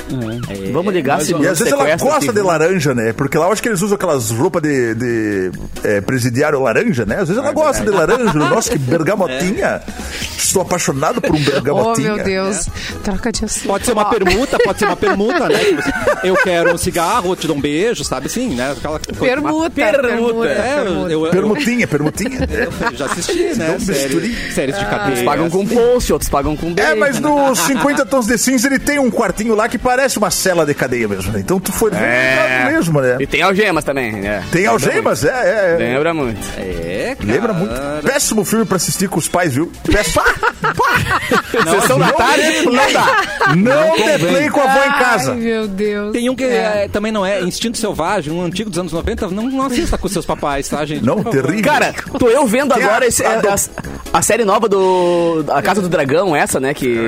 Vamos 0.72 0.94
ligar 0.94 1.20
se 1.20 1.32
E 1.32 1.46
às 1.46 1.58
vezes 1.58 1.72
ela 1.72 1.96
gosta 1.96 2.32
de 2.32 2.40
laranja, 2.40 2.94
né? 2.94 3.12
Porque 3.12 3.36
lá 3.36 3.46
eu 3.46 3.52
acho 3.52 3.60
que 3.60 3.68
eles 3.68 3.82
usam 3.82 3.96
aquelas 3.96 4.30
roupas 4.30 4.62
de, 4.62 4.94
de 4.94 5.50
é, 5.82 6.00
presidiário 6.00 6.60
laranja, 6.62 7.04
né? 7.04 7.16
Às 7.16 7.28
vezes 7.28 7.42
ela 7.42 7.52
gosta 7.52 7.82
de 7.84 7.90
laranja. 7.90 8.32
Nossa, 8.32 8.70
que 8.70 8.78
bergamotinha. 8.78 9.82
Estou 10.38 10.62
apaixonado 10.62 11.20
por 11.20 11.32
um 11.34 11.40
Oh, 11.40 11.50
bergamotinha. 11.50 12.14
meu 12.14 12.24
Deus. 12.24 12.68
Troca 13.02 13.32
de 13.32 13.44
assunto. 13.44 13.66
Pode 13.66 13.86
ser 13.86 13.92
uma 13.92 14.04
permuta, 14.08 14.56
pode 14.64 14.78
ser 14.78 14.84
uma 14.84 14.94
permuta, 14.96 15.48
né? 15.48 15.58
Eu 16.22 16.36
quero 16.36 16.72
um 16.74 16.78
cigarro, 16.78 17.32
eu 17.32 17.36
te 17.36 17.46
dou 17.48 17.56
um 17.56 17.60
beijo, 17.60 18.04
sabe 18.04 18.26
assim, 18.26 18.54
né? 18.54 18.70
Aquela 18.72 19.00
Permuta. 19.00 19.79
Permuta. 19.80 20.48
É, 20.48 20.84
eu, 20.86 21.26
eu, 21.26 21.30
Permutinha, 21.30 21.86
permutinha. 21.86 22.38
eu 22.90 22.96
já 22.96 23.06
assisti, 23.06 23.54
né? 23.56 23.78
Séries, 23.78 24.54
séries 24.54 24.78
de 24.78 24.84
cadeia. 24.84 25.18
Uns 25.18 25.22
pagam 25.22 25.50
com 25.50 25.66
post, 25.66 26.12
outros 26.12 26.30
pagam 26.30 26.56
com 26.56 26.72
beijo. 26.72 26.90
É, 26.90 26.94
mas 26.94 27.18
no 27.20 27.54
50 27.54 28.06
Tons 28.06 28.26
de 28.26 28.38
Cinza 28.38 28.66
ele 28.68 28.78
tem 28.78 28.98
um 28.98 29.10
quartinho 29.10 29.54
lá 29.54 29.68
que 29.68 29.78
parece 29.78 30.18
uma 30.18 30.30
cela 30.30 30.64
de 30.66 30.74
cadeia 30.74 31.08
mesmo, 31.08 31.32
né? 31.32 31.40
Então 31.40 31.58
tu 31.58 31.72
foi 31.72 31.90
É. 31.92 32.70
mesmo, 32.72 33.00
né? 33.00 33.16
E 33.20 33.26
tem 33.26 33.42
algemas 33.42 33.84
também, 33.84 34.12
né? 34.12 34.44
Tem 34.50 34.66
algemas, 34.66 35.24
é, 35.24 35.28
é. 35.28 35.74
é. 35.74 35.76
Lembra 35.94 36.14
muito. 36.14 36.40
É, 36.58 37.16
cara. 37.18 37.32
Lembra 37.32 37.52
muito. 37.52 37.74
Péssimo 38.04 38.44
filme 38.44 38.64
pra 38.64 38.76
assistir 38.76 39.08
com 39.08 39.18
os 39.18 39.28
pais, 39.28 39.54
viu? 39.54 39.70
Péssimo. 39.90 40.22
Sessão 41.70 41.98
da 41.98 42.12
tarde, 42.12 42.62
não 42.64 42.92
dá. 42.92 43.54
Não 43.56 43.96
deplay 43.96 44.50
com 44.50 44.60
a 44.60 44.64
avó 44.64 44.84
em 44.84 44.92
casa. 44.98 45.32
Ai, 45.32 45.38
meu 45.38 45.68
Deus. 45.68 46.12
Tem 46.12 46.28
um 46.30 46.34
que 46.36 46.44
é, 46.44 46.88
também 46.92 47.10
não 47.12 47.24
é 47.24 47.40
Instinto 47.42 47.78
Selvagem, 47.78 48.32
um 48.32 48.44
antigo 48.44 48.70
dos 48.70 48.78
anos 48.78 48.92
90. 48.92 49.28
Não, 49.28 49.44
não 49.44 49.64
assista 49.72 49.98
com 49.98 50.08
seus 50.08 50.26
papais, 50.26 50.68
tá, 50.68 50.84
gente? 50.84 51.04
Não, 51.04 51.22
terrível. 51.22 51.62
Cara, 51.62 51.94
tô 52.18 52.28
eu 52.28 52.46
vendo 52.46 52.72
agora 52.72 53.04
a- 53.04 53.08
esse- 53.08 53.24
a 53.24 53.38
a, 53.38 54.18
a- 54.18 54.22
série 54.22 54.44
nova 54.44 54.68
do 54.68 55.44
A 55.48 55.62
Casa 55.62 55.80
do 55.80 55.88
Dragão, 55.88 56.34
essa, 56.34 56.58
né, 56.60 56.74
que 56.74 56.98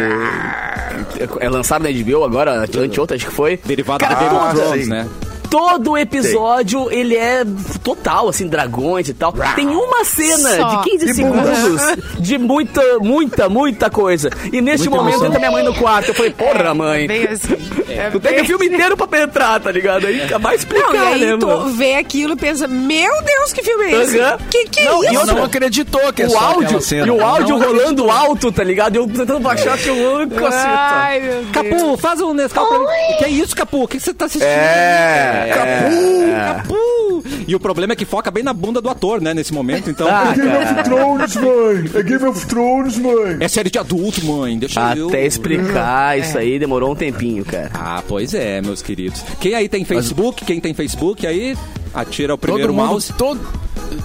é 1.41 1.49
lançada 1.49 1.85
na 1.91 1.91
HBO 1.91 2.25
agora, 2.25 2.61
anteontem, 2.63 3.17
acho 3.17 3.27
que 3.27 3.33
foi. 3.33 3.59
Derivado 3.65 4.01
Cara, 4.05 4.15
da 4.15 4.21
Game 4.21 4.37
of 4.37 4.47
ah, 4.47 4.55
Thrones, 4.55 4.89
né? 4.89 5.09
Todo 5.53 5.99
episódio, 5.99 6.91
ele 6.91 7.15
é 7.15 7.45
total, 7.85 8.27
assim, 8.31 8.49
dragões 8.49 9.07
e 9.11 9.13
tal. 9.13 9.35
Tem 9.55 9.69
uma 9.69 10.03
cena 10.03 10.57
Só. 10.57 10.77
de 10.77 10.91
15 10.91 11.11
E 11.11 11.15
segundos 11.15 11.83
de 12.19 12.39
muita, 12.39 12.99
muita, 13.01 13.49
muita 13.51 13.91
coisa. 13.91 14.31
E 14.51 14.63
neste 14.63 14.89
Muita 14.89 15.03
momento 15.05 15.15
emoção. 15.17 15.27
entra 15.27 15.39
minha 15.39 15.51
mãe 15.51 15.63
no 15.63 15.75
quarto. 15.75 16.09
Eu 16.09 16.15
falei, 16.15 16.31
porra, 16.33 16.73
mãe. 16.73 17.07
Bem 17.07 17.27
assim. 17.29 17.55
É 17.89 18.09
Tu 18.13 18.19
tem 18.21 18.35
que 18.37 18.41
o 18.41 18.45
filme 18.47 18.67
inteiro 18.67 18.97
pra 18.97 19.07
penetrar, 19.07 19.61
tá 19.61 19.71
ligado? 19.71 20.07
Aí 20.07 20.21
fica 20.21 20.39
mais 20.39 20.61
explicar, 20.61 20.89
Não, 20.93 20.95
e 20.95 21.13
aí 21.13 21.21
né, 21.27 21.37
tu 21.39 21.47
mano? 21.47 21.69
vê 21.75 21.97
aquilo 21.97 22.33
e 22.33 22.37
pensa, 22.37 22.67
meu 22.67 23.23
Deus, 23.23 23.53
que 23.53 23.63
filme 23.63 23.85
é 23.85 24.03
esse? 24.03 24.19
Aham. 24.21 24.39
Que 24.51 24.65
que 24.65 24.85
Não, 24.85 25.05
e 25.05 25.07
é 25.07 25.13
isso? 25.13 25.21
Eu 25.21 25.27
não 25.27 25.45
acreditou 25.45 26.13
que 26.15 26.23
é 26.23 26.29
o 26.29 26.37
áudio, 26.37 26.79
e 27.07 27.11
o 27.11 27.23
áudio 27.23 27.59
Não 27.59 27.67
rolando 27.67 28.11
alto, 28.11 28.51
tá 28.51 28.65
ligado? 28.65 28.95
E 28.95 28.99
eu 28.99 29.07
tentando 29.07 29.41
baixar 29.41 29.77
que 29.77 29.89
eu 29.89 30.29
caceta. 30.31 30.67
Ai, 30.69 31.21
meu 31.21 31.43
Deus. 31.45 31.51
Capu, 31.53 31.97
faz 31.99 32.21
um 32.21 32.33
Nescau 32.33 32.67
pra 32.67 32.79
mim. 32.79 32.87
Que 33.19 33.25
é 33.25 33.29
isso, 33.29 33.55
Capu? 33.55 33.85
O 33.85 33.89
que 33.89 34.01
você 34.01 34.15
tá 34.15 34.25
assistindo? 34.25 34.49
É, 34.49 35.42
Capu! 35.49 36.63
Capu! 36.67 37.25
E 37.47 37.55
o 37.55 37.61
problema 37.61 37.93
é 37.93 37.97
que 37.97 38.05
foca 38.05 38.31
bem 38.31 38.43
na 38.43 38.53
bunda 38.53 38.81
do 38.81 38.89
ator, 38.89 39.21
né, 39.21 39.35
nesse 39.35 39.53
momento. 39.53 39.91
Então, 39.91 40.07
Ah, 40.09 40.33
Game 40.35 40.49
of 40.57 40.85
Thrones, 40.85 41.37
mãe. 41.37 41.91
É 41.95 42.03
Game 42.03 42.25
of 42.25 42.47
Thrones, 42.47 42.97
mãe. 42.99 43.37
é 43.41 43.49
série 43.49 43.71
de 43.71 43.79
adulto, 43.79 44.25
mãe. 44.25 44.59
Deixa 44.59 44.95
eu... 44.97 45.09
Até 45.09 45.25
explicar 45.27 46.19
isso 46.19 46.39
aí 46.39 46.59
demorou 46.59 46.93
um 46.93 46.95
tempinho, 46.95 47.45
cara. 47.45 47.71
Ah, 47.75 48.03
pois 48.07 48.35
é, 48.35 48.61
meus 48.63 48.81
queridos. 48.83 49.23
Quem 49.41 49.55
aí 49.55 49.69
tem 49.69 49.85
Facebook? 49.85 50.45
Quem 50.45 50.61
tem 50.61 50.73
Facebook 50.75 51.27
aí, 51.27 51.57
atira 51.95 52.35
o 52.35 52.39
primeiro 52.39 52.69
todo 52.69 52.77
mundo, 52.77 52.89
mouse. 52.91 53.13
todo, 53.13 53.41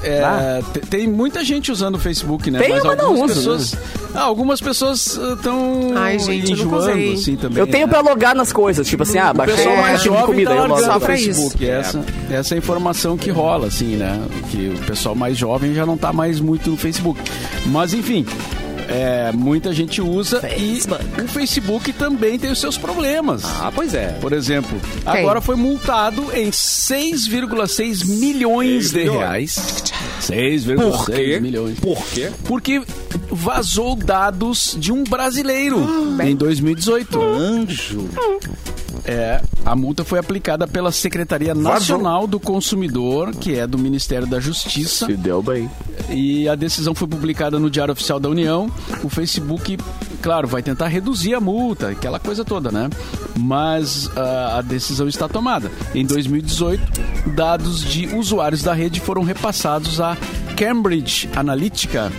é, 0.03 0.61
te- 0.73 0.79
tem 0.81 1.07
muita 1.07 1.43
gente 1.43 1.71
usando 1.71 1.95
o 1.95 1.99
Facebook, 1.99 2.49
né? 2.51 2.59
Tem, 2.59 2.69
mas 2.69 2.83
não 2.83 2.91
algumas 2.91 3.31
usa, 3.31 3.35
pessoas, 3.35 3.77
ah, 4.13 4.21
algumas 4.21 4.61
pessoas 4.61 5.17
estão 5.17 5.91
Ai, 5.95 6.19
gente, 6.19 6.51
eu 6.51 6.57
nunca 6.57 6.77
enjoando, 6.77 7.13
assim, 7.13 7.35
também. 7.35 7.59
Eu 7.59 7.67
tenho 7.67 7.87
né? 7.87 7.93
pra 7.93 8.01
logar 8.01 8.35
nas 8.35 8.51
coisas, 8.53 8.87
tipo 8.87 9.03
assim, 9.03 9.17
ah, 9.17 9.31
O 9.31 9.33
baixei 9.33 9.55
pessoal 9.57 9.75
um 9.75 9.81
mais 9.81 9.99
de 9.99 10.05
jovem 10.05 10.25
comida, 10.25 10.49
tá 10.49 10.55
eu 10.55 10.63
o 10.97 10.99
pra 10.99 11.15
isso. 11.15 11.25
Facebook. 11.33 11.69
Essa, 11.69 12.05
essa 12.29 12.53
é 12.53 12.55
a 12.55 12.57
informação 12.59 13.17
que 13.17 13.29
rola, 13.29 13.67
assim, 13.67 13.95
né? 13.95 14.21
Que 14.51 14.69
o 14.75 14.85
pessoal 14.85 15.15
mais 15.15 15.37
jovem 15.37 15.73
já 15.73 15.85
não 15.85 15.97
tá 15.97 16.11
mais 16.13 16.39
muito 16.39 16.69
no 16.69 16.77
Facebook. 16.77 17.19
Mas, 17.65 17.93
enfim... 17.93 18.25
é, 18.87 19.31
muita 19.33 19.73
gente 19.73 20.01
usa 20.01 20.41
e 20.57 20.79
o 21.21 21.27
Facebook 21.27 21.91
também 21.93 22.37
tem 22.39 22.51
os 22.51 22.59
seus 22.59 22.77
problemas. 22.77 23.43
Ah, 23.45 23.71
pois 23.73 23.93
é. 23.93 24.09
Por 24.21 24.33
exemplo, 24.33 24.79
agora 25.05 25.41
foi 25.41 25.55
multado 25.55 26.27
em 26.33 26.49
6,6 26.49 28.05
milhões 28.07 28.91
de 28.91 29.03
reais. 29.09 29.55
Por 30.25 30.33
6,6 30.33 31.05
quê? 31.15 31.39
milhões. 31.39 31.79
Por 31.79 32.03
quê? 32.07 32.29
Porque 32.45 32.81
vazou 33.29 33.95
dados 33.95 34.75
de 34.79 34.91
um 34.91 35.03
brasileiro 35.03 35.85
Ah, 36.19 36.25
em 36.27 36.35
2018. 36.35 37.21
Anjo. 37.21 38.09
É, 39.07 39.41
a 39.65 39.73
multa 39.73 40.03
foi 40.03 40.19
aplicada 40.19 40.67
pela 40.67 40.91
Secretaria 40.91 41.55
Nacional 41.55 42.27
do 42.27 42.41
Consumidor, 42.41 43.33
que 43.33 43.55
é 43.55 43.65
do 43.65 43.77
Ministério 43.77 44.27
da 44.27 44.37
Justiça, 44.37 45.05
Se 45.05 45.15
deu 45.15 45.41
bem. 45.41 45.69
e 46.09 46.47
a 46.49 46.55
decisão 46.55 46.93
foi 46.93 47.07
publicada 47.07 47.57
no 47.57 47.69
Diário 47.69 47.93
Oficial 47.93 48.19
da 48.19 48.27
União. 48.27 48.69
O 49.03 49.09
Facebook, 49.09 49.77
claro, 50.21 50.45
vai 50.45 50.61
tentar 50.61 50.87
reduzir 50.87 51.33
a 51.33 51.39
multa, 51.39 51.89
aquela 51.89 52.19
coisa 52.19 52.43
toda, 52.43 52.69
né? 52.69 52.89
Mas 53.37 54.09
ah, 54.17 54.57
a 54.57 54.61
decisão 54.61 55.07
está 55.07 55.29
tomada. 55.29 55.71
Em 55.95 56.05
2018, 56.05 57.31
dados 57.33 57.81
de 57.85 58.07
usuários 58.13 58.61
da 58.61 58.73
rede 58.73 58.99
foram 58.99 59.23
repassados 59.23 60.01
à 60.01 60.17
Cambridge 60.57 61.29
Analytica. 61.33 62.11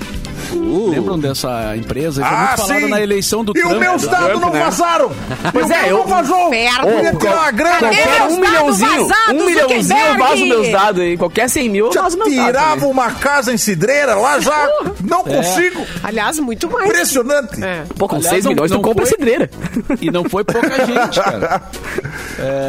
Lembram 0.55 1.19
dessa 1.19 1.77
empresa? 1.77 2.23
Foi 2.25 2.37
muito 2.37 2.57
falada 2.57 2.89
na 2.89 3.01
eleição 3.01 3.45
do 3.45 3.53
E 3.57 3.61
Trump. 3.61 3.73
os 3.75 3.79
meus 3.79 4.03
do 4.03 4.09
dados 4.09 4.29
Trump, 4.29 4.43
não 4.43 4.51
né? 4.53 4.61
vazaram. 4.61 5.11
Pois 5.53 5.69
E 5.69 5.73
o 5.73 5.75
é, 5.75 5.83
meu 5.83 5.89
eu- 5.91 5.99
não 5.99 6.07
vazou. 6.07 6.45
Podia 6.51 7.15
tirar 7.19 7.35
uma 7.37 7.51
grana. 7.51 7.79
Cadê 7.79 7.97
Qualquer 7.97 8.23
um 8.23 8.41
milhãozinho, 8.41 9.09
um 9.31 9.47
milhãozinho 9.47 9.59
eu 9.59 9.83
Zuckerberg? 9.83 10.19
vazo 10.19 10.47
meus 10.47 10.69
dados 10.69 11.03
aí. 11.03 11.17
Qualquer 11.17 11.49
100 11.49 11.69
mil 11.69 11.91
vazo 11.93 12.17
meus 12.17 12.35
dados. 12.35 12.47
tirava 12.47 12.81
né? 12.81 12.87
uma 12.87 13.11
casa 13.13 13.53
em 13.53 13.57
Cidreira 13.57 14.15
lá 14.15 14.39
já. 14.41 14.69
Não 15.03 15.23
consigo. 15.25 15.85
Aliás, 16.03 16.39
muito 16.39 16.71
mais. 16.71 16.87
Impressionante. 16.87 17.63
É. 17.63 17.85
Pô, 17.97 18.07
com 18.09 18.17
Aliás, 18.17 18.35
6 18.35 18.45
não- 18.45 18.53
milhões 18.53 18.71
tu 18.71 18.75
não 18.75 18.83
compra 18.83 19.07
foi- 19.07 19.15
cidreira. 19.15 19.51
E 20.01 20.11
não 20.11 20.25
foi 20.29 20.45
pouca 20.45 20.87
gente, 20.87 21.21
cara. 21.21 21.63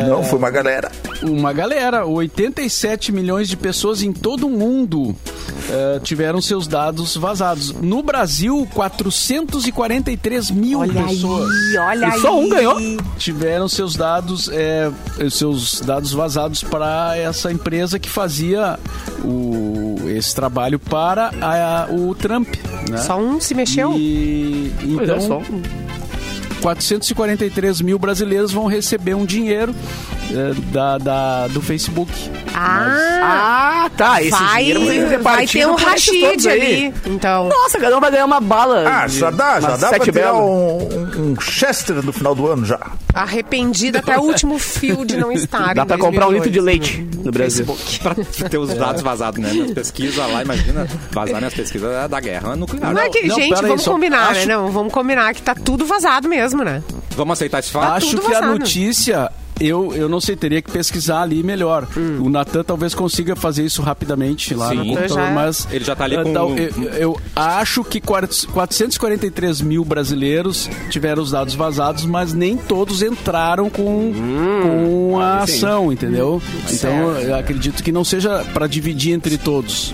Não, 0.07 0.23
foi 0.23 0.39
uma 0.39 0.49
galera. 0.49 0.91
Uma 1.21 1.51
galera, 1.53 2.05
87 2.05 3.11
milhões 3.11 3.47
de 3.49 3.55
pessoas 3.57 4.01
em 4.01 4.11
todo 4.13 4.47
o 4.47 4.49
mundo 4.49 5.15
eh, 5.69 5.99
tiveram 6.03 6.41
seus 6.41 6.65
dados 6.67 7.15
vazados. 7.17 7.73
No 7.73 8.01
Brasil, 8.01 8.67
443 8.73 10.51
mil 10.51 10.79
Olha 10.79 11.03
pessoas 11.03 11.49
aí, 11.49 11.77
olha 11.77 12.05
E 12.07 12.11
aí. 12.11 12.19
só 12.21 12.39
um 12.39 12.49
ganhou? 12.49 12.77
tiveram 13.17 13.67
seus 13.67 13.95
dados, 13.95 14.49
eh, 14.51 14.91
seus 15.29 15.81
dados 15.81 16.13
vazados 16.13 16.63
para 16.63 17.17
essa 17.17 17.51
empresa 17.51 17.99
que 17.99 18.09
fazia 18.09 18.79
o, 19.23 19.97
esse 20.07 20.33
trabalho 20.33 20.79
para 20.79 21.31
a- 21.41 21.87
o 21.91 22.15
Trump, 22.15 22.47
né? 22.89 22.97
Só 22.97 23.17
um 23.19 23.39
se 23.39 23.53
mexeu? 23.53 23.93
E, 23.97 24.71
é, 24.81 24.83
então. 24.85 25.41
443 26.59 27.81
mil 27.81 27.97
brasileiros 27.99 28.51
vão 28.51 28.65
receber 28.65 29.13
um 29.15 29.25
dinheiro 29.25 29.73
eh, 30.31 30.53
da, 30.71 30.97
da- 30.97 31.47
do 31.47 31.61
Facebook. 31.61 32.11
Ah, 32.53 33.83
Ah, 33.85 33.89
tá. 33.95 34.21
Esse 34.21 34.31
vai, 34.31 34.63
dinheiro 34.65 34.85
vai 34.85 35.09
repartiram 35.09 35.75
ter 35.75 35.83
um 35.83 35.87
aí. 36.49 36.85
ali. 36.85 36.93
Então, 37.05 37.49
Nossa, 37.49 37.79
cada 37.79 37.97
um 37.97 37.99
vai 38.01 38.11
ganhar 38.11 38.25
uma 38.25 38.39
bala. 38.41 38.83
Ah, 38.87 39.07
de- 39.07 39.17
já 39.19 39.31
dá, 39.31 39.59
já 39.59 39.77
dá 39.77 39.89
pra 39.89 39.99
tirar 39.99 40.33
um, 40.33 40.77
um, 40.77 41.31
um 41.33 41.39
Chester 41.41 42.03
no 42.03 42.11
final 42.13 42.33
do 42.35 42.47
ano 42.47 42.65
já. 42.65 42.79
Arrependida 43.13 43.99
até 43.99 44.17
o 44.17 44.21
último 44.21 44.57
fio 44.59 45.05
de 45.05 45.17
não 45.17 45.31
estar. 45.33 45.73
Dá 45.73 45.83
em 45.83 45.85
pra 45.87 45.97
comprar 45.97 46.27
um 46.27 46.31
litro 46.31 46.49
de 46.49 46.59
2008. 46.59 46.97
leite 46.97 47.17
no 47.25 47.31
Brasil. 47.31 47.65
Pra 48.37 48.49
ter 48.49 48.57
os 48.57 48.73
dados 48.73 49.01
vazados, 49.01 49.39
né? 49.39 49.51
Minhas 49.51 49.71
pesquisas 49.71 50.17
lá, 50.17 50.41
imagina, 50.43 50.87
vazar 51.11 51.37
minhas 51.37 51.53
pesquisas 51.53 51.91
é 51.91 52.07
da 52.07 52.19
guerra 52.19 52.55
nuclear. 52.55 52.93
Não 52.93 53.01
é 53.01 53.09
que, 53.09 53.27
Não, 53.27 53.35
gente, 53.35 53.53
aí, 53.55 53.61
vamos 53.61 53.81
só 53.83 53.91
combinar, 53.91 54.29
acho- 54.31 54.47
né? 54.47 54.55
Não, 54.55 54.71
vamos 54.71 54.93
combinar 54.93 55.33
que 55.33 55.41
tá 55.41 55.53
tudo 55.55 55.85
vazado 55.85 56.27
mesmo, 56.29 56.63
né? 56.63 56.81
Vamos 57.15 57.33
aceitar 57.33 57.59
esse 57.59 57.71
fato? 57.71 57.93
Acho 57.93 58.11
tudo 58.11 58.21
que 58.21 58.27
a 58.35 58.39
vazado. 58.39 58.59
notícia, 58.59 59.31
eu, 59.59 59.93
eu 59.93 60.07
não 60.09 60.19
sei, 60.21 60.35
teria 60.35 60.61
que 60.61 60.71
pesquisar 60.71 61.21
ali 61.21 61.41
melhor. 61.43 61.87
Hum. 61.97 62.19
O 62.23 62.29
Natan 62.29 62.63
talvez 62.63 62.93
consiga 62.93 63.35
fazer 63.35 63.63
isso 63.65 63.81
rapidamente 63.81 64.53
lá 64.53 64.69
Sim. 64.69 64.75
no 64.75 64.85
computador, 64.87 65.17
Já- 65.17 65.31
mas... 65.31 65.67
Ele 65.71 65.83
já 65.85 65.95
tá 65.95 66.03
ali 66.05 66.15
eh, 66.15 66.23
com- 66.23 66.33
tal- 66.33 66.57
eu, 66.57 66.71
eu 66.97 67.19
acho 67.35 67.83
que 67.83 67.99
443 68.01 69.61
mil 69.61 69.83
brasileiros 69.85 70.69
tiveram 70.89 71.21
os 71.23 71.31
dados 71.31 71.53
vazados, 71.55 72.05
mas 72.05 72.33
nem 72.33 72.55
todos 72.57 73.01
entraram 73.01 73.69
com, 73.69 74.13
com 74.63 75.19
a 75.19 75.39
ação, 75.43 75.91
entendeu? 75.91 76.41
Então, 76.71 77.11
eu 77.19 77.35
acredito 77.35 77.83
que 77.83 77.91
não 77.91 78.03
seja 78.03 78.43
para 78.53 78.67
dividir 78.67 79.13
entre 79.13 79.37
todos. 79.37 79.93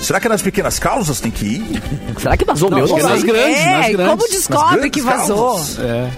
Será 0.00 0.20
que 0.20 0.28
nas 0.28 0.42
pequenas 0.42 0.78
causas 0.78 1.18
tem 1.20 1.30
que 1.30 1.44
ir? 1.46 1.64
Será 2.20 2.36
que 2.36 2.44
vazou 2.44 2.68
o 2.68 2.74
meu? 2.74 2.86
Não, 2.86 2.98
Não 2.98 3.08
nas 3.08 3.20
sei. 3.20 3.30
grandes, 3.30 3.58
é, 3.58 3.76
nas 3.76 3.88
grandes. 3.90 4.06
como 4.16 4.28
descobre 4.28 4.76
grandes 4.76 4.90
que 4.90 5.00
vazou? 5.00 5.36
causas. 5.54 5.78
É, 5.78 6.10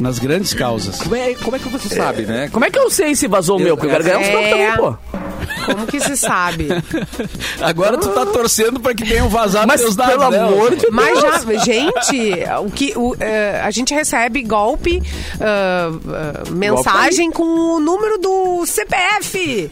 nas 0.00 0.18
grandes 0.18 0.54
causas. 0.54 0.96
Como 1.02 1.14
é, 1.14 1.34
como 1.34 1.56
é 1.56 1.58
que 1.58 1.68
você 1.68 1.94
sabe, 1.94 2.22
né? 2.22 2.48
Como 2.52 2.64
é 2.64 2.70
que 2.70 2.78
eu 2.78 2.90
sei 2.90 3.14
se 3.14 3.26
vazou 3.26 3.56
o 3.56 3.60
meu? 3.60 3.76
Porque 3.76 3.86
eu 3.86 3.90
quero 3.90 4.04
ganhar 4.04 4.18
uns 4.18 4.26
É. 4.26 4.30
trocos 4.30 4.50
também, 4.50 4.76
pô. 4.76 4.96
Como 5.66 5.86
que 5.86 6.00
se 6.00 6.16
sabe? 6.16 6.68
Agora 7.60 7.98
tu 7.98 8.08
tá 8.08 8.24
torcendo 8.24 8.80
para 8.80 8.94
que 8.94 9.04
tenham 9.04 9.28
vazado 9.28 9.66
Mas 9.66 9.80
teus 9.80 9.94
dados, 9.94 10.14
pelo 10.16 10.30
né? 10.30 10.38
amor 10.38 10.74
de 10.74 10.90
Mas 10.90 11.20
Deus. 11.20 11.42
já, 11.44 11.64
gente, 11.64 12.44
o 12.64 12.70
que, 12.70 12.92
o, 12.96 13.14
eh, 13.20 13.60
a 13.62 13.70
gente 13.70 13.92
recebe 13.94 14.42
golpe, 14.42 15.02
ah, 15.40 15.90
ah, 15.90 16.50
mensagem 16.50 17.30
com 17.30 17.42
o 17.42 17.80
número 17.80 18.18
do 18.18 18.64
CPF. 18.66 19.70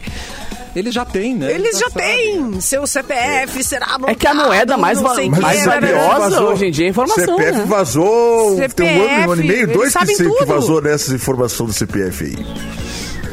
Eles 0.75 0.93
já 0.93 1.05
têm, 1.05 1.35
né? 1.35 1.51
Eles 1.51 1.79
já 1.79 1.89
sabem. 1.89 2.05
têm. 2.51 2.61
Seu 2.61 2.85
CPF 2.85 3.63
será 3.63 3.97
É 4.07 4.13
que 4.15 4.27
a 4.27 4.33
moeda 4.33 4.77
mais, 4.77 5.01
não 5.01 5.09
va- 5.09 5.15
mais 5.41 5.65
né? 5.65 5.79
valiosa 5.79 6.41
hoje 6.43 6.65
em 6.67 6.71
dia 6.71 6.85
é 6.85 6.87
a 6.87 6.91
informação. 6.91 7.37
CPF 7.37 7.57
né? 7.59 7.65
vazou. 7.65 8.57
tem 8.75 8.99
um 8.99 9.03
ano, 9.03 9.27
um 9.27 9.31
ano 9.31 9.41
e 9.43 9.47
meio, 9.47 9.67
dois 9.67 9.93
que, 9.95 10.05
sei 10.15 10.29
que 10.31 10.45
vazou 10.45 10.81
nessas 10.81 11.13
informações 11.13 11.67
do 11.67 11.73
CPF 11.73 12.25
aí. 12.25 12.45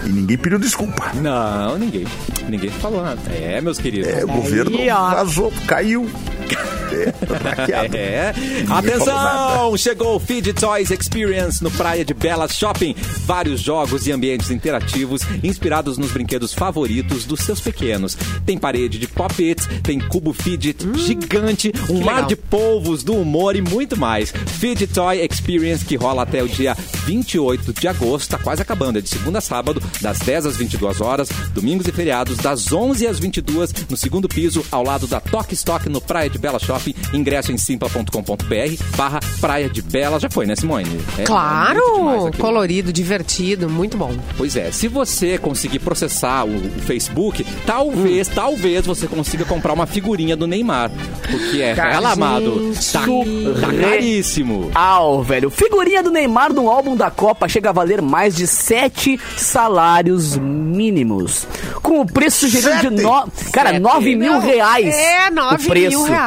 E 0.07 0.09
ninguém 0.11 0.37
pediu 0.37 0.59
desculpa. 0.59 1.12
Não, 1.14 1.79
ninguém. 1.79 2.07
Ninguém 2.49 2.70
falou 2.70 3.03
nada. 3.03 3.20
É, 3.31 3.61
meus 3.61 3.79
queridos. 3.79 4.07
É, 4.12 4.25
o 4.25 4.29
governo 4.29 4.77
ó. 4.90 5.11
vazou, 5.14 5.53
caiu. 5.66 6.09
É. 6.55 7.95
É. 7.95 8.35
Atenção! 8.69 9.77
Chegou 9.77 10.17
o 10.17 10.21
Feed 10.21 10.53
Toys 10.53 10.90
Experience 10.90 11.62
no 11.62 11.71
Praia 11.71 12.05
de 12.05 12.14
Belas 12.14 12.57
Shopping. 12.57 12.95
Vários 13.25 13.61
jogos 13.61 14.07
e 14.07 14.12
ambientes 14.12 14.51
interativos 14.51 15.23
inspirados 15.43 15.99
nos 15.99 16.12
brinquedos 16.12 16.53
favoritos 16.55 17.25
dos 17.25 17.40
seus 17.40 17.61
pequenos. 17.61 18.17
Tem 18.47 18.57
parede 18.59 18.99
de 18.99 19.07
pop-its, 19.07 19.69
tem 19.83 19.99
cubo 19.99 20.33
fidget 20.33 20.87
gigante, 20.97 21.73
um 21.90 22.01
mar 22.01 22.14
legal. 22.14 22.29
de 22.29 22.37
polvos 22.37 23.03
do 23.03 23.14
humor 23.14 23.57
e 23.57 23.61
muito 23.61 23.97
mais. 23.97 24.31
Feed 24.31 24.87
Toy 24.88 25.21
Experience 25.25 25.85
que 25.85 25.97
rola 25.97 26.23
até 26.23 26.43
o 26.43 26.49
dia 26.49 26.77
28 27.07 27.73
de 27.73 27.88
agosto, 27.88 28.31
tá 28.31 28.38
quase 28.38 28.62
acabando, 28.62 28.99
é 28.99 29.03
de 29.03 29.09
segunda 29.09 29.38
a 29.38 29.43
sábado, 29.43 29.83
das 30.01 30.19
10 30.21 30.47
às 30.47 30.57
22 30.57 31.01
horas, 31.01 31.29
domingos 31.53 31.87
e 31.87 31.93
feriados, 31.93 32.38
das 32.38 32.73
11 32.73 33.07
às 33.07 33.19
22 33.19 33.73
no 33.88 33.97
segundo 33.97 34.29
piso, 34.29 34.64
ao 34.71 34.85
lado 34.85 35.07
da 35.07 35.21
Toque 35.21 35.55
Stock 35.55 35.88
no 35.88 36.01
Praia 36.01 36.31
de 36.31 36.38
Bela 36.45 36.59
Shopping. 36.59 36.95
Ingresso 37.15 37.53
em 37.53 37.57
simpla.com.br 37.57 38.85
barra 38.97 39.19
Praia 39.40 39.67
de 39.67 39.81
Bela. 39.81 40.21
Já 40.21 40.29
foi, 40.29 40.45
né, 40.45 40.55
Simone? 40.55 41.01
É, 41.17 41.23
é 41.23 41.25
Claro! 41.25 41.81
aquilo. 41.81 42.33
Colorido, 42.38 42.92
divertido, 42.92 43.71
muito 43.71 43.97
bom. 43.97 44.13
Pois 44.37 44.55
é, 44.55 44.71
se 44.71 44.87
você 44.87 45.38
conseguir 45.38 45.79
processar 45.79 46.45
o, 46.45 46.55
o 46.55 46.81
Facebook, 46.81 47.47
talvez, 47.65 48.29
talvez 48.29 48.85
você 48.85 49.07
consiga 49.07 49.47
comprar 49.47 49.73
uma 49.73 49.87
figurinha 49.87 50.37
do 50.37 50.47
Neymar. 50.47 50.90
Porque 51.31 51.63
é, 51.63 51.75
ela, 51.79 52.13
amado, 52.13 52.75
tá, 52.92 53.01
tá 53.01 53.73
caríssimo. 53.81 54.71
Au, 54.75 55.23
velho. 55.23 55.49
Figurinha 55.49 56.03
do 56.03 56.11
Neymar 56.11 56.53
no 56.53 56.69
álbum 56.69 56.95
da 56.95 57.11
Copa 57.11 57.49
chega 57.49 57.71
a 57.71 57.73
valer 57.73 58.03
mais 58.03 58.37
de 58.37 58.47
sete 58.47 59.19
salários 59.35 60.37
mínimos. 60.37 61.47
Com 61.83 62.01
o 62.01 62.07
preço 62.07 62.40
sugerido 62.40 62.90
de 62.90 63.03
Sete? 63.03 63.03
no... 63.03 63.51
Cara, 63.51 63.79
nove 63.79 64.15
mil 64.15 64.38
reais. 64.40 64.95
É, 64.95 65.31
o 65.31 65.35
9 65.35 65.69
preço 65.69 65.88
mil 65.88 66.03
reais. 66.05 66.23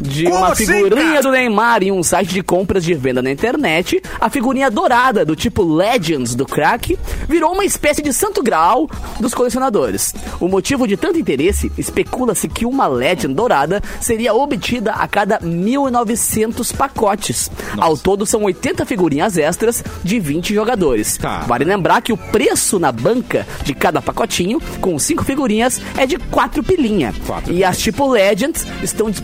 De 0.00 0.24
Como 0.24 0.36
uma 0.36 0.48
assim, 0.48 0.66
figurinha 0.66 1.10
cara? 1.10 1.22
do 1.22 1.30
Neymar 1.30 1.82
em 1.82 1.90
um 1.90 2.02
site 2.02 2.34
de 2.34 2.42
compras 2.42 2.84
de 2.84 2.92
venda 2.92 3.22
na 3.22 3.30
internet, 3.30 4.02
a 4.20 4.28
figurinha 4.28 4.70
dourada 4.70 5.24
do 5.24 5.34
tipo 5.34 5.62
Legends 5.62 6.34
do 6.34 6.44
crack 6.44 6.98
virou 7.26 7.52
uma 7.52 7.64
espécie 7.64 8.02
de 8.02 8.12
santo 8.12 8.42
grau 8.42 8.90
dos 9.18 9.32
colecionadores. 9.32 10.14
O 10.38 10.48
motivo 10.48 10.86
de 10.86 10.98
tanto 10.98 11.18
interesse, 11.18 11.72
especula-se 11.78 12.46
que 12.46 12.66
uma 12.66 12.86
Legend 12.86 13.32
dourada 13.32 13.82
seria 14.02 14.34
obtida 14.34 14.92
a 14.92 15.08
cada 15.08 15.38
1.900 15.40 16.76
pacotes. 16.76 17.50
Ao 17.78 17.96
todo 17.96 18.26
são 18.26 18.42
80 18.42 18.84
figurinhas 18.84 19.38
extras 19.38 19.82
de 20.04 20.20
20 20.20 20.52
jogadores. 20.52 21.16
Tá. 21.16 21.40
Vale 21.40 21.64
lembrar 21.64 22.02
que 22.02 22.12
o 22.12 22.18
preço 22.18 22.78
na 22.78 22.92
banca 22.92 23.46
de 23.64 23.74
cada 23.74 24.02
pacotinho, 24.02 24.60
com 24.80 24.98
5 24.98 25.24
figurinhas, 25.24 25.80
é 25.96 26.06
de 26.06 26.18
4 26.18 26.62
pilinha. 26.62 27.14
Quatro 27.26 27.52
E 27.52 27.64
as 27.64 27.78
tipo 27.78 28.06
Legends 28.06 28.66
estão 28.82 29.06
disponíveis 29.06 29.21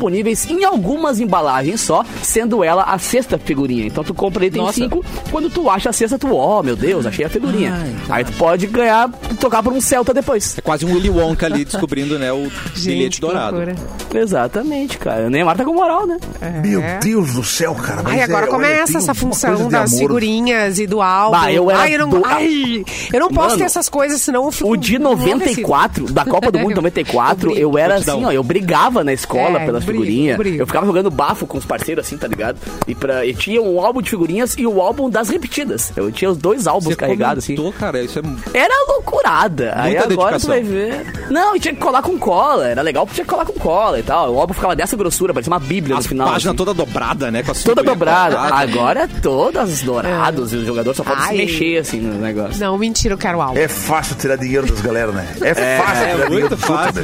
em 0.50 0.64
algumas 0.64 1.20
embalagens 1.20 1.80
só, 1.80 2.04
sendo 2.22 2.62
ela 2.62 2.82
a 2.84 2.98
sexta 2.98 3.38
figurinha. 3.38 3.86
Então 3.86 4.02
tu 4.04 4.14
compra 4.14 4.44
ele 4.44 4.52
tem 4.52 4.62
Nossa. 4.62 4.74
cinco, 4.74 5.04
quando 5.30 5.50
tu 5.50 5.68
acha 5.68 5.90
a 5.90 5.92
sexta, 5.92 6.18
tu, 6.18 6.34
ó, 6.34 6.62
meu 6.62 6.76
Deus, 6.76 7.06
achei 7.06 7.24
a 7.24 7.28
figurinha. 7.28 7.74
Aí 8.08 8.24
tu 8.24 8.32
pode 8.32 8.66
ganhar, 8.66 9.10
tocar 9.40 9.62
por 9.62 9.72
um 9.72 9.80
Celta 9.80 10.12
depois. 10.14 10.56
É 10.58 10.60
quase 10.60 10.84
um 10.84 10.92
Willy 10.94 11.10
Wonka 11.10 11.46
ali 11.46 11.64
descobrindo, 11.64 12.18
né, 12.18 12.32
o 12.32 12.42
bilhete 12.74 12.80
Gente, 12.80 13.14
que 13.16 13.20
dourado. 13.20 13.56
loucura. 13.56 13.76
Exatamente, 14.14 14.98
cara. 14.98 15.26
O 15.26 15.30
Neymar 15.30 15.56
tá 15.56 15.64
com 15.64 15.74
moral, 15.74 16.06
né? 16.06 16.18
Meu 16.62 16.82
Deus 17.02 17.32
do 17.34 17.44
céu, 17.44 17.74
cara. 17.74 18.02
mas 18.02 18.14
Ai, 18.14 18.22
agora 18.22 18.46
é, 18.46 18.48
olha, 18.48 18.52
começa 18.52 18.86
tem 18.92 18.96
essa 18.96 19.14
função 19.14 19.68
das 19.68 19.92
amor. 19.92 20.00
figurinhas 20.02 20.78
e 20.78 20.86
do 20.86 21.00
álbum. 21.00 21.38
Bah, 21.38 21.52
eu 21.52 21.70
era 21.70 21.80
ai, 21.80 21.94
eu 21.94 21.98
não, 22.00 22.08
do- 22.08 22.22
ai, 22.24 22.84
eu 23.12 23.20
não 23.20 23.28
posso 23.28 23.48
Mano, 23.48 23.58
ter 23.58 23.64
essas 23.64 23.88
coisas, 23.88 24.20
senão 24.20 24.44
eu 24.46 24.52
fico 24.52 24.70
O 24.70 24.76
de 24.76 24.98
94, 24.98 26.12
da 26.12 26.24
Copa 26.24 26.50
do 26.50 26.58
Mundo 26.58 26.76
94, 26.82 27.52
Eu 27.52 27.68
eu, 27.68 27.78
era 27.78 27.96
assim, 27.96 28.24
ó, 28.24 28.30
eu 28.32 28.42
brigava 28.42 29.04
na 29.04 29.12
escola 29.12 29.60
É, 29.60 29.66
pelas 29.66 29.84
brigo. 29.92 30.56
Eu 30.56 30.66
ficava 30.66 30.86
jogando 30.86 31.10
bafo 31.10 31.46
com 31.46 31.58
os 31.58 31.64
parceiros 31.64 32.06
assim, 32.06 32.16
tá 32.16 32.26
ligado? 32.26 32.58
E, 32.86 32.94
pra, 32.94 33.24
e 33.26 33.34
tinha 33.34 33.60
um 33.62 33.80
álbum 33.80 34.00
de 34.02 34.10
figurinhas 34.10 34.54
e 34.58 34.66
o 34.66 34.80
álbum 34.80 35.08
das 35.10 35.28
repetidas. 35.28 35.92
Eu 35.96 36.10
tinha 36.12 36.30
os 36.30 36.36
dois 36.36 36.66
álbuns 36.66 36.84
Você 36.92 36.96
carregados 36.96 37.44
assim. 37.44 37.56
comentou, 37.56 37.78
cara, 37.78 38.02
isso 38.02 38.18
é... 38.18 38.22
Era 38.58 38.74
loucurada. 38.88 39.72
Aí 39.76 39.96
agora 39.96 40.08
tu 40.38 40.48
dedicação. 40.48 40.50
vai 40.50 40.62
ver. 40.62 41.28
Não, 41.30 41.56
e 41.56 41.60
tinha 41.60 41.74
que 41.74 41.80
colar 41.80 42.02
com 42.02 42.18
cola. 42.18 42.68
Era 42.68 42.82
legal 42.82 43.04
porque 43.06 43.16
tinha 43.16 43.24
que 43.24 43.30
colar 43.30 43.44
com 43.44 43.52
cola 43.54 43.98
e 43.98 44.02
tal. 44.02 44.32
O 44.34 44.38
álbum 44.40 44.54
ficava 44.54 44.74
dessa 44.76 44.96
grossura, 44.96 45.32
parecia 45.32 45.52
uma 45.52 45.58
bíblia 45.60 45.96
As 45.96 46.04
no 46.04 46.08
final. 46.08 46.28
páginas 46.28 46.48
assim. 46.50 46.56
toda 46.56 46.74
dobrada, 46.74 47.30
né? 47.30 47.42
Com 47.42 47.52
as 47.52 47.62
Toda 47.62 47.82
dobrada. 47.82 48.36
quadradas. 48.36 48.74
Agora 48.74 49.00
é 49.02 49.06
todas 49.20 49.82
dourados 49.82 50.52
e 50.52 50.56
o 50.56 50.64
jogador 50.64 50.94
só 50.94 51.02
pode 51.04 51.22
se 51.22 51.28
Ai. 51.28 51.36
mexer 51.36 51.78
assim 51.78 52.00
no 52.00 52.14
negócio. 52.18 52.58
Não, 52.60 52.76
mentira, 52.78 53.14
eu 53.14 53.18
quero 53.18 53.40
álbum. 53.40 53.58
É 53.58 53.68
fácil 53.68 54.16
tirar 54.16 54.36
dinheiro 54.36 54.66
das 54.66 54.80
galera, 54.80 55.12
né? 55.12 55.26
É 55.40 55.54
fácil 55.78 56.04
É 56.04 56.12
dinheiro 56.14 56.30
muito 56.32 56.56
fácil. 56.56 57.02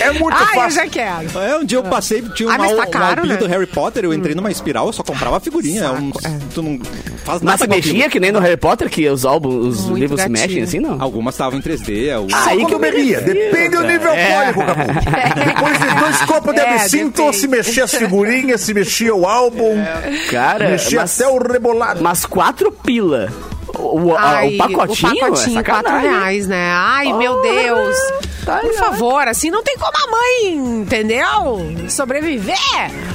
É 0.00 0.12
muito 0.12 0.34
Ai, 0.36 0.42
eu 0.42 0.62
fácil. 0.62 0.70
já 0.82 0.86
quero. 0.88 1.38
É, 1.38 1.63
um 1.64 1.66
dia 1.66 1.78
eu 1.78 1.82
passei, 1.82 2.22
tinha 2.34 2.48
um, 2.48 2.52
Ah, 2.52 2.58
tá 2.58 2.86
caro, 2.86 3.22
um 3.22 3.26
né? 3.26 3.36
do 3.36 3.46
Harry 3.46 3.66
Potter, 3.66 4.04
eu 4.04 4.12
entrei 4.14 4.34
numa 4.34 4.50
espiral, 4.50 4.86
eu 4.86 4.92
só 4.92 5.02
comprava 5.02 5.40
figurinha. 5.40 5.82
é 5.84 5.90
um- 5.90 6.10
Tu 6.54 6.62
não 6.62 6.78
faz 7.24 7.40
nada 7.42 7.56
Mas 7.58 7.60
se 7.60 7.66
mexia 7.66 8.08
que 8.10 8.20
nem 8.20 8.30
no 8.30 8.38
Harry 8.38 8.56
Potter, 8.56 8.88
que 8.88 9.08
os 9.08 9.24
álbuns, 9.24 9.54
os 9.78 9.84
Muito 9.86 9.98
livros 10.00 10.18
gatinho. 10.20 10.36
se 10.36 10.42
mexem 10.46 10.62
assim, 10.62 10.78
não? 10.80 11.00
Algumas 11.00 11.34
estavam 11.34 11.58
em 11.58 11.62
3D, 11.62 12.10
algumas... 12.12 12.34
Ah, 12.40 12.44
Só 12.44 12.50
Aí 12.50 12.64
que 12.66 12.74
eu 12.74 12.78
me 12.78 12.90
bebia. 12.90 13.20
Depende 13.20 13.68
do 13.70 13.76
cara. 13.78 13.88
nível 13.92 14.10
alcoólico, 14.10 14.60
Capu. 14.64 15.34
Depois 15.44 15.78
de 15.78 16.00
dois 16.00 16.22
copos 16.22 16.54
de 16.54 16.60
É, 16.60 16.74
absinto, 16.74 17.16
depende. 17.16 17.36
se 17.36 17.48
mexia 17.48 17.84
as 17.84 17.94
figurinhas, 17.94 18.60
se 18.60 18.74
mexia 18.74 19.14
o 19.14 19.26
álbum, 19.26 19.74
Cara, 20.30 20.68
mexia 20.70 21.00
mas, 21.00 21.20
até 21.20 21.30
o 21.30 21.38
rebolado. 21.38 22.02
mas 22.02 22.24
quatro 22.26 22.70
pila. 22.70 23.32
O, 23.78 24.00
o- 24.08 24.16
a- 24.16 24.20
Ai, 24.20 24.54
o 24.54 24.58
pacotinho, 24.58 25.12
o 25.12 25.18
pacotinho, 25.20 25.58
é 25.58 25.62
quatro 25.62 25.90
sacanagem. 25.92 26.10
reais, 26.10 26.46
né? 26.46 26.70
Ai, 26.72 27.12
meu 27.12 27.34
Oh, 27.34 27.42
Deus. 27.42 27.96
tá 28.44 28.58
Por 28.58 28.72
favor, 28.74 29.26
assim 29.28 29.50
não 29.50 29.62
tem 29.62 29.76
como 29.76 29.92
a 29.96 30.10
mãe, 30.10 30.80
entendeu? 30.82 31.26
Sobreviver. 31.88 32.56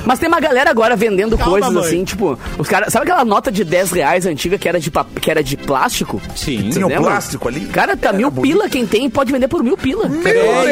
Mas 0.05 0.17
tem 0.19 0.27
uma 0.27 0.39
galera 0.39 0.69
agora 0.71 0.95
vendendo 0.95 1.37
Calma, 1.37 1.51
coisas 1.53 1.73
mãe. 1.73 1.83
assim, 1.83 2.03
tipo, 2.03 2.37
os 2.57 2.67
caras. 2.67 2.91
Sabe 2.91 3.03
aquela 3.03 3.23
nota 3.25 3.51
de 3.51 3.63
10 3.63 3.91
reais 3.91 4.25
antiga 4.25 4.57
que 4.57 4.67
era 4.67 4.79
de, 4.79 4.89
pap- 4.89 5.19
que 5.19 5.29
era 5.29 5.43
de 5.43 5.55
plástico? 5.57 6.21
Sim. 6.35 6.69
O 6.71 6.87
lembram? 6.87 7.03
plástico 7.03 7.47
ali. 7.47 7.61
Cara, 7.67 7.95
tá 7.95 8.09
Era 8.09 8.17
mil 8.17 8.31
bonito. 8.31 8.51
pila. 8.53 8.69
Quem 8.69 8.85
tem 8.87 9.09
pode 9.09 9.31
vender 9.31 9.47
por 9.47 9.63
mil 9.63 9.77
pila. 9.77 10.07
Mil 10.07 10.27
É, 10.27 10.63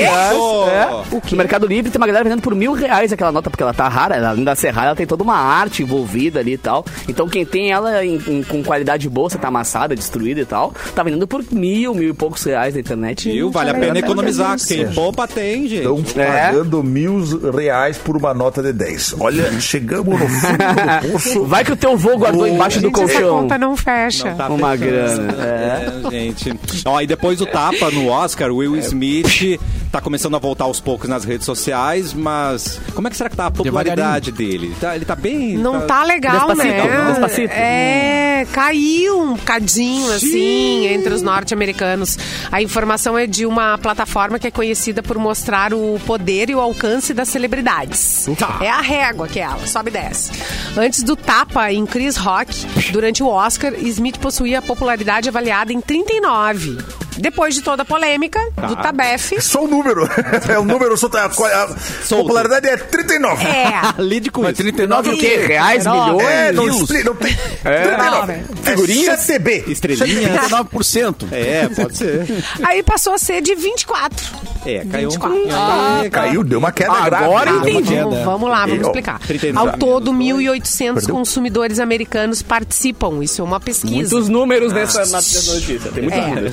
reais. 0.00 0.32
Isso! 0.32 0.64
É. 0.70 1.30
No 1.30 1.36
Mercado 1.36 1.66
Livre 1.66 1.90
tem 1.90 2.00
uma 2.00 2.06
galera 2.06 2.24
vendendo 2.24 2.42
por 2.42 2.54
mil 2.54 2.72
reais 2.72 3.12
aquela 3.12 3.30
nota, 3.32 3.50
porque 3.50 3.62
ela 3.62 3.74
tá 3.74 3.86
rara, 3.88 4.16
ela, 4.16 4.30
além 4.30 4.44
da 4.44 4.54
ser 4.54 4.70
rara, 4.70 4.88
ela 4.88 4.96
tem 4.96 5.06
toda 5.06 5.22
uma 5.22 5.36
arte 5.36 5.82
envolvida 5.82 6.40
ali 6.40 6.52
e 6.54 6.58
tal. 6.58 6.84
Então 7.08 7.28
quem 7.28 7.44
tem 7.44 7.70
ela 7.72 8.04
em- 8.04 8.16
em- 8.26 8.42
com 8.42 8.62
qualidade 8.62 9.08
boa, 9.08 9.28
você 9.36 9.42
tá 9.42 9.48
amassada, 9.48 9.94
destruída 9.94 10.40
e 10.40 10.44
tal, 10.44 10.72
tá 10.94 11.02
vendendo 11.02 11.26
por 11.26 11.44
mil, 11.50 11.94
mil 11.94 12.10
e 12.10 12.12
poucos 12.14 12.42
reais 12.44 12.74
na 12.74 12.80
internet. 12.80 13.30
Viu? 13.30 13.50
Vale 13.50 13.70
a 13.70 13.74
Tá 13.74 13.78
pena 13.80 13.92
ligado? 13.94 14.10
economizar. 14.10 14.56
Quem 14.66 14.88
poupa 14.92 15.28
tem, 15.28 15.68
gente. 15.68 15.76
Estão 16.06 16.22
É. 16.22 16.46
pagando 16.46 16.82
mil 16.82 17.22
reais 17.52 17.98
por 17.98 18.16
uma 18.16 18.32
nota 18.34 18.62
de 18.62 18.72
10. 18.72 19.14
Olha, 19.20 19.60
chegamos 19.60 20.18
no 20.18 20.28
fundo 20.28 20.56
do 20.58 21.12
poço. 21.12 21.44
Vai 21.44 21.64
que 21.64 21.72
o 21.72 21.76
teu 21.76 21.96
vô 21.96 22.16
guardou 22.16 22.46
embaixo 22.46 22.80
do 22.80 22.88
Gente, 22.88 23.00
essa 23.02 23.12
colchão. 23.20 23.38
conta 23.42 23.58
não 23.58 23.76
fecha. 23.76 24.30
Não 24.30 24.36
tá 24.36 24.48
Uma 24.48 24.76
fechando. 24.76 24.90
grana, 24.90 25.44
é. 25.44 26.06
É, 26.06 26.10
gente. 26.10 26.54
Ó, 26.84 27.00
e 27.00 27.06
depois 27.06 27.38
do 27.38 27.46
tapa 27.46 27.90
no 27.90 28.08
Oscar, 28.08 28.50
o 28.50 28.56
Will 28.56 28.76
Smith 28.76 29.60
tá 29.92 30.00
começando 30.00 30.34
a 30.36 30.38
voltar 30.38 30.64
aos 30.64 30.80
poucos 30.80 31.08
nas 31.08 31.24
redes 31.24 31.44
sociais, 31.46 32.12
mas 32.12 32.80
como 32.94 33.06
é 33.08 33.10
que 33.10 33.16
será 33.16 33.30
que 33.30 33.36
tá 33.36 33.46
a 33.46 33.50
popularidade 33.50 34.30
dele? 34.32 34.74
Tá- 34.80 34.94
ele 34.96 35.04
tá 35.04 35.14
bem. 35.16 35.56
Não 35.56 35.86
tá 35.86 36.02
legal, 36.04 36.48
Despacito, 36.48 36.66
né? 36.88 37.06
Despacito. 37.10 37.52
É, 37.54 38.46
caiu 38.52 39.25
um 39.26 39.34
bocadinho, 39.34 40.10
assim, 40.12 40.86
entre 40.86 41.12
os 41.12 41.22
norte-americanos. 41.22 42.18
A 42.50 42.62
informação 42.62 43.18
é 43.18 43.26
de 43.26 43.46
uma 43.46 43.78
plataforma 43.78 44.38
que 44.38 44.46
é 44.46 44.50
conhecida 44.50 45.02
por 45.02 45.18
mostrar 45.18 45.74
o 45.74 46.00
poder 46.06 46.50
e 46.50 46.54
o 46.54 46.60
alcance 46.60 47.12
das 47.12 47.28
celebridades. 47.28 48.28
Tá. 48.38 48.58
É 48.60 48.68
a 48.68 48.80
régua 48.80 49.28
que 49.28 49.40
é 49.40 49.42
ela, 49.42 49.66
sobe 49.66 49.90
e 49.90 49.92
desce. 49.92 50.32
Antes 50.76 51.02
do 51.02 51.16
tapa 51.16 51.72
em 51.72 51.86
Chris 51.86 52.16
Rock, 52.16 52.66
durante 52.92 53.22
o 53.22 53.28
Oscar, 53.28 53.74
Smith 53.74 54.18
possuía 54.18 54.62
popularidade 54.62 55.28
avaliada 55.28 55.72
em 55.72 55.80
39. 55.80 57.05
Depois 57.18 57.54
de 57.54 57.62
toda 57.62 57.82
a 57.82 57.84
polêmica 57.84 58.38
do 58.68 58.76
Tabef, 58.76 59.40
Só 59.40 59.64
o 59.64 59.68
número. 59.68 60.06
É 60.48 60.58
o 60.58 60.64
número, 60.64 60.96
só 60.96 61.08
tá, 61.08 61.24
a, 61.24 62.08
popularidade 62.08 62.68
é 62.68 62.76
39. 62.76 63.44
é... 63.46 63.72
Lide 64.02 64.30
com 64.30 64.42
Mas 64.42 64.52
isso. 64.52 64.62
39 64.62 65.10
o 65.10 65.18
quê? 65.18 65.36
Reais, 65.46 65.84
milhões? 65.86 66.22
É, 66.22 66.52
não, 66.52 66.68
expli- 66.68 67.02
não 67.04 67.14
tem. 67.14 67.32
Não, 67.32 67.82
39. 67.82 68.26
né? 68.32 68.44
Figurinha 68.62 69.10
é 69.12 69.16
CB. 69.16 69.64
Estrelinhas. 69.68 70.40
39%. 70.50 71.26
É, 71.32 71.68
pode 71.68 71.96
ser. 71.96 72.26
Aí 72.62 72.82
passou 72.82 73.14
a 73.14 73.18
ser 73.18 73.40
de 73.40 73.54
24. 73.54 74.26
É, 74.64 74.84
caiu 74.84 75.08
um 75.08 75.10
24. 75.12 75.18
pouquinho. 75.18 75.54
Ah, 75.56 76.00
aí, 76.02 76.10
caiu, 76.10 76.44
deu 76.44 76.58
uma 76.58 76.72
queda 76.72 77.00
grave. 77.02 77.24
Agora 77.24 77.52
uma 77.52 77.70
entendi. 77.70 77.94
Vamos, 77.96 78.24
vamos 78.24 78.50
lá, 78.50 78.66
vamos 78.66 78.86
explicar. 78.86 79.18
39 79.20 79.70
Ao 79.70 79.78
todo, 79.78 80.12
menos 80.12 80.42
1.800 80.42 80.94
Perdeu? 80.94 81.14
consumidores 81.14 81.78
americanos 81.80 82.42
participam. 82.42 83.22
Isso 83.22 83.40
é 83.40 83.44
uma 83.44 83.60
pesquisa. 83.60 83.94
Muitos 83.94 84.28
números 84.28 84.72
nessa, 84.72 85.00
notícia. 85.06 85.90
Tem 85.92 86.02
muitos 86.02 86.18
É. 86.20 86.26
números. 86.28 86.52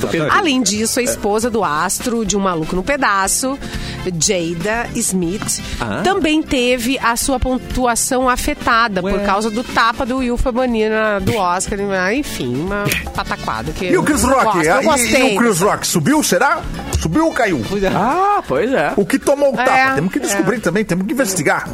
Além 0.53 0.61
disso, 0.61 0.99
a 0.99 1.03
esposa 1.03 1.49
do 1.49 1.63
astro 1.63 2.23
de 2.23 2.37
Um 2.37 2.41
Maluco 2.41 2.75
no 2.75 2.83
Pedaço, 2.83 3.57
Jada 4.05 4.87
Smith, 4.93 5.63
Ah. 5.81 6.01
também 6.03 6.43
teve 6.43 6.99
a 6.99 7.15
sua 7.17 7.39
pontuação 7.39 8.29
afetada 8.29 9.01
por 9.01 9.19
causa 9.21 9.49
do 9.49 9.63
tapa 9.63 10.05
do 10.05 10.17
Will 10.17 10.37
Bonina 10.53 11.19
do 11.19 11.35
Oscar. 11.35 11.79
Ah, 11.99 12.13
Enfim, 12.13 12.55
uma 12.55 12.83
pataquada. 13.15 13.71
Que 13.71 13.85
E 13.85 13.97
o 13.97 14.03
Chris 14.03 14.21
Rock? 14.21 14.43
Gosto, 14.43 14.61
E- 14.63 14.67
eu 14.67 14.81
e, 14.81 14.85
gostei. 14.85 15.35
o 15.35 15.39
Chris 15.39 15.59
Rock? 15.59 15.87
Subiu, 15.87 16.21
será? 16.21 16.61
Subiu 17.01 17.25
ou 17.25 17.33
caiu? 17.33 17.59
Ah, 17.95 18.43
pois 18.47 18.71
é. 18.71 18.93
O 18.95 19.07
que 19.07 19.17
tomou 19.17 19.53
o 19.55 19.57
tapa? 19.57 19.71
É, 19.75 19.95
temos 19.95 20.13
que 20.13 20.19
descobrir 20.19 20.59
também, 20.59 20.85
temos 20.85 21.07
que 21.07 21.13
investigar. 21.13 21.67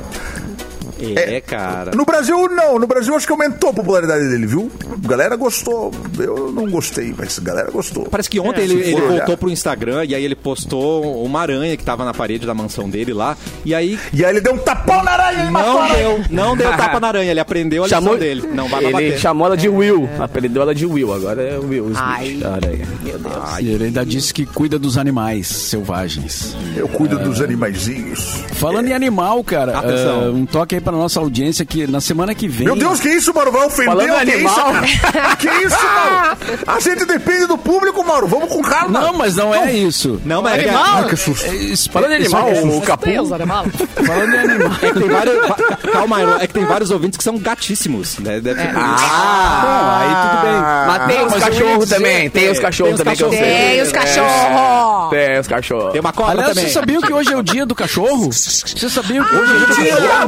É, 1.15 1.41
cara. 1.41 1.91
No 1.95 2.05
Brasil, 2.05 2.49
não. 2.49 2.77
No 2.79 2.87
Brasil, 2.87 3.15
acho 3.15 3.25
que 3.25 3.31
aumentou 3.31 3.69
a 3.69 3.73
popularidade 3.73 4.27
dele, 4.29 4.45
viu? 4.45 4.71
A 5.03 5.07
galera 5.07 5.35
gostou. 5.35 5.91
Eu 6.17 6.51
não 6.51 6.69
gostei, 6.69 7.13
mas 7.17 7.37
a 7.39 7.41
galera 7.41 7.71
gostou. 7.71 8.05
Parece 8.05 8.29
que 8.29 8.39
ontem 8.39 8.61
ele, 8.63 8.83
se 8.83 8.89
ele 8.91 9.01
for 9.01 9.09
voltou 9.11 9.37
pro 9.37 9.49
Instagram 9.49 10.05
e 10.05 10.15
aí 10.15 10.23
ele 10.23 10.35
postou 10.35 11.23
uma 11.23 11.41
aranha 11.41 11.75
que 11.77 11.83
tava 11.83 12.03
na 12.05 12.13
parede 12.13 12.45
da 12.45 12.53
mansão 12.53 12.89
dele 12.89 13.13
lá. 13.13 13.37
E 13.65 13.73
aí 13.73 13.97
E 14.13 14.23
aí 14.25 14.31
ele 14.31 14.41
deu 14.41 14.53
um 14.53 14.57
tapão 14.57 15.03
na 15.03 15.11
aranha 15.11 15.45
e 15.47 15.51
não 15.51 15.81
aranha. 15.81 15.97
deu, 15.97 16.23
não 16.29 16.57
deu 16.57 16.69
tapa 16.71 16.99
na 16.99 17.07
aranha, 17.07 17.31
ele 17.31 17.39
aprendeu 17.39 17.83
a 17.83 17.85
lição 17.87 18.01
Chamou 18.01 18.17
dele. 18.17 18.47
Não 18.53 18.67
vai 18.67 18.83
Ele 18.83 18.91
bater. 18.93 19.17
chamou 19.19 19.47
ela 19.47 19.57
de 19.57 19.69
Will, 19.69 20.09
apelidou 20.19 20.63
ela 20.63 20.75
de 20.75 20.85
Will, 20.85 21.13
agora 21.13 21.41
é 21.41 21.57
Will 21.57 21.85
Smith. 21.91 21.97
Ai. 22.01 22.39
a 22.43 22.53
aranha. 22.55 22.87
Meu 23.03 23.17
Deus. 23.19 23.59
E 23.59 23.69
ele 23.69 23.85
ainda 23.85 24.05
disse 24.05 24.33
que 24.33 24.45
cuida 24.45 24.77
dos 24.79 24.97
animais 24.97 25.47
selvagens. 25.47 26.55
Eu 26.75 26.87
cuido 26.87 27.17
dos 27.19 27.41
animaizinhos. 27.41 28.43
Falando 28.53 28.87
em 28.87 28.93
animal, 28.93 29.43
cara, 29.43 29.77
Atenção. 29.77 30.23
eh, 30.23 30.29
um 30.29 30.45
toque 30.45 30.75
aí 30.75 30.81
pra 30.81 30.88
nossa 30.97 31.19
audiência 31.19 31.65
que 31.65 31.87
na 31.87 32.01
semana 32.01 32.33
que 32.33 32.47
vem. 32.47 32.65
Meu 32.65 32.75
Deus, 32.75 32.99
que 32.99 33.09
isso, 33.09 33.33
Mauro? 33.33 33.51
Vai 33.51 33.65
ofender 33.67 33.85
Falando 33.85 34.09
a 34.11 34.19
audiência, 34.19 34.63
animal. 34.63 34.73
cara? 34.73 35.35
Que 35.39 35.47
isso, 35.47 35.77
Mauro? 35.77 36.37
A 36.67 36.79
gente 36.79 37.05
depende 37.05 37.45
do 37.45 37.57
público, 37.57 38.03
Mauro. 38.05 38.27
Vamos 38.27 38.49
com 38.49 38.61
calma. 38.61 38.99
Não, 38.99 39.13
mas 39.13 39.35
não 39.35 39.53
é 39.53 39.71
isso. 39.71 40.19
Não, 40.25 40.41
mas 40.41 40.63
é 40.63 40.69
Ai, 40.69 41.05
que. 41.05 41.15
É, 41.15 41.91
Falando 41.91 42.13
isso 42.15 42.35
animal, 42.35 42.49
é- 42.49 42.61
o 42.77 42.81
Capu... 42.81 43.05
Falando 44.05 44.33
em 44.33 44.37
animal. 44.37 44.71
é 44.81 44.91
que 44.91 44.99
tem 44.99 45.09
vários. 45.09 45.91
Calma, 45.91 46.21
é 46.41 46.47
que 46.47 46.53
tem 46.53 46.65
vários 46.65 46.91
ouvintes 46.91 47.17
que 47.17 47.23
são 47.23 47.37
gatíssimos. 47.37 48.17
Né? 48.19 48.39
Deve 48.39 48.61
por 48.61 48.69
isso. 48.69 48.79
Bom, 48.79 49.89
aí 49.99 50.15
tudo 50.29 50.41
bem. 50.41 50.61
Mas 50.87 51.07
tem 51.07 51.17
Não, 51.17 51.27
os 51.27 51.43
cachorros 51.43 51.89
também, 51.89 52.29
tem 52.29 52.51
os 52.51 52.59
cachorros 52.59 52.97
também 52.97 53.15
que 53.15 53.23
eu 53.23 53.29
sei. 53.29 53.39
Tem 53.39 53.81
os 53.81 53.91
cachorros! 53.91 55.09
Tem 55.09 55.39
os 55.39 55.47
cachorros. 55.47 55.91
Tem 55.91 56.01
uma 56.01 56.13
cobra 56.13 56.35
também. 56.35 56.53
vocês 56.53 56.71
sabiam 56.71 57.01
que 57.01 57.13
hoje 57.13 57.33
é 57.33 57.37
o 57.37 57.43
dia 57.43 57.65
do 57.65 57.75
cachorro? 57.75 58.31
Vocês 58.31 58.91
sabiam 58.91 59.25
que 59.25 59.35
hoje 59.35 59.51
é 59.51 59.55
o 59.55 59.59
dia 59.59 59.67
do 59.67 59.73
dia! 59.75 59.95
cachorro? 59.95 60.07
Tá 60.09 60.25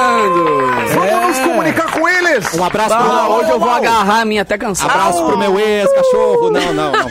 brincando! 0.00 0.94
Vamos 0.94 1.28
nos 1.28 1.38
comunicar 1.46 1.92
com 1.92 2.08
eles. 2.08 2.54
Um 2.54 2.64
abraço 2.64 2.96
pro 2.96 3.04
Ah, 3.04 3.28
hoje 3.28 3.50
eu 3.50 3.58
vou 3.58 3.70
agarrar 3.70 4.20
a 4.20 4.24
minha 4.24 4.42
até 4.42 4.56
cansar. 4.58 4.90
Abraço 4.90 5.24
pro 5.24 5.38
meu 5.38 5.58
ex-cachorro. 5.58 6.50
Não, 6.50 6.72
não, 6.72 6.92
não. 6.92 7.10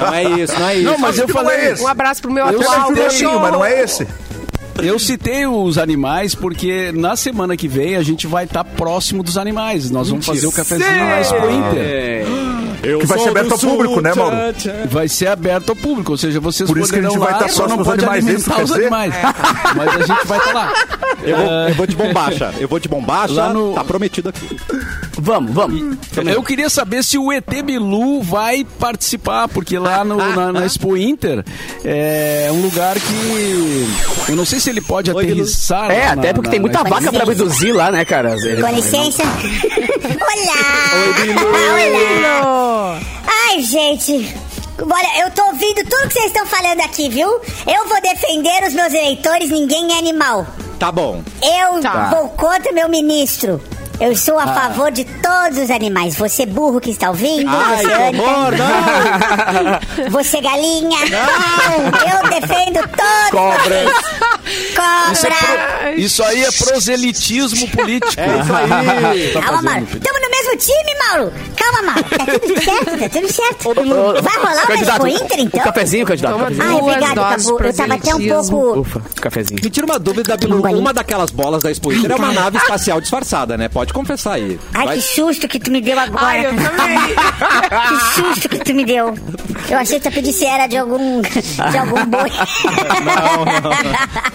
Não 0.00 0.14
é 0.14 0.24
isso, 0.24 0.58
não 0.58 0.68
é 0.68 0.74
isso. 0.76 0.84
Não, 0.90 0.98
mas 0.98 1.18
eu 1.18 1.26
não 1.26 1.34
falei. 1.34 1.56
é 1.56 1.72
esse. 1.72 1.82
Um 1.82 1.88
abraço 1.88 2.22
pro 2.22 2.30
meu 2.30 2.46
Eu 2.46 2.60
atual 2.60 2.92
é 2.92 3.38
mas 3.40 3.52
não 3.52 3.64
é 3.64 3.80
esse. 3.82 4.06
Eu 4.82 4.98
citei 4.98 5.46
os 5.46 5.78
animais 5.78 6.34
porque 6.34 6.92
na 6.92 7.16
semana 7.16 7.56
que 7.56 7.66
vem 7.66 7.96
a 7.96 8.02
gente 8.02 8.26
vai 8.26 8.44
estar 8.44 8.64
próximo 8.64 9.22
dos 9.22 9.36
animais. 9.36 9.90
Nós 9.90 10.08
vamos 10.08 10.26
fazer 10.26 10.46
o 10.46 10.52
cafezinho 10.52 11.04
na 11.04 11.20
Expo 11.20 11.36
Inter. 11.50 12.26
É. 12.82 12.88
Eu 12.92 12.98
Que 13.00 13.06
vai 13.06 13.18
ser 13.18 13.28
aberto 13.30 13.52
ao 13.52 13.58
público, 13.58 13.94
sul, 13.94 14.02
né, 14.02 14.14
Mauro? 14.14 14.36
tchan, 14.36 14.52
tchan. 14.52 14.86
Vai 14.88 15.08
ser 15.08 15.26
aberto 15.28 15.70
ao 15.70 15.76
público, 15.76 16.12
ou 16.12 16.18
seja, 16.18 16.38
vocês 16.40 16.68
Por 16.68 16.78
isso 16.78 16.92
que 16.92 16.98
a 16.98 17.02
gente 17.02 17.18
vai 17.18 17.32
estar 17.32 17.48
só 17.48 17.66
não 17.68 17.78
pode 17.82 18.04
animais, 18.04 18.24
os 18.24 18.44
quer 18.54 18.62
dizer? 18.64 18.80
animais. 18.82 19.14
Mas 19.76 19.88
a 19.88 19.98
gente 20.06 20.26
vai 20.26 20.38
estar 20.38 20.52
lá. 20.52 20.72
Eu 21.24 21.36
vou, 21.36 21.46
eu 21.68 21.74
vou 21.74 21.86
de 21.86 21.96
bombacha. 21.96 22.54
Eu 22.58 22.68
vou 22.68 22.78
de 22.78 22.88
bombacha. 22.88 23.34
Lá 23.34 23.52
no- 23.52 23.74
Tá 23.74 23.82
prometido 23.84 24.28
aqui. 24.28 24.56
Vamos, 25.20 25.52
vamos. 25.52 25.96
Eu 26.26 26.42
queria 26.44 26.70
saber 26.70 27.02
se 27.02 27.18
o 27.18 27.32
ET 27.32 27.62
Bilu 27.64 28.22
vai 28.22 28.64
participar, 28.78 29.48
porque 29.48 29.76
lá 29.78 30.04
no- 30.04 30.16
na, 30.16 30.52
na 30.52 30.64
Expo 30.64 30.96
Inter 30.96 31.44
é 31.84 32.48
um 32.52 32.60
lugar 32.62 32.94
que. 32.94 33.88
Eu 34.28 34.36
não 34.36 34.44
sei 34.44 34.60
se 34.60 34.70
ele 34.70 34.80
pode 34.80 35.10
Oi, 35.10 35.24
Bilu. 35.24 35.40
aterrissar. 35.40 35.90
É, 35.90 36.06
lá 36.06 36.12
até 36.12 36.28
na- 36.28 36.34
porque 36.34 36.46
na- 36.48 36.50
tem 36.52 36.60
muita 36.60 36.84
na- 36.84 36.90
vaca 36.90 37.12
pra 37.12 37.22
abduzir 37.24 37.72
lá, 37.74 37.90
né, 37.90 38.04
cara? 38.04 38.36
Com 38.36 38.74
licença. 38.74 39.22
Olá! 40.04 40.58
Olá! 42.32 43.00
Ai, 43.50 43.60
gente. 43.62 44.34
Olha, 44.80 45.24
eu 45.24 45.30
tô 45.32 45.44
ouvindo 45.46 45.82
tudo 45.88 46.06
que 46.08 46.12
vocês 46.14 46.26
estão 46.26 46.46
falando 46.46 46.80
aqui, 46.82 47.08
viu? 47.08 47.28
Eu 47.66 47.88
vou 47.88 48.00
defender 48.00 48.62
os 48.66 48.74
meus 48.74 48.92
eleitores, 48.94 49.50
ninguém 49.50 49.92
é 49.94 49.98
animal. 49.98 50.46
Tá 50.78 50.92
bom. 50.92 51.22
Eu 51.42 51.80
Tá. 51.80 52.10
vou 52.10 52.28
contra 52.30 52.70
meu 52.72 52.88
ministro. 52.88 53.60
Eu 54.00 54.14
sou 54.14 54.38
a 54.38 54.46
favor 54.46 54.92
de 54.92 55.04
todos 55.04 55.58
os 55.58 55.70
animais. 55.72 56.14
Você 56.14 56.46
burro 56.46 56.80
que 56.80 56.90
está 56.90 57.08
ouvindo, 57.08 57.50
Ai, 57.50 57.78
você 57.78 57.88
que 57.88 58.16
horror, 58.20 58.54
anta, 58.54 59.80
você 60.10 60.40
galinha. 60.40 60.98
Eu 61.02 62.30
defendo 62.30 62.78
todos. 62.90 63.30
Cobras. 63.32 63.90
Cobra. 64.74 65.92
Isso 65.96 66.22
aí 66.22 66.44
é 66.44 66.50
proselitismo 66.52 67.68
político. 67.70 68.12
É 68.18 68.40
isso 68.40 68.52
aí. 68.54 69.32
Tá 69.32 69.40
Calma, 69.42 69.62
Mauro. 69.62 69.86
Tamo 69.86 70.18
no 70.20 70.30
mesmo 70.30 70.56
time, 70.56 70.94
Mauro. 71.06 71.32
Calma, 71.56 71.82
Mauro. 71.82 72.04
Tá 72.04 72.26
tudo 72.38 72.62
certo, 72.62 72.98
tá 72.98 73.08
tudo 73.08 73.32
certo. 73.32 73.74
Vai 74.22 74.36
rolar 74.36 74.64
o 74.64 74.66
candidato, 74.66 75.06
Expo 75.06 75.24
Inter, 75.24 75.40
então? 75.40 75.60
O 75.60 75.64
cafezinho, 75.64 76.06
candidato. 76.06 76.36
Ai, 76.60 76.74
obrigado, 76.74 77.14
Capu. 77.14 77.62
Eu 77.64 77.74
tava 77.74 77.94
até 77.94 78.14
um 78.14 78.28
pouco... 78.28 78.80
Ufa, 78.80 79.02
cafezinho. 79.20 79.60
Me 79.62 79.70
tira 79.70 79.86
uma 79.86 79.98
dúvida, 79.98 80.36
Bilu. 80.36 80.62
Uma 80.78 80.92
daquelas 80.92 81.30
bolas 81.30 81.62
da 81.62 81.70
Expo 81.70 81.92
Inter 81.92 82.12
é 82.12 82.14
uma 82.16 82.32
nave 82.32 82.56
espacial 82.58 83.00
disfarçada, 83.00 83.56
né? 83.56 83.68
Pode 83.68 83.92
confessar 83.92 84.34
aí. 84.34 84.58
Ai, 84.74 84.86
Vai- 84.86 84.96
que 84.96 85.02
susto 85.02 85.48
que 85.48 85.58
tu 85.58 85.70
me 85.70 85.80
deu 85.80 85.98
agora. 85.98 86.26
Ai, 86.26 86.46
eu 86.46 86.50
também. 86.54 86.98
que 87.88 88.14
susto 88.14 88.48
que 88.48 88.58
tu 88.58 88.74
me 88.74 88.84
deu. 88.84 89.14
Eu 89.70 89.78
achei 89.78 90.00
que 90.00 90.08
tu 90.08 90.14
pedisse 90.14 90.44
era 90.44 90.66
de 90.66 90.76
algum, 90.76 91.20
de 91.20 91.78
algum 91.78 92.04
boi. 92.06 92.30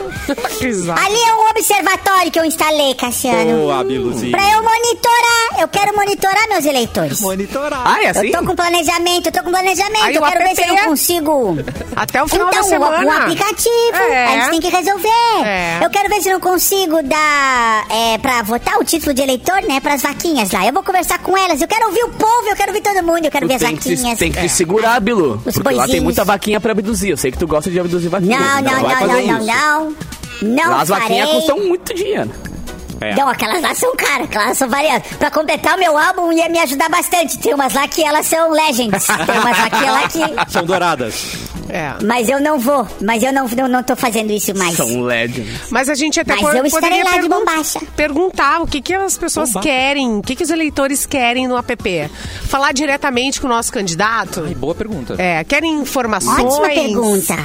Ali 1.04 1.16
é 1.18 1.34
um 1.34 1.50
observatório 1.50 2.32
que 2.32 2.40
eu 2.40 2.46
instalei, 2.46 2.94
Cassiano. 2.96 3.58
Boa, 3.62 3.84
Biluzinho. 3.84 4.32
Pra 4.32 4.44
eu 4.52 4.64
monitorar. 4.64 5.60
Eu 5.62 5.68
quero 5.68 5.96
monitorar 5.96 6.48
meus 6.50 6.66
eleitores. 6.66 7.22
Monitorar. 7.22 7.82
Ah, 7.86 8.04
é 8.04 8.10
assim? 8.10 8.28
Eu 8.28 8.40
tô 8.40 8.46
com 8.48 8.56
planejamento, 8.56 9.28
eu 9.28 9.32
tô 9.32 9.44
com 9.44 9.52
planejamento. 9.52 10.04
Aí 10.04 10.16
eu 10.16 10.22
o 10.22 10.26
quero 10.26 10.44
ver 10.44 10.56
se 10.56 10.62
eu 10.62 10.68
não 10.68 10.78
consigo. 10.86 11.58
Até 11.96 12.24
o 12.24 12.28
final 12.28 12.48
então, 12.50 12.62
da 12.62 12.68
um- 12.68 12.70
semana. 12.70 13.06
um 13.06 13.12
aplicativo. 13.12 13.98
É. 14.10 14.26
A 14.26 14.40
gente 14.40 14.50
tem 14.52 14.62
que 14.62 14.76
resolver. 14.76 15.44
É. 15.46 15.80
Eu 15.84 15.90
quero 15.90 16.10
ver 16.10 16.22
se 16.22 16.30
eu 16.30 16.34
não 16.34 16.40
consigo 16.40 17.02
dar 17.04 17.86
é, 17.90 18.18
pra 18.18 18.42
votar 18.42 18.78
o 18.80 18.84
título 18.84 19.14
de 19.14 19.22
eleitor, 19.22 19.62
né? 19.68 19.80
Pras 19.80 20.02
vaquinhas 20.02 20.52
lá. 20.52 20.66
Eu 20.66 20.74
vou 20.74 20.84
conversar 20.84 21.20
com 21.20 21.38
elas. 21.38 21.62
Eu 21.62 21.68
quero 21.68 21.86
ouvir 21.88 22.04
o 22.04 22.10
povo, 22.10 22.50
eu 22.50 22.56
quero 22.56 22.70
ouvir 22.72 22.82
todo 22.82 23.04
mundo. 23.04 23.26
Eu 23.26 23.32
quero 23.32 23.48
ver 23.48 23.56
as 23.56 23.62
vaquinhas. 23.62 24.18
tem 24.18 24.32
que 24.32 24.42
se 24.50 24.50
segurar, 24.50 25.00
Bilu. 25.00 25.42
Os 25.46 25.54
Porque 25.56 25.60
lá 25.60 25.64
tem 25.64 25.76
boizinhos. 25.78 26.04
muita 26.04 26.24
vaquinha 26.26 26.60
pra 26.60 26.72
abduzir. 26.72 27.12
Eu 27.12 27.18
sei 27.18 27.32
que 27.32 27.38
tu 27.38 27.48
gosta 27.48 27.70
de 27.70 27.80
abduzir 27.80 28.10
vaquinha. 28.10 28.40
Não, 28.40 28.62
não, 28.62 28.72
não, 28.82 28.82
não, 28.82 29.08
não, 29.08 29.38
isso. 29.38 29.46
não. 29.48 29.93
Não 30.42 30.70
Lá 30.72 30.82
as 30.82 30.90
vaquinhas 30.90 31.28
farei. 31.28 31.42
custam 31.42 31.60
muito 31.60 31.94
dinheiro. 31.94 32.32
É. 33.02 33.16
Não, 33.16 33.28
aquelas 33.28 33.62
lá 33.62 33.76
são 33.76 33.94
caras, 33.96 34.28
aquelas 34.28 34.58
são 34.58 34.70
variadas. 34.70 35.06
Pra 35.18 35.30
completar 35.30 35.76
o 35.76 35.80
meu 35.80 35.98
álbum 35.98 36.32
ia 36.32 36.48
me 36.48 36.60
ajudar 36.60 36.90
bastante. 36.90 37.38
Tem 37.38 37.54
umas 37.54 37.74
lá 37.74 37.88
que 37.88 38.04
elas 38.04 38.26
são 38.26 38.50
legends. 38.52 39.06
Tem 39.08 39.40
umas 39.40 39.58
lá 39.58 39.70
que 39.70 39.86
lá 39.86 40.08
que... 40.08 40.52
São 40.52 40.64
douradas. 40.64 41.36
É. 41.74 41.94
Mas 42.06 42.30
eu 42.30 42.40
não 42.40 42.60
vou. 42.60 42.88
Mas 43.02 43.24
eu 43.24 43.34
não, 43.34 43.48
não, 43.48 43.68
não 43.68 43.84
tô 43.84 43.96
fazendo 43.96 44.32
isso 44.32 44.56
mais. 44.56 44.76
São 44.76 45.02
legends. 45.02 45.50
Mas 45.72 45.90
a 45.90 45.96
gente 45.96 46.20
até 46.20 46.34
Mas 46.36 46.42
po- 46.42 46.50
eu 46.50 46.66
estarei 46.66 46.90
poderia 47.00 47.04
lá 47.16 47.18
de 47.22 47.28
bombacha. 47.30 47.80
perguntar 47.96 48.62
o 48.62 48.68
que, 48.68 48.80
que 48.82 48.94
as 48.94 49.18
pessoas 49.18 49.52
querem, 49.62 50.18
o 50.18 50.22
que, 50.22 50.36
que 50.36 50.44
os 50.44 50.50
eleitores 50.52 51.06
querem 51.06 51.48
no 51.48 51.58
app. 51.58 52.10
Falar 52.48 52.72
diretamente 52.74 53.42
com 53.42 53.48
o 53.48 53.50
nosso 53.50 53.72
candidato. 53.74 54.44
Ai, 54.46 54.54
boa 54.54 54.76
pergunta. 54.76 55.16
É, 55.18 55.44
querem 55.44 55.74
informações. 55.80 56.40
Ótima 56.46 56.68
pergunta. 56.70 57.36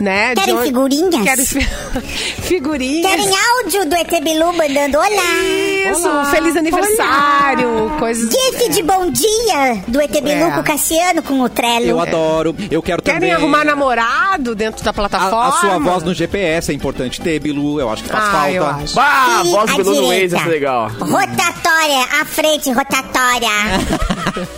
Né, 0.00 0.34
Querem 0.34 0.54
onde- 0.56 0.64
figurinhas? 0.66 1.22
Querem 1.22 1.46
fi- 1.46 1.68
figurinhas. 2.42 3.10
Querem 3.10 3.30
áudio 3.62 3.86
do 3.86 3.94
ET 3.94 4.10
Bilu 4.24 4.52
mandando 4.52 4.98
olá. 4.98 5.88
Isso, 5.92 6.08
Olá. 6.08 6.24
feliz 6.26 6.56
aniversário, 6.56 7.92
coisas. 7.98 8.28
GIF 8.30 8.68
de 8.70 8.82
bom 8.82 9.08
dia 9.10 9.82
do 9.86 10.00
ET 10.00 10.10
Bilu 10.10 10.46
É. 10.46 10.50
com 10.50 10.60
o 10.60 10.64
Cassiano 10.64 11.22
com 11.22 11.40
o 11.40 11.48
Trello. 11.48 11.86
Eu 11.86 12.00
adoro. 12.00 12.54
Eu 12.70 12.82
quero 12.82 13.02
Querem 13.02 13.20
também... 13.20 13.32
arrumar 13.34 13.64
namorado 13.74 14.54
dentro 14.54 14.84
da 14.84 14.92
plataforma? 14.92 15.44
A, 15.44 15.48
a 15.48 15.52
sua 15.60 15.78
voz 15.78 16.02
no 16.02 16.14
GPS 16.14 16.70
é 16.70 16.74
importante 16.74 17.20
ter, 17.20 17.38
Bilu. 17.40 17.80
Eu 17.80 17.90
acho 17.90 18.02
que 18.02 18.08
faz 18.08 18.24
Ah, 18.24 18.30
falta. 18.32 18.50
eu 18.50 18.66
acho. 18.66 18.94
Bah, 18.94 19.40
a 19.40 19.42
voz 19.44 19.70
do 19.70 19.76
Bilu 19.78 19.94
no. 20.02 20.08
Waze 20.08 20.36
é 20.36 20.44
legal. 20.48 20.88
Rotatória, 21.00 22.04
à 22.20 22.24
frente, 22.24 22.70
rotatória. 22.72 23.48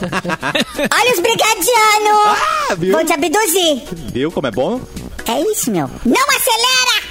Olha 0.92 1.12
os 1.12 1.20
brigadianos. 1.20 2.38
Ah, 2.70 2.74
viu? 2.76 2.92
Vão 2.92 3.04
te 3.04 3.12
abduzir. 3.12 3.82
Viu 4.12 4.30
como 4.32 4.46
é 4.46 4.50
bom? 4.50 4.80
É 5.26 5.40
isso, 5.52 5.70
meu. 5.70 5.90
Não 6.04 6.22
acelera! 6.28 7.05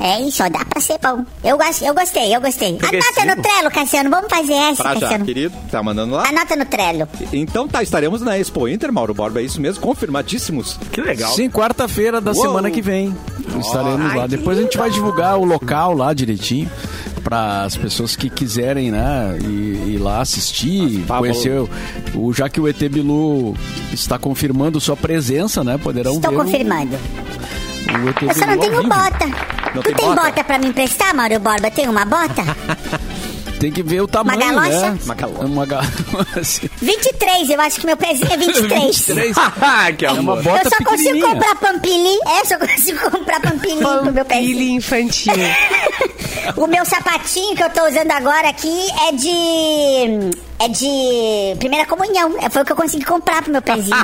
É 0.00 0.20
isso, 0.20 0.42
ó, 0.42 0.48
dá 0.48 0.64
pra 0.64 0.80
ser 0.80 0.98
bom. 1.02 1.24
Eu, 1.44 1.56
gosto, 1.56 1.84
eu 1.84 1.94
gostei, 1.94 2.34
eu 2.34 2.40
gostei. 2.40 2.68
Anota 2.70 2.88
Progressivo. 2.88 3.26
no 3.36 3.42
Trello, 3.42 3.70
Cassiano. 3.70 4.10
Vamos 4.10 4.26
fazer 4.30 4.52
essa, 4.54 4.82
Pra 4.82 4.94
já, 4.94 5.00
Cassiano. 5.00 5.24
querido. 5.24 5.54
Tá 5.70 5.82
mandando 5.82 6.14
lá? 6.14 6.28
Anota 6.28 6.56
no 6.56 6.64
Trello. 6.64 7.08
Então 7.32 7.68
tá, 7.68 7.82
estaremos 7.82 8.20
na 8.22 8.38
Expo 8.38 8.66
Inter, 8.68 8.92
Mauro 8.92 9.14
Borba. 9.14 9.40
É 9.40 9.44
isso 9.44 9.60
mesmo, 9.60 9.80
confirmadíssimos. 9.82 10.78
Que 10.90 11.00
legal. 11.00 11.32
Sim, 11.34 11.48
quarta-feira 11.50 12.20
da 12.20 12.32
Uou. 12.32 12.42
semana 12.42 12.70
que 12.70 12.82
vem. 12.82 13.14
Estaremos 13.60 14.14
lá. 14.14 14.26
Depois 14.26 14.58
a 14.58 14.62
gente 14.62 14.76
vai 14.78 14.90
divulgar 14.90 15.38
o 15.38 15.44
local 15.44 15.94
lá 15.94 16.12
direitinho. 16.12 16.70
para 17.22 17.62
as 17.62 17.76
pessoas 17.76 18.16
que 18.16 18.28
quiserem, 18.28 18.90
né, 18.90 19.38
ir, 19.40 19.92
ir 19.94 19.98
lá 19.98 20.20
assistir, 20.20 21.04
fábulas. 21.06 21.36
conhecer 21.36 21.56
o, 22.16 22.26
o- 22.26 22.32
já 22.34 22.48
que 22.48 22.60
o 22.60 22.66
ET 22.66 22.76
Bilu 22.88 23.56
está 23.92 24.18
confirmando 24.18 24.80
sua 24.80 24.96
presença, 24.96 25.62
né, 25.62 25.78
poderão 25.78 26.14
Estou 26.14 26.32
ver 26.32 26.36
confirmando. 26.38 26.96
o, 26.96 27.31
Eu 28.28 28.34
só 28.34 28.46
não 28.46 28.58
tenho 28.58 28.76
vivo. 28.76 28.88
bota. 28.88 29.26
Não 29.74 29.82
tu 29.82 29.86
tem 29.86 29.94
tem 29.94 30.06
bota? 30.06 30.22
bota? 30.22 30.44
pra 30.44 30.58
me 30.58 30.66
emprestar, 30.68 31.14
Mauro 31.14 31.38
Borba? 31.40 31.70
Tem 31.70 31.88
uma 31.88 32.04
bota? 32.04 32.42
Tem 33.62 33.70
que 33.70 33.80
ver 33.80 34.00
o 34.00 34.08
tamanho, 34.08 34.40
galocha? 34.40 34.90
né? 34.90 34.98
Uma 35.04 35.14
galocha. 35.14 35.44
Uma 35.46 35.64
ga- 35.66 35.82
assim, 36.36 36.68
23, 36.80 37.48
eu 37.48 37.60
acho 37.60 37.78
que 37.78 37.86
meu 37.86 37.96
pezinho 37.96 38.32
é 38.32 38.36
23. 38.36 39.04
que 39.96 40.04
é 40.04 40.10
uma 40.10 40.18
amor. 40.32 40.42
bota 40.42 40.62
eu 40.66 40.70
só 40.70 40.84
consigo 40.84 41.20
comprar 41.20 41.54
pampili. 41.54 42.18
É, 42.26 42.44
só 42.44 42.58
consigo 42.58 43.08
comprar 43.08 43.40
pampili 43.40 43.76
pro 43.80 44.12
meu 44.12 44.24
pezinho. 44.24 44.48
Pampilha 44.52 44.64
infantil. 44.72 45.32
O 46.56 46.66
meu 46.66 46.84
sapatinho 46.84 47.54
que 47.54 47.62
eu 47.62 47.70
tô 47.70 47.86
usando 47.86 48.10
agora 48.10 48.48
aqui 48.48 48.86
é 49.08 49.12
de. 49.12 50.30
É 50.58 50.68
de 50.68 51.56
primeira 51.60 51.86
comunhão. 51.86 52.34
É, 52.40 52.50
Foi 52.50 52.62
o 52.62 52.64
que 52.64 52.72
eu 52.72 52.76
consegui 52.76 53.04
comprar 53.04 53.42
pro 53.42 53.52
meu 53.52 53.62
pezinho. 53.62 53.96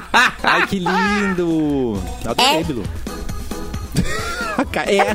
Ai, 0.44 0.64
que 0.68 0.78
lindo. 0.78 2.00
Adorei, 2.24 2.60
É. 2.60 2.62
Bilu. 2.62 2.84
É. 4.86 5.14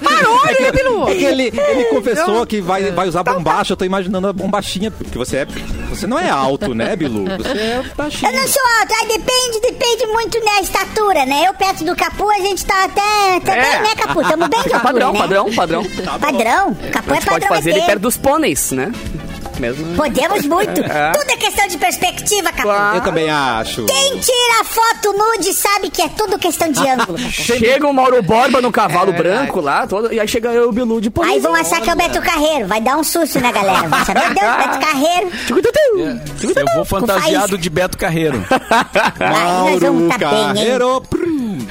Parou, 0.00 0.44
né, 0.46 0.70
Bilu? 0.72 1.08
É 1.08 1.14
que 1.14 1.24
ele, 1.24 1.52
ele 1.52 1.84
confessou 1.86 2.46
que 2.46 2.60
vai, 2.60 2.92
vai 2.92 3.08
usar 3.08 3.24
bombacha. 3.24 3.72
Eu 3.72 3.76
tô 3.76 3.84
imaginando 3.84 4.28
a 4.28 4.32
bombachinha. 4.32 4.90
Porque 4.92 5.18
você 5.18 5.38
é. 5.38 5.46
Você 5.90 6.06
não 6.06 6.18
é 6.18 6.30
alto, 6.30 6.72
né, 6.72 6.94
Bilu? 6.94 7.24
Você 7.38 7.48
é 7.58 7.82
baixinho. 7.96 8.30
Eu 8.32 8.40
não 8.40 8.46
sou 8.46 8.62
alto, 8.80 8.94
aí 9.00 9.08
depende, 9.08 9.60
depende 9.60 10.06
muito 10.06 10.40
da 10.44 10.60
estatura, 10.60 11.26
né? 11.26 11.44
Eu 11.48 11.54
perto 11.54 11.82
do 11.84 11.96
Capu, 11.96 12.30
a 12.30 12.38
gente 12.38 12.64
tá 12.64 12.84
até. 12.84 13.40
Tá 13.40 13.56
É. 13.56 13.60
bem, 13.72 13.82
né, 13.82 13.94
Capu? 13.96 14.22
Tamo 14.22 14.48
bem 14.48 14.62
de 14.62 14.72
altura, 14.74 14.80
Padrão, 14.80 15.12
né? 15.12 15.18
padrão, 15.18 15.52
padrão. 15.52 15.84
Padrão? 16.20 16.74
Capu 16.92 17.10
A 17.10 17.16
é 17.16 17.20
gente 17.20 17.28
pode 17.28 17.40
padrão 17.44 17.48
fazer 17.48 17.70
ET. 17.70 17.76
ele 17.76 17.86
perto 17.86 18.00
dos 18.02 18.16
pôneis, 18.16 18.70
né? 18.70 18.92
Mesmo. 19.58 19.96
Podemos 19.96 20.46
muito. 20.46 20.82
É. 20.92 21.12
Tudo 21.12 21.30
é 21.30 21.36
questão 21.36 21.66
de 21.68 21.78
perspectiva, 21.78 22.50
Capu. 22.50 22.62
Claro. 22.62 22.96
Eu 22.96 23.00
também 23.02 23.30
acho. 23.30 23.86
Quem 23.86 24.18
tira 24.18 24.64
foto 24.64 25.12
nude 25.12 25.54
sabe 25.54 25.88
que 25.88 26.02
é 26.02 26.08
tudo 26.08 26.38
questão 26.38 26.70
de 26.70 26.86
ângulo. 26.86 27.18
Chega 27.30 27.86
o 27.86 27.94
Mauro 27.94 28.22
Borba 28.22 28.60
no 28.60 28.70
cavalo 28.70 29.12
É 29.12 29.16
branco 29.16 29.60
lá, 29.60 29.86
todo, 29.86 30.12
e 30.12 30.20
aí 30.20 30.28
chega 30.28 30.50
eu 30.50 30.64
e 30.64 30.66
o 30.66 30.72
Bilu 30.72 31.00
de. 31.00 31.10
Aí 31.22 31.40
vão 31.40 31.54
achar 31.54 31.80
que 31.80 31.88
é 31.88 31.92
o 31.92 31.96
Beto 31.96 32.20
Carreiro. 32.20 32.66
Vai 32.66 32.80
dar 32.80 32.96
um 32.96 33.04
susto 33.04 33.40
na 33.40 33.52
galera. 33.52 33.88
Vai 33.88 34.04
saber, 34.04 34.20
meu 34.20 34.34
Deus, 34.34 34.56
Beto 34.56 34.78
Carreiro. 34.80 35.30
Eu 36.56 36.66
vou 36.74 36.84
fantasiado 36.84 37.56
de 37.56 37.70
Beto 37.70 37.96
Carreiro. 37.96 38.44
Aí 39.20 39.72
nós 39.72 39.80
vamos 39.80 40.08
tá 40.08 40.18
bem, 40.18 40.64
hein? 40.64 41.62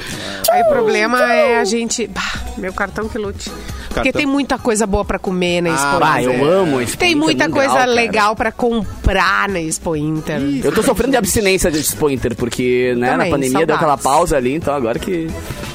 Aí 0.50 0.62
o 0.62 0.68
problema 0.68 1.32
é 1.32 1.58
a 1.60 1.64
gente. 1.64 2.06
Bah, 2.06 2.20
meu 2.56 2.72
cartão 2.72 3.08
que 3.08 3.18
lute. 3.18 3.50
Porque 3.92 4.08
Cartão. 4.10 4.20
tem 4.20 4.26
muita 4.26 4.58
coisa 4.58 4.86
boa 4.86 5.04
pra 5.04 5.18
comer 5.18 5.60
na 5.62 5.70
Expo 5.70 5.98
Ah, 6.02 6.22
Inter. 6.22 6.34
eu 6.40 6.44
amo 6.60 6.76
Tem 6.78 6.84
Expo 7.12 7.16
muita 7.24 7.44
Inter 7.44 7.50
coisa 7.54 7.74
cara. 7.74 7.84
legal 7.92 8.36
pra 8.36 8.50
comprar 8.52 9.48
na 9.48 9.60
Expo 9.60 9.94
Inter. 9.96 10.40
Eu 10.64 10.72
tô 10.72 10.82
sofrendo 10.82 11.12
de 11.12 11.16
abstinência 11.16 11.70
de 11.70 11.78
Expo 11.78 12.08
Inter, 12.10 12.34
porque, 12.34 12.94
né, 12.96 13.10
Também, 13.12 13.30
na 13.30 13.36
pandemia 13.36 13.66
deu 13.66 13.76
aquela 13.76 13.96
pausa 13.98 14.36
ali, 14.36 14.54
então 14.54 14.74
agora 14.74 14.98
que 14.98 15.28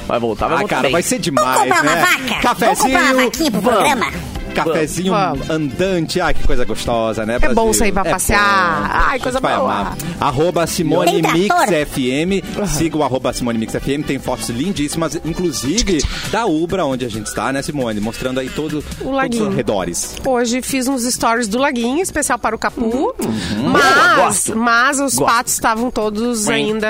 vai 0.06 0.18
voltar, 0.18 0.46
vai 0.48 0.56
Ah, 0.56 0.60
voltar 0.60 0.74
cara, 0.76 0.82
bem. 0.84 0.92
vai 0.92 1.02
ser 1.02 1.18
demais, 1.18 1.46
Vamos 1.58 1.62
comprar 1.76 1.82
uma 1.82 1.94
né? 1.94 2.00
vaca? 2.40 2.54
Vamos 2.54 2.78
comprar 2.80 3.02
uma 3.14 3.24
vaquinha 3.24 3.50
pro 3.50 3.60
Vamos. 3.60 3.78
programa? 3.78 4.37
Cafezinho 4.64 5.12
Vamos. 5.12 5.50
andante. 5.50 6.20
Ai, 6.20 6.34
que 6.34 6.46
coisa 6.46 6.64
gostosa, 6.64 7.24
né, 7.26 7.38
Brasil? 7.38 7.54
bom 7.54 7.72
sair 7.72 7.92
pra 7.92 8.02
É 8.06 8.10
passear. 8.10 8.82
bom. 8.82 8.88
Ai, 8.92 9.18
coisa 9.20 9.40
boa. 9.40 9.54
amar. 9.54 9.96
Arroba 10.20 10.66
Simone 10.66 11.22
Mix? 11.22 11.54
FM. 11.88 12.66
Siga 12.66 12.96
o 12.96 13.02
arroba 13.02 13.32
Simone 13.32 13.58
Mix 13.58 13.72
FM. 13.74 14.04
Tem 14.06 14.18
fotos 14.18 14.48
lindíssimas, 14.48 15.14
inclusive 15.24 15.98
da 16.30 16.46
Ubra, 16.46 16.84
onde 16.84 17.04
a 17.04 17.08
gente 17.08 17.26
está, 17.26 17.52
né, 17.52 17.62
Simone? 17.62 18.00
Mostrando 18.00 18.40
aí 18.40 18.48
todo, 18.48 18.82
todos 18.82 19.12
laguinho. 19.14 19.46
os 19.48 19.52
arredores. 19.52 20.16
Hoje 20.24 20.62
fiz 20.62 20.88
uns 20.88 21.02
stories 21.04 21.48
do 21.48 21.58
Laguinho, 21.58 22.00
especial 22.02 22.38
para 22.38 22.54
o 22.54 22.58
Capu. 22.58 23.14
Uhum. 23.20 23.68
Mas, 23.70 24.16
Gosto. 24.16 24.56
mas 24.56 25.00
os 25.00 25.14
Gosto. 25.14 25.24
patos 25.24 25.52
estavam 25.52 25.90
todos 25.90 26.48
ainda 26.48 26.88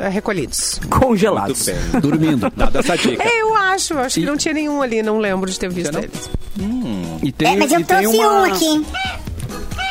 eh, 0.00 0.08
recolhidos. 0.08 0.80
Congelados. 0.90 1.66
bem. 1.66 2.00
Dormindo. 2.00 2.52
Nada 2.56 2.80
essa 2.80 2.96
dica. 2.96 3.22
Eu 3.28 3.54
acho, 3.54 3.98
acho 3.98 4.20
que 4.20 4.26
não 4.26 4.36
tinha 4.36 4.54
nenhum 4.54 4.80
ali, 4.82 5.02
não 5.02 5.18
lembro 5.18 5.50
de 5.50 5.58
ter 5.58 5.70
visto 5.70 5.92
não? 5.92 6.00
eles. 6.00 6.30
E 7.22 7.32
tem, 7.32 7.54
É, 7.54 7.56
mas 7.56 7.72
eu 7.72 7.80
e 7.80 7.84
tem 7.84 7.98
trouxe 8.02 8.16
uma, 8.18 8.32
um 8.40 8.44
aqui. 8.44 8.86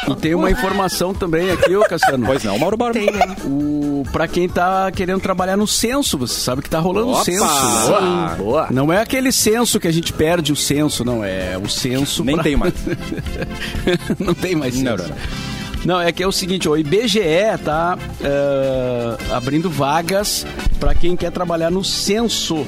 E 0.08 0.16
tem 0.18 0.36
uma 0.36 0.52
informação 0.52 1.14
também 1.16 1.50
aqui, 1.50 1.76
ô 1.76 1.82
Cassiano. 1.84 2.26
Pois 2.28 2.44
não, 2.44 2.60
Mauro 2.60 2.78
Borba. 2.78 2.94
Tem, 3.00 3.12
né? 3.12 3.36
O, 3.44 4.04
pra 4.12 4.28
quem 4.28 4.48
tá 4.48 4.92
querendo 4.92 5.20
trabalhar 5.20 5.58
no 5.58 5.66
censo, 5.66 6.16
você 6.18 6.40
sabe 6.40 6.62
que 6.62 6.70
tá 6.70 6.80
rolando 6.80 7.08
o 7.08 7.14
Opa! 7.14 7.24
censo. 7.24 7.44
né? 7.44 7.88
Boa, 7.88 8.36
boa. 8.38 8.68
Não 8.70 8.94
é 8.94 9.02
aquele 9.02 9.32
censo 9.32 9.80
que 9.80 9.88
a 9.88 9.92
gente 9.92 10.14
perde 10.14 10.52
o 10.54 10.56
censo, 10.56 11.04
não. 11.04 11.24
É 11.24 11.58
o 11.58 11.68
censo. 11.68 12.24
Nem 12.24 12.36
pra- 12.36 12.44
tem 12.44 12.56
mais. 12.56 12.74
não 14.20 14.34
tem 14.36 14.56
mais 14.56 14.76
censo. 14.76 14.86
Não, 14.86 14.98
não, 14.98 15.08
não. 15.08 15.16
Não, 15.86 16.02
é 16.02 16.12
que 16.12 16.22
é 16.24 16.28
o 16.28 16.32
seguinte, 16.32 16.68
o 16.68 16.76
IBGE 16.76 17.20
tá 17.64 17.96
eh, 18.20 19.18
abrindo 19.32 19.70
vagas 19.70 20.44
para 20.80 20.96
quem 20.96 21.16
quer 21.16 21.32
trabalhar 21.32 21.70
no 21.70 21.84
censo. 21.84 22.66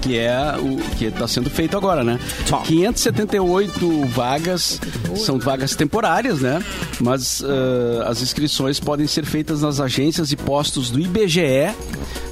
Que 0.00 0.18
é 0.18 0.54
o 0.58 0.76
que 0.96 1.06
está 1.06 1.28
sendo 1.28 1.50
feito 1.50 1.76
agora, 1.76 2.02
né? 2.02 2.18
Top. 2.48 2.66
578 2.66 4.06
vagas, 4.06 4.80
são 5.16 5.38
vagas 5.38 5.74
temporárias, 5.74 6.40
né? 6.40 6.62
Mas 7.00 7.42
eh, 7.42 8.04
as 8.06 8.22
inscrições 8.22 8.80
podem 8.80 9.06
ser 9.06 9.24
feitas 9.24 9.62
nas 9.62 9.78
agências 9.80 10.32
e 10.32 10.36
postos 10.36 10.90
do 10.90 10.98
IBGE, 10.98 11.74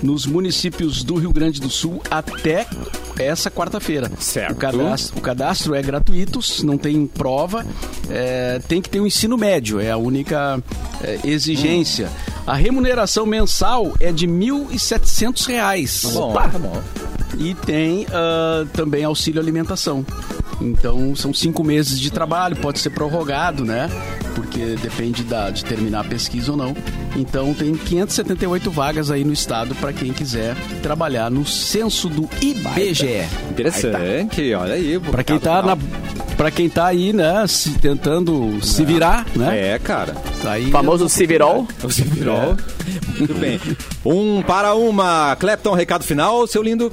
nos 0.02 0.26
municípios 0.26 1.02
do 1.02 1.16
Rio 1.16 1.32
Grande 1.32 1.60
do 1.60 1.68
Sul, 1.68 2.00
até 2.10 2.66
essa 3.18 3.50
quarta-feira. 3.50 4.10
Certo. 4.18 4.52
O 4.52 4.56
cadastro, 4.56 5.18
o 5.18 5.20
cadastro 5.20 5.74
é 5.74 5.82
gratuito, 5.82 6.40
não 6.64 6.78
tem 6.78 7.06
prova, 7.06 7.66
é, 8.08 8.60
tem 8.66 8.80
que 8.80 8.88
ter 8.88 9.00
o 9.00 9.06
ensino 9.06 9.36
médio, 9.36 9.80
é 9.80 9.90
a 9.90 9.96
única 9.96 10.62
é, 11.02 11.20
exigência. 11.24 12.08
A 12.46 12.54
remuneração 12.54 13.26
mensal 13.26 13.92
é 14.00 14.10
de 14.10 14.26
1.700 14.26 15.46
reais. 15.46 16.10
Bom, 16.14 16.32
tá 16.32 16.48
bom. 16.48 16.82
E 17.37 17.55
tem 17.55 18.07
ah, 18.12 18.64
também 18.72 19.05
auxílio 19.05 19.41
alimentação. 19.41 20.05
Então 20.61 21.14
são 21.14 21.32
cinco 21.32 21.62
meses 21.62 21.98
de 21.98 22.11
trabalho, 22.11 22.56
pode 22.56 22.80
ser 22.80 22.90
prorrogado, 22.90 23.64
né? 23.64 23.88
Porque 24.34 24.76
depende 24.80 25.22
da, 25.22 25.50
de 25.50 25.64
terminar 25.64 26.00
a 26.00 26.04
pesquisa 26.04 26.52
ou 26.52 26.56
não. 26.56 26.76
Então 27.16 27.54
tem 27.54 27.74
578 27.74 28.70
vagas 28.70 29.11
aí 29.11 29.24
no 29.24 29.32
estado 29.32 29.74
para 29.74 29.92
quem 29.92 30.12
quiser 30.12 30.54
trabalhar 30.82 31.30
no 31.30 31.46
censo 31.46 32.09
do 32.09 32.28
IBGE. 32.40 33.26
Interessante, 33.50 34.54
olha 34.54 34.74
aí. 34.74 34.98
Para 34.98 35.24
quem 35.24 35.38
tá 35.38 35.62
na 35.62 35.76
para 36.36 36.52
quem 36.52 36.68
tá 36.68 36.86
aí, 36.86 37.12
né, 37.12 37.44
se 37.48 37.70
tentando 37.78 38.64
se 38.64 38.84
virar, 38.84 39.26
né? 39.34 39.74
É, 39.74 39.78
cara. 39.78 40.14
Tá 40.40 40.52
aí 40.52 40.70
Famoso 40.70 41.09
Civirol. 41.09 41.66
O 41.82 41.90
Civirol. 41.90 42.56
Muito 43.18 43.34
bem. 43.34 43.61
Um 44.04 44.40
para 44.42 44.72
uma. 44.74 45.34
Clepton, 45.34 45.74
recado 45.74 46.04
final, 46.04 46.46
seu 46.46 46.62
lindo. 46.62 46.92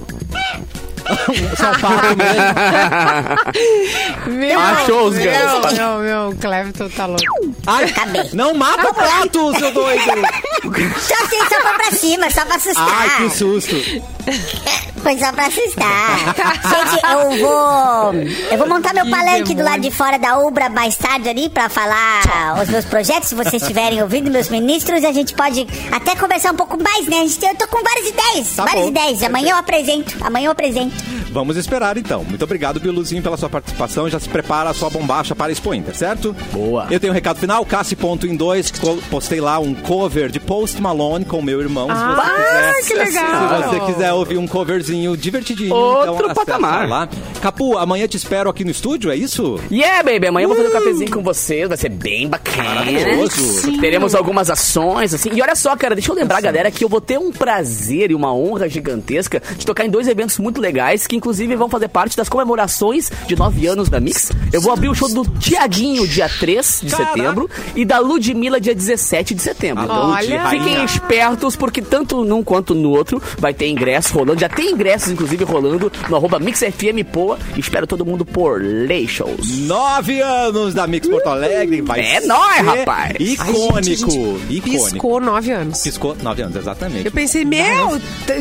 São 1.57 1.71
Paulo 1.79 2.01
mesmo. 2.15 4.35
Meu, 4.37 4.59
Achou 4.59 5.07
os 5.09 5.15
meu, 5.15 5.23
ganhos. 5.23 5.73
meu, 5.73 5.97
meu, 5.99 6.35
Clevton 6.39 6.89
tá 6.89 7.05
louco. 7.05 7.23
Ai, 7.67 7.85
Acabei. 7.85 8.29
não 8.33 8.53
mata 8.53 8.89
o 8.89 8.93
prato, 8.93 9.57
seu 9.57 9.71
doido! 9.71 10.03
Só 10.99 11.13
assim, 11.23 11.39
só 11.49 11.61
pra 11.61 11.73
pra 11.73 11.91
cima, 11.91 12.29
só 12.31 12.45
pra 12.45 12.55
assustar. 12.55 12.87
Ai, 12.89 13.09
que 13.17 13.29
susto! 13.29 13.75
Foi 15.05 15.17
só 15.19 15.31
pra 15.31 15.45
assustar. 15.45 16.35
Gente, 16.35 17.05
eu 17.11 17.45
vou. 17.47 18.13
Eu 18.51 18.57
vou 18.57 18.67
montar 18.67 18.91
meu 18.93 19.05
Que 19.05 19.11
palanque 19.11 19.53
do 19.53 19.63
lado 19.63 19.81
de 19.81 19.91
fora 19.91 20.17
da 20.17 20.39
Ubra 20.39 20.67
mais 20.67 20.95
tarde 20.95 21.29
ali 21.29 21.47
pra 21.47 21.69
falar 21.69 22.21
os 22.63 22.69
meus 22.69 22.85
projetos. 22.85 23.29
Se 23.29 23.35
vocês 23.35 23.61
estiverem 23.61 24.01
ouvindo, 24.01 24.31
meus 24.31 24.49
ministros, 24.49 25.03
a 25.03 25.11
gente 25.11 25.35
pode 25.35 25.67
até 25.91 26.15
conversar 26.15 26.53
um 26.53 26.55
pouco 26.55 26.81
mais, 26.81 27.05
né? 27.07 27.17
A 27.17 27.27
gente, 27.27 27.45
eu 27.45 27.55
tô 27.55 27.67
com 27.67 27.83
várias 27.83 28.07
ideias. 28.07 28.55
Tá 28.55 28.63
várias 28.65 28.83
bom. 28.85 28.89
ideias. 28.89 29.21
Amanhã 29.23 29.51
eu 29.51 29.57
apresento. 29.57 30.15
Amanhã 30.21 30.47
eu 30.47 30.51
apresento. 30.51 30.95
Vamos 31.31 31.55
esperar 31.57 31.97
então. 31.97 32.23
Muito 32.23 32.43
obrigado, 32.43 32.79
Biluzinho, 32.79 33.21
pela 33.21 33.37
sua 33.37 33.49
participação. 33.49 34.09
Já 34.09 34.19
se 34.19 34.29
prepara 34.29 34.69
a 34.71 34.73
sua 34.73 34.89
bombacha 34.89 35.35
para 35.35 35.51
Expo 35.51 35.71
Inter, 35.73 35.95
certo? 35.95 36.35
Boa. 36.51 36.87
Eu 36.89 36.99
tenho 36.99 37.11
um 37.11 37.13
recado 37.13 37.37
final, 37.39 37.63
Cassi.em2, 37.65 38.71
que 38.71 38.79
postei 39.09 39.39
lá 39.41 39.59
um 39.59 39.75
cover 39.75 40.29
de 40.31 40.39
Post 40.39 40.81
Malone 40.81 41.25
com 41.25 41.39
o 41.39 41.43
meu 41.43 41.61
irmão. 41.61 41.89
Se 41.89 41.93
você 41.93 42.21
Ah, 42.21 42.73
quiser, 42.73 42.83
que 42.87 42.93
legal. 42.93 43.63
Se 43.63 43.67
você 43.69 43.79
quiser 43.91 44.13
ouvir 44.15 44.37
um 44.37 44.47
coverzinho 44.47 45.15
divertidinho, 45.15 45.73
Outro 45.73 46.25
então 46.25 46.33
patamar. 46.33 46.87
lá. 46.87 47.09
Capu, 47.41 47.77
amanhã 47.77 48.07
te 48.07 48.17
espero 48.17 48.49
aqui 48.49 48.63
no 48.63 48.71
estúdio, 48.71 49.11
é 49.11 49.15
isso? 49.15 49.59
Yeah, 49.71 50.03
baby, 50.03 50.27
amanhã 50.27 50.45
eu 50.45 50.49
vou 50.49 50.57
fazer 50.57 50.69
um 50.69 50.71
cafezinho 50.79 51.11
com 51.11 51.21
vocês, 51.23 51.67
vai 51.67 51.77
ser 51.77 51.89
bem 51.89 52.27
bacana. 52.27 52.63
Maravilhoso. 52.63 53.79
Teremos 53.79 54.15
algumas 54.15 54.49
ações, 54.49 55.13
assim. 55.13 55.29
E 55.33 55.41
olha 55.41 55.55
só, 55.55 55.75
cara, 55.75 55.95
deixa 55.95 56.11
eu 56.11 56.15
lembrar, 56.15 56.41
galera, 56.41 56.69
que 56.71 56.83
eu 56.83 56.89
vou 56.89 57.01
ter 57.01 57.17
um 57.17 57.31
prazer 57.31 58.11
e 58.11 58.15
uma 58.15 58.33
honra 58.33 58.67
gigantesca 58.69 59.41
de 59.57 59.65
tocar 59.65 59.85
em 59.85 59.89
dois 59.89 60.07
eventos 60.07 60.37
muito 60.39 60.59
legais, 60.61 61.07
que 61.07 61.15
inclusive 61.15 61.55
vão 61.55 61.69
fazer 61.69 61.87
parte 61.87 62.15
das 62.17 62.29
comemorações 62.29 63.11
de 63.27 63.35
nove 63.35 63.67
anos 63.67 63.89
da 63.89 63.99
Mix. 63.99 64.31
Eu 64.51 64.61
vou 64.61 64.71
abrir 64.71 64.89
o 64.89 64.95
show 64.95 65.09
do 65.09 65.23
Tiaguinho, 65.39 66.07
dia 66.07 66.29
3 66.29 66.81
de 66.83 66.91
Caraca. 66.91 67.13
setembro, 67.13 67.49
e 67.75 67.85
da 67.85 67.99
Ludmilla, 67.99 68.59
dia 68.59 68.75
17 68.75 69.33
de 69.33 69.41
setembro. 69.41 69.83
Então, 69.83 70.11
Olha. 70.11 70.49
fiquem 70.49 70.83
espertos, 70.85 71.55
porque 71.55 71.81
tanto 71.81 72.23
num 72.23 72.43
quanto 72.43 72.73
no 72.75 72.91
outro 72.91 73.21
vai 73.37 73.53
ter 73.53 73.67
ingresso 73.67 74.04
rolando. 74.11 74.39
Já 74.39 74.49
tem 74.49 74.71
ingressos, 74.71 75.11
inclusive, 75.11 75.43
rolando 75.43 75.91
no 76.09 76.15
arroba 76.15 76.39
MixFMPoa. 76.39 77.37
Espero 77.57 77.85
todo 77.87 78.05
mundo 78.05 78.25
por 78.25 78.61
Lei 78.61 79.07
Shows. 79.07 79.59
Nove 79.59 80.21
anos 80.21 80.73
da 80.73 80.87
Mix 80.87 81.07
Porto 81.07 81.27
Alegre. 81.27 81.81
Vai 81.81 81.99
É 82.01 82.19
nóis, 82.21 82.61
rapaz. 82.65 83.15
Icônico. 83.19 83.73
Ai, 83.75 83.83
gente, 83.83 83.93
icônico. 84.49 84.69
Piscou 84.85 85.19
nove 85.19 85.51
anos. 85.51 85.81
Piscou 85.81 86.15
nove 86.21 86.41
anos, 86.41 86.55
exatamente. 86.55 87.05
Eu 87.05 87.11
pensei, 87.11 87.45
meu, 87.45 87.99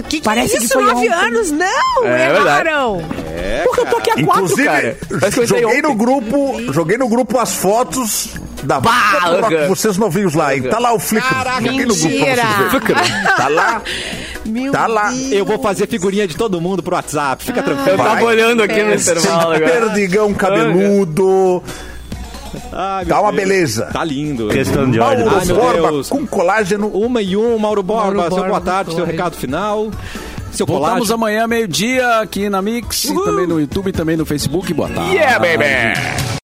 que 0.09 0.21
que 0.21 0.23
Parece 0.23 0.55
é 0.55 0.59
que 0.59 0.65
isso, 0.65 0.75
foi 0.75 0.85
nove 0.85 1.07
ontem. 1.09 1.13
anos? 1.13 1.51
Não, 1.51 2.05
É 2.05 2.31
erraram. 2.31 3.05
É, 3.37 3.63
Porque 3.65 3.81
eu 3.81 3.87
tô 3.87 3.97
aqui 3.97 4.11
há 4.11 4.25
quatro, 4.25 4.45
Inclusive, 4.45 4.65
cara. 4.65 4.97
Que 5.31 5.47
joguei 5.47 5.83
no 5.83 5.95
grupo, 5.95 6.73
joguei 6.73 6.97
no 6.99 7.09
grupo 7.09 7.39
as 7.39 7.55
fotos 7.55 8.31
da 8.63 8.81
Bah, 8.81 9.19
Rock 9.25 9.55
Aga. 9.57 9.69
vocês 9.69 9.97
novinhos 9.99 10.35
lá, 10.35 10.55
hein? 10.55 10.63
Tá 10.63 10.79
lá 10.79 10.95
o 10.95 10.99
Flickr. 10.99 11.29
Caraca, 11.29 11.63
joguei 11.63 11.85
no 11.87 11.95
grupo 11.95 12.01
pra 12.01 12.09
mentira. 12.11 12.43
vocês 12.71 12.83
verem. 12.85 13.37
Tá 13.37 13.49
lá. 13.49 13.83
Meu 14.47 14.73
Tá 14.73 14.87
lá. 14.87 15.11
Deus. 15.11 15.33
Eu 15.33 15.45
vou 15.45 15.59
fazer 15.59 15.87
figurinha 15.89 16.27
de 16.27 16.37
todo 16.37 16.61
mundo 16.61 16.83
pro 16.83 16.95
WhatsApp. 16.95 17.45
Fica 17.45 17.61
Eu 17.61 17.65
tranquilo. 17.65 17.97
tava 17.99 18.11
Vai. 18.15 18.23
olhando 18.25 18.63
aqui 18.63 18.83
no 18.83 18.93
É. 18.93 18.95
intervalo 18.95 19.53
agora. 19.55 19.59
Perdigão 19.59 20.33
cabeludo. 20.35 21.63
Ai, 22.73 23.05
Tá 23.07 23.21
uma 23.21 23.33
Deus. 23.33 23.43
beleza. 23.49 23.89
Tá 23.93 24.05
lindo. 24.05 24.49
Questão 24.49 24.91
de 24.91 24.99
Mauro. 24.99 25.25
Ai, 25.29 25.47
Borba 25.47 25.91
Deus. 25.91 26.09
com 26.09 26.27
colágeno. 26.27 26.89
Uma 26.89 27.21
e 27.21 27.37
um, 27.37 27.59
Mauro 27.59 27.83
Borba. 27.83 28.05
Mauro 28.15 28.21
seu 28.23 28.31
boa 28.31 28.49
Borba, 28.49 28.61
tarde, 28.61 28.95
seu 28.95 29.05
recado 29.05 29.37
final. 29.37 29.91
Seu 30.53 30.65
Voltamos 30.67 31.09
colágeno. 31.09 31.15
amanhã, 31.15 31.47
meio-dia, 31.49 32.21
aqui 32.21 32.49
na 32.49 32.63
Mix, 32.63 33.05
e 33.07 33.15
também 33.25 33.45
no 33.47 33.59
YouTube, 33.61 33.91
também 33.91 34.17
no 34.17 34.25
Facebook. 34.25 34.73
Boa 34.73 34.89
tarde. 34.89 35.11
Yeah, 35.17 35.39
baby! 35.41 36.25